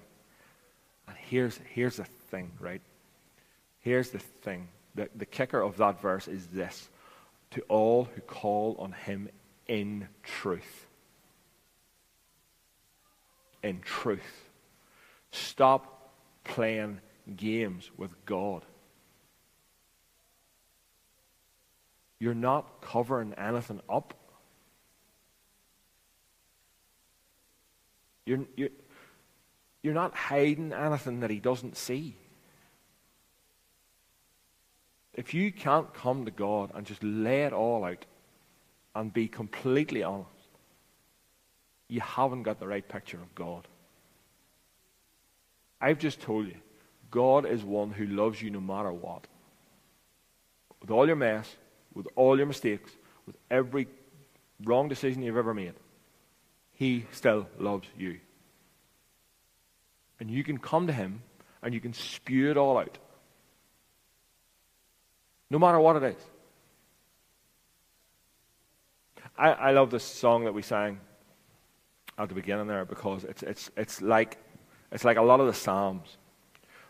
And 1.07 1.17
here's, 1.17 1.59
here's 1.75 1.97
the 1.97 2.05
thing, 2.31 2.51
right? 2.59 2.81
Here's 3.81 4.11
the 4.11 4.19
thing. 4.19 4.69
The, 4.95 5.09
the 5.15 5.27
kicker 5.27 5.61
of 5.61 5.77
that 5.77 6.01
verse 6.01 6.29
is 6.29 6.47
this 6.49 6.89
to 7.53 7.61
all 7.63 8.09
who 8.15 8.21
call 8.23 8.77
on 8.79 8.93
him 8.93 9.29
in 9.69 10.09
truth. 10.23 10.87
In 13.63 13.81
truth. 13.81 14.51
Stop 15.31 16.13
playing 16.45 17.01
games 17.37 17.91
with 17.97 18.13
God. 18.27 18.65
You're 22.19 22.35
not 22.35 22.81
covering 22.81 23.35
anything 23.35 23.81
up. 23.89 24.15
You're, 28.25 28.45
you're, 28.57 28.69
you're 29.83 29.95
not 29.95 30.15
hiding 30.15 30.73
anything 30.73 31.21
that 31.21 31.31
He 31.31 31.41
doesn't 31.41 31.77
see. 31.77 32.17
If 35.15 35.35
you 35.35 35.53
can't 35.53 35.93
come 35.93 36.25
to 36.25 36.31
God 36.31 36.71
and 36.75 36.87
just 36.87 37.03
lay 37.03 37.45
it 37.45 37.53
all 37.53 37.85
out 37.85 38.07
and 38.95 39.13
be 39.13 39.29
completely 39.29 40.03
honest, 40.03 40.29
you 41.93 42.01
haven't 42.01 42.45
got 42.45 42.59
the 42.59 42.67
right 42.67 42.89
picture 42.89 43.19
of 43.19 43.35
God. 43.35 43.69
I've 45.79 45.99
just 45.99 46.23
told 46.23 46.47
you, 46.47 46.55
God 47.11 47.45
is 47.45 47.63
one 47.63 47.91
who 47.91 48.07
loves 48.07 48.41
you 48.41 48.49
no 48.49 48.63
matter 48.63 48.91
what. 48.91 49.27
With 50.81 50.91
all 50.91 51.07
your 51.07 51.17
mess, 51.17 51.55
with 51.93 52.07
all 52.17 52.39
your 52.39 52.47
mistakes, 52.47 52.91
with 53.27 53.37
every 53.51 53.89
wrong 54.65 54.89
decision 54.89 55.23
you've 55.23 55.37
ever 55.37 55.53
made, 55.53 55.75
He 56.73 57.05
still 57.13 57.47
loves 57.59 57.87
you. 57.99 58.21
And 60.19 60.31
you 60.31 60.43
can 60.45 60.57
come 60.57 60.87
to 60.87 60.95
Him 60.95 61.21
and 61.63 61.75
you 61.75 61.81
can 61.81 61.93
spew 61.93 62.51
it 62.51 62.57
all 62.57 62.79
out. 62.79 62.97
No 65.51 65.59
matter 65.59 65.79
what 65.79 65.97
it 65.97 66.17
is. 66.17 66.23
I, 69.37 69.51
I 69.51 69.71
love 69.73 69.91
this 69.91 70.05
song 70.05 70.45
that 70.45 70.55
we 70.55 70.63
sang 70.63 70.99
at 72.19 72.29
the 72.29 72.35
beginning 72.35 72.67
there 72.67 72.85
because 72.85 73.25
it's, 73.25 73.43
it's, 73.43 73.71
it's, 73.77 74.03
like, 74.03 74.39
it's 74.91 75.05
like 75.05 75.17
a 75.17 75.23
lot 75.23 75.41
of 75.41 75.47
the 75.47 75.55
Psalms. 75.55 76.17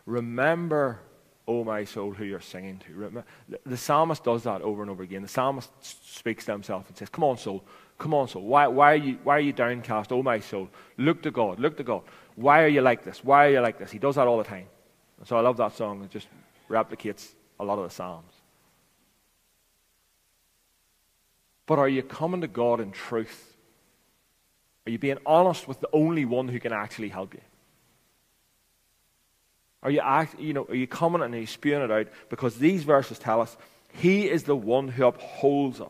Remember, 0.06 1.00
O 1.46 1.64
my 1.64 1.84
soul, 1.84 2.12
who 2.12 2.24
you're 2.24 2.40
singing 2.40 2.78
to. 2.86 2.92
Remember, 2.92 3.24
the, 3.48 3.58
the 3.66 3.76
psalmist 3.76 4.22
does 4.22 4.44
that 4.44 4.62
over 4.62 4.82
and 4.82 4.90
over 4.90 5.02
again. 5.02 5.22
The 5.22 5.28
psalmist 5.28 5.70
speaks 5.80 6.44
to 6.46 6.52
himself 6.52 6.88
and 6.88 6.96
says, 6.96 7.08
Come 7.08 7.24
on, 7.24 7.36
soul. 7.36 7.64
Come 7.98 8.14
on, 8.14 8.28
soul. 8.28 8.42
Why, 8.42 8.66
why, 8.66 8.92
are 8.92 8.96
you, 8.96 9.18
why 9.22 9.36
are 9.36 9.40
you 9.40 9.52
downcast, 9.52 10.12
O 10.12 10.22
my 10.22 10.40
soul? 10.40 10.68
Look 10.98 11.22
to 11.22 11.30
God. 11.30 11.60
Look 11.60 11.76
to 11.76 11.84
God. 11.84 12.02
Why 12.36 12.62
are 12.62 12.68
you 12.68 12.80
like 12.80 13.04
this? 13.04 13.22
Why 13.22 13.46
are 13.46 13.50
you 13.50 13.60
like 13.60 13.78
this? 13.78 13.90
He 13.90 13.98
does 13.98 14.16
that 14.16 14.26
all 14.26 14.38
the 14.38 14.44
time. 14.44 14.66
And 15.18 15.26
so 15.26 15.36
I 15.36 15.40
love 15.40 15.56
that 15.58 15.76
song. 15.76 16.02
It 16.02 16.10
just 16.10 16.28
replicates 16.68 17.28
a 17.60 17.64
lot 17.64 17.78
of 17.78 17.84
the 17.84 17.94
Psalms. 17.94 18.32
But 21.66 21.78
are 21.78 21.88
you 21.88 22.02
coming 22.02 22.40
to 22.40 22.48
God 22.48 22.80
in 22.80 22.90
truth? 22.90 23.51
Are 24.86 24.90
you 24.90 24.98
being 24.98 25.18
honest 25.24 25.68
with 25.68 25.80
the 25.80 25.88
only 25.92 26.24
one 26.24 26.48
who 26.48 26.58
can 26.58 26.72
actually 26.72 27.08
help 27.08 27.34
you? 27.34 27.40
Are 29.82 29.90
you, 29.90 30.00
act, 30.00 30.38
you 30.38 30.52
know, 30.52 30.64
are 30.68 30.74
you 30.74 30.86
coming 30.86 31.22
and 31.22 31.34
are 31.34 31.38
you 31.40 31.46
spewing 31.46 31.82
it 31.82 31.90
out? 31.90 32.08
Because 32.28 32.56
these 32.56 32.84
verses 32.84 33.18
tell 33.18 33.40
us 33.40 33.56
He 33.94 34.28
is 34.28 34.44
the 34.44 34.56
one 34.56 34.88
who 34.88 35.06
upholds 35.06 35.80
us. 35.80 35.88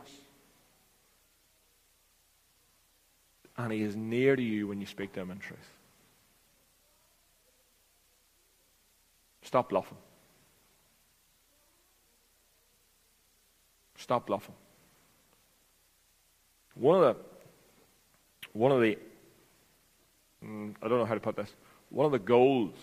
And 3.57 3.73
He 3.73 3.83
is 3.83 3.95
near 3.95 4.35
to 4.35 4.43
you 4.43 4.69
when 4.69 4.81
you 4.81 4.87
speak 4.87 5.13
to 5.15 5.21
Him 5.21 5.31
in 5.31 5.39
truth. 5.39 5.59
Stop 9.43 9.69
bluffing. 9.69 9.99
Stop 13.99 14.27
bluffing. 14.27 14.55
One 16.75 17.03
of 17.03 17.17
the, 17.17 17.23
one 18.53 18.73
of 18.73 18.81
the, 18.81 18.99
mm, 20.45 20.75
I 20.83 20.89
don't 20.89 20.99
know 20.99 21.05
how 21.05 21.15
to 21.15 21.21
put 21.21 21.37
this, 21.37 21.51
one 21.91 22.07
of 22.07 22.13
the 22.13 22.19
goals 22.19 22.75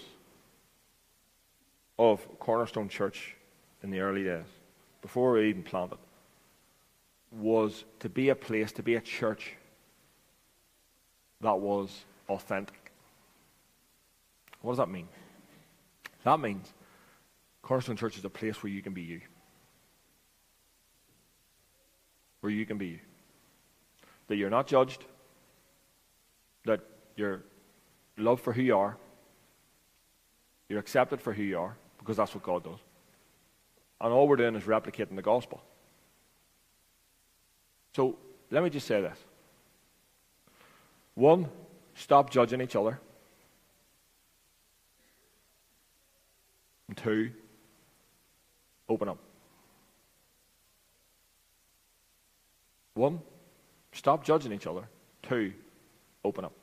of 1.98 2.26
Cornerstone 2.40 2.90
Church 2.90 3.36
in 3.84 3.92
the 3.92 4.00
early 4.00 4.24
days, 4.24 4.46
before 5.02 5.34
we 5.34 5.50
even 5.50 5.64
planted, 5.64 5.98
was 7.32 7.84
to 8.00 8.10
be 8.10 8.30
a 8.30 8.36
place, 8.36 8.72
to 8.74 8.84
be 8.84 8.96
a 8.96 9.02
church 9.02 9.54
that 11.42 11.60
was 11.60 12.06
authentic. 12.28 12.92
What 14.62 14.72
does 14.72 14.80
that 14.80 14.90
mean? 14.90 15.08
That 16.24 16.40
means 16.40 16.74
Cornerstone 17.62 17.96
Church 17.96 18.18
is 18.18 18.26
a 18.26 18.30
place 18.30 18.62
where 18.62 18.72
you 18.72 18.82
can 18.82 18.94
be 18.94 19.02
you. 19.02 19.22
Where 22.42 22.52
you 22.52 22.66
can 22.66 22.78
be 22.78 22.88
you. 22.88 23.00
That 24.28 24.38
you're 24.38 24.50
not 24.50 24.68
judged, 24.68 25.06
you're 27.20 27.44
loved 28.18 28.42
for 28.42 28.54
who 28.54 28.62
you 28.62 28.78
are, 28.78 28.98
you're 30.70 30.80
accepted 30.80 31.22
for 31.22 31.34
who 31.34 31.44
you 31.44 31.60
are, 31.60 31.76
because 32.00 32.18
that's 32.18 32.34
what 32.34 32.44
God 32.44 32.64
does. 32.64 32.80
And 34.02 34.14
all 34.14 34.28
we're 34.28 34.38
doing 34.38 34.56
is 34.56 34.64
replicating 34.64 35.16
the 35.16 35.22
gospel. 35.22 35.62
So 37.96 38.18
let 38.50 38.64
me 38.64 38.70
just 38.70 38.88
say 38.88 39.02
this. 39.02 39.18
One, 41.16 41.50
stop 41.96 42.30
judging 42.30 42.62
each 42.62 42.76
other. 42.76 43.00
And 46.88 46.96
two, 46.96 47.32
open 48.88 49.10
up. 49.10 49.18
One, 52.94 53.20
stop 53.92 54.24
judging 54.24 54.54
each 54.54 54.66
other. 54.66 54.84
Two, 55.24 55.54
open 56.24 56.46
up. 56.46 56.54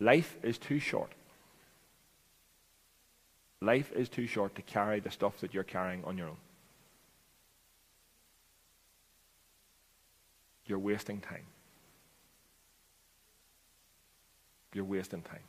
Life 0.00 0.36
is 0.42 0.58
too 0.58 0.78
short. 0.78 1.12
Life 3.60 3.92
is 3.92 4.08
too 4.08 4.26
short 4.26 4.54
to 4.56 4.62
carry 4.62 5.00
the 5.00 5.10
stuff 5.10 5.40
that 5.40 5.54
you're 5.54 5.64
carrying 5.64 6.04
on 6.04 6.18
your 6.18 6.28
own. 6.28 6.36
You're 10.66 10.78
wasting 10.78 11.20
time. 11.20 11.46
You're 14.72 14.84
wasting 14.84 15.22
time. 15.22 15.40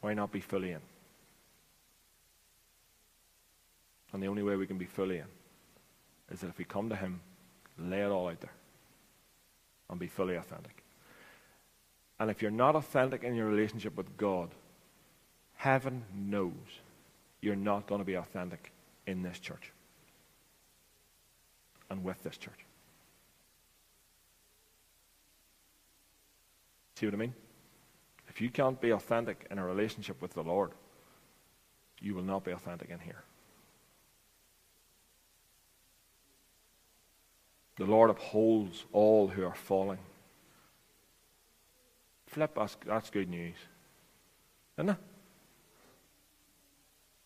Why 0.00 0.14
not 0.14 0.32
be 0.32 0.40
fully 0.40 0.72
in? 0.72 0.80
And 4.12 4.22
the 4.22 4.28
only 4.28 4.42
way 4.42 4.54
we 4.54 4.66
can 4.66 4.78
be 4.78 4.84
fully 4.84 5.18
in 5.18 5.26
is 6.30 6.40
that 6.40 6.48
if 6.48 6.58
we 6.58 6.64
come 6.64 6.88
to 6.88 6.96
Him, 6.96 7.20
lay 7.78 8.02
it 8.02 8.10
all 8.10 8.28
out 8.28 8.40
there, 8.40 8.52
and 9.90 9.98
be 9.98 10.06
fully 10.06 10.36
authentic. 10.36 10.82
And 12.18 12.30
if 12.30 12.42
you're 12.42 12.50
not 12.50 12.76
authentic 12.76 13.24
in 13.24 13.34
your 13.34 13.46
relationship 13.46 13.96
with 13.96 14.16
God, 14.16 14.50
heaven 15.56 16.04
knows 16.14 16.52
you're 17.40 17.56
not 17.56 17.86
going 17.86 18.00
to 18.00 18.04
be 18.04 18.14
authentic 18.14 18.72
in 19.06 19.22
this 19.22 19.38
church 19.38 19.72
and 21.90 22.04
with 22.04 22.22
this 22.22 22.36
church. 22.36 22.66
See 26.96 27.06
what 27.06 27.14
I 27.14 27.18
mean? 27.18 27.34
If 28.28 28.40
you 28.40 28.50
can't 28.50 28.80
be 28.80 28.90
authentic 28.90 29.46
in 29.50 29.58
a 29.58 29.64
relationship 29.64 30.22
with 30.22 30.32
the 30.32 30.42
Lord, 30.42 30.70
you 32.00 32.14
will 32.14 32.22
not 32.22 32.44
be 32.44 32.52
authentic 32.52 32.90
in 32.90 32.98
here. 32.98 33.24
The 37.76 37.84
Lord 37.84 38.10
upholds 38.10 38.84
all 38.92 39.28
who 39.28 39.44
are 39.44 39.54
falling. 39.54 39.98
Flip, 42.26 42.52
that's, 42.54 42.76
that's 42.86 43.10
good 43.10 43.28
news. 43.28 43.56
Isn't 44.78 44.90
it? 44.90 44.96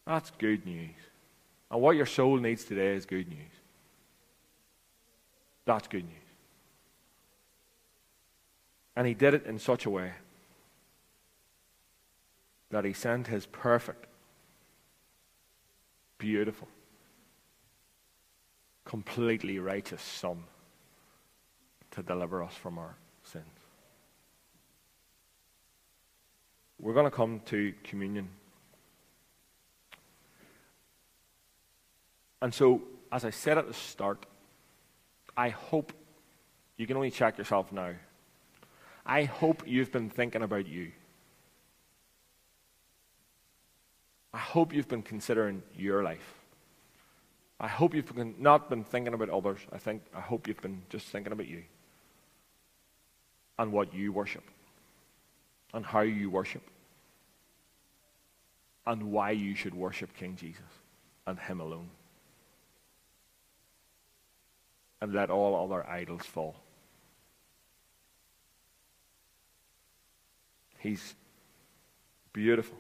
That's 0.07 0.31
good 0.39 0.65
news. 0.65 0.95
And 1.71 1.81
what 1.81 1.97
your 1.97 2.07
soul 2.07 2.39
needs 2.39 2.65
today 2.65 2.95
is 2.95 3.05
good 3.05 3.29
news. 3.29 3.53
That's 5.67 5.87
good 5.87 6.05
news. 6.05 6.15
And 8.97 9.07
he 9.07 9.15
did 9.15 9.35
it 9.35 9.47
in 9.47 9.59
such 9.59 9.85
a 9.85 9.91
way 9.91 10.13
that 12.71 12.85
he 12.85 12.93
sent 12.93 13.27
his 13.27 13.47
perfect, 13.47 14.07
beautiful, 16.19 16.69
completely 18.89 19.59
righteous 19.59 20.01
Son 20.01 20.43
to 21.91 22.03
deliver 22.03 22.43
us 22.43 22.55
from 22.55 22.79
our 22.79 22.97
sins. 23.23 23.45
We're 26.81 26.95
going 26.95 27.05
to 27.05 27.11
come 27.11 27.41
to 27.47 27.75
communion. 27.85 28.31
And 32.41 32.55
so, 32.55 32.81
as 33.13 33.27
I 33.27 33.31
said 33.31 33.59
at 33.59 33.67
the 33.67 33.75
start, 33.75 34.25
I 35.37 35.51
hope 35.51 35.93
you 36.79 36.87
can 36.87 36.97
only 36.97 37.11
check 37.11 37.37
yourself 37.37 37.71
now. 37.71 37.93
I 39.05 39.25
hope 39.25 39.65
you've 39.67 39.93
been 39.93 40.09
thinking 40.09 40.43
about 40.43 40.67
you. 40.67 40.93
I 44.33 44.39
hope 44.39 44.73
you've 44.73 44.89
been 44.89 45.03
considering 45.03 45.63
your 45.77 46.03
life. 46.03 46.38
I 47.61 47.67
hope 47.67 47.95
you've 47.95 48.39
not 48.39 48.71
been 48.71 48.85
thinking 48.85 49.15
about 49.15 49.31
others. 49.31 49.61
I 49.73 49.79
think 49.79 50.03
I 50.15 50.21
hope 50.21 50.47
you've 50.47 50.61
been 50.61 50.83
just 50.91 51.07
thinking 51.09 51.33
about 51.33 51.49
you 51.49 51.65
and 53.59 53.73
what 53.73 53.93
you 53.93 54.13
worship 54.13 54.45
and 55.75 55.85
how 55.85 56.01
you 56.01 56.31
worship 56.31 56.63
and 58.87 59.11
why 59.13 59.33
you 59.33 59.55
should 59.55 59.75
worship 59.75 60.17
King 60.17 60.37
Jesus 60.37 60.63
and 61.27 61.39
Him 61.39 61.61
alone. 61.61 61.91
And 65.01 65.13
let 65.13 65.31
all 65.31 65.65
other 65.65 65.89
idols 65.89 66.25
fall. 66.25 66.57
He's 70.79 71.15
beautiful. 72.33 72.79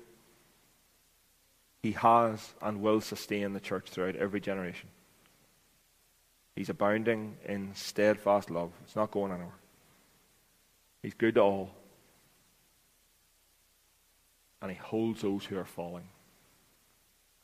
He 1.82 1.92
has 1.92 2.54
and 2.60 2.80
will 2.80 3.00
sustain 3.00 3.52
the 3.52 3.60
church 3.60 3.88
throughout 3.88 4.16
every 4.16 4.40
generation. 4.40 4.88
He's 6.56 6.68
abounding 6.68 7.36
in 7.46 7.74
steadfast 7.74 8.50
love. 8.50 8.72
It's 8.84 8.96
not 8.96 9.12
going 9.12 9.30
anywhere. 9.30 9.52
He's 11.02 11.14
good 11.14 11.36
to 11.36 11.40
all. 11.40 11.70
And 14.60 14.72
he 14.72 14.76
holds 14.76 15.22
those 15.22 15.44
who 15.44 15.56
are 15.56 15.64
falling 15.64 16.08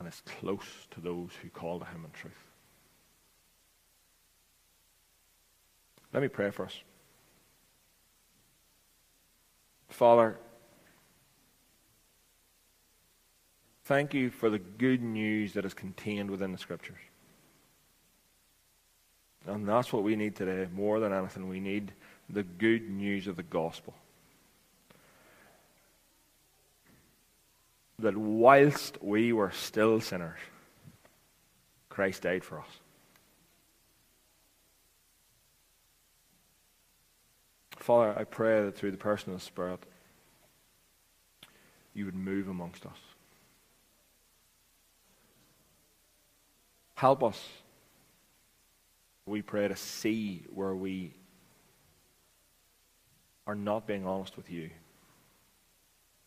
and 0.00 0.08
is 0.08 0.20
close 0.40 0.88
to 0.90 1.00
those 1.00 1.30
who 1.40 1.48
call 1.48 1.78
to 1.78 1.84
him 1.84 2.04
in 2.04 2.10
truth. 2.10 2.32
Let 6.12 6.22
me 6.22 6.28
pray 6.28 6.50
for 6.50 6.66
us. 6.66 6.76
Father, 9.88 10.36
thank 13.84 14.14
you 14.14 14.30
for 14.30 14.50
the 14.50 14.58
good 14.58 15.02
news 15.02 15.52
that 15.54 15.64
is 15.64 15.74
contained 15.74 16.30
within 16.30 16.52
the 16.52 16.58
Scriptures. 16.58 17.00
And 19.46 19.68
that's 19.68 19.92
what 19.92 20.02
we 20.02 20.16
need 20.16 20.36
today 20.36 20.68
more 20.72 21.00
than 21.00 21.12
anything. 21.12 21.48
We 21.48 21.60
need 21.60 21.92
the 22.30 22.42
good 22.42 22.88
news 22.88 23.26
of 23.26 23.36
the 23.36 23.42
gospel. 23.42 23.94
That 27.98 28.16
whilst 28.16 29.02
we 29.02 29.32
were 29.32 29.52
still 29.52 30.00
sinners, 30.00 30.40
Christ 31.90 32.22
died 32.22 32.42
for 32.42 32.58
us. 32.58 32.66
Father, 37.76 38.18
I 38.18 38.24
pray 38.24 38.64
that 38.64 38.76
through 38.76 38.92
the 38.92 38.96
person 38.96 39.32
of 39.32 39.38
the 39.38 39.44
Spirit, 39.44 39.80
you 41.92 42.06
would 42.06 42.14
move 42.14 42.48
amongst 42.48 42.86
us. 42.86 42.98
Help 47.04 47.22
us, 47.22 47.38
we 49.26 49.42
pray, 49.42 49.68
to 49.68 49.76
see 49.76 50.42
where 50.48 50.74
we 50.74 51.12
are 53.46 53.54
not 53.54 53.86
being 53.86 54.06
honest 54.06 54.38
with 54.38 54.50
you, 54.50 54.70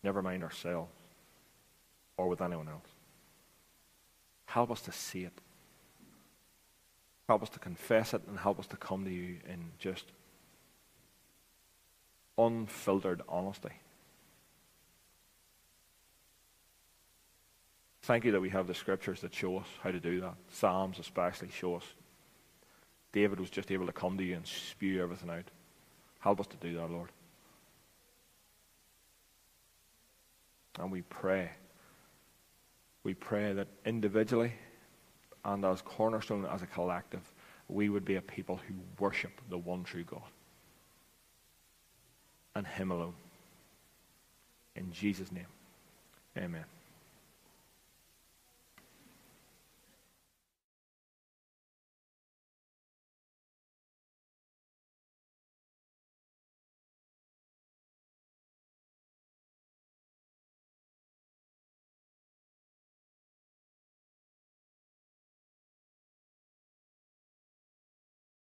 never 0.03 0.21
mind 0.21 0.43
ourselves 0.43 0.91
or 2.15 2.27
with 2.29 2.41
anyone 2.43 2.67
else. 2.67 2.89
Help 4.45 4.69
us 4.69 4.81
to 4.81 4.91
see 4.91 5.23
it. 5.23 5.33
Help 7.27 7.41
us 7.41 7.49
to 7.49 7.57
confess 7.57 8.13
it 8.13 8.21
and 8.27 8.37
help 8.37 8.59
us 8.59 8.67
to 8.67 8.77
come 8.77 9.03
to 9.03 9.09
you 9.09 9.37
in 9.49 9.71
just 9.79 10.05
unfiltered 12.37 13.23
honesty. 13.27 13.73
Thank 18.07 18.23
you 18.23 18.31
that 18.31 18.39
we 18.39 18.47
have 18.51 18.67
the 18.67 18.73
scriptures 18.73 19.19
that 19.19 19.35
show 19.35 19.57
us 19.57 19.65
how 19.83 19.91
to 19.91 19.99
do 19.99 20.21
that. 20.21 20.35
Psalms, 20.49 20.97
especially, 20.97 21.49
show 21.49 21.75
us. 21.75 21.83
David 23.11 23.37
was 23.37 23.49
just 23.49 23.69
able 23.69 23.85
to 23.85 23.91
come 23.91 24.17
to 24.17 24.23
you 24.23 24.37
and 24.37 24.47
spew 24.47 25.03
everything 25.03 25.29
out. 25.29 25.43
Help 26.19 26.39
us 26.39 26.47
to 26.47 26.55
do 26.55 26.73
that, 26.77 26.89
Lord. 26.89 27.09
And 30.79 30.89
we 30.89 31.01
pray. 31.01 31.49
We 33.03 33.13
pray 33.13 33.51
that 33.51 33.67
individually 33.85 34.53
and 35.43 35.65
as 35.65 35.81
cornerstone, 35.81 36.45
as 36.45 36.61
a 36.61 36.67
collective, 36.67 37.29
we 37.67 37.89
would 37.89 38.05
be 38.05 38.15
a 38.15 38.21
people 38.21 38.61
who 38.69 38.75
worship 38.99 39.33
the 39.49 39.57
one 39.57 39.83
true 39.83 40.05
God 40.05 40.21
and 42.55 42.65
Him 42.65 42.91
alone. 42.91 43.15
In 44.77 44.93
Jesus' 44.93 45.29
name, 45.29 45.47
amen. 46.37 46.63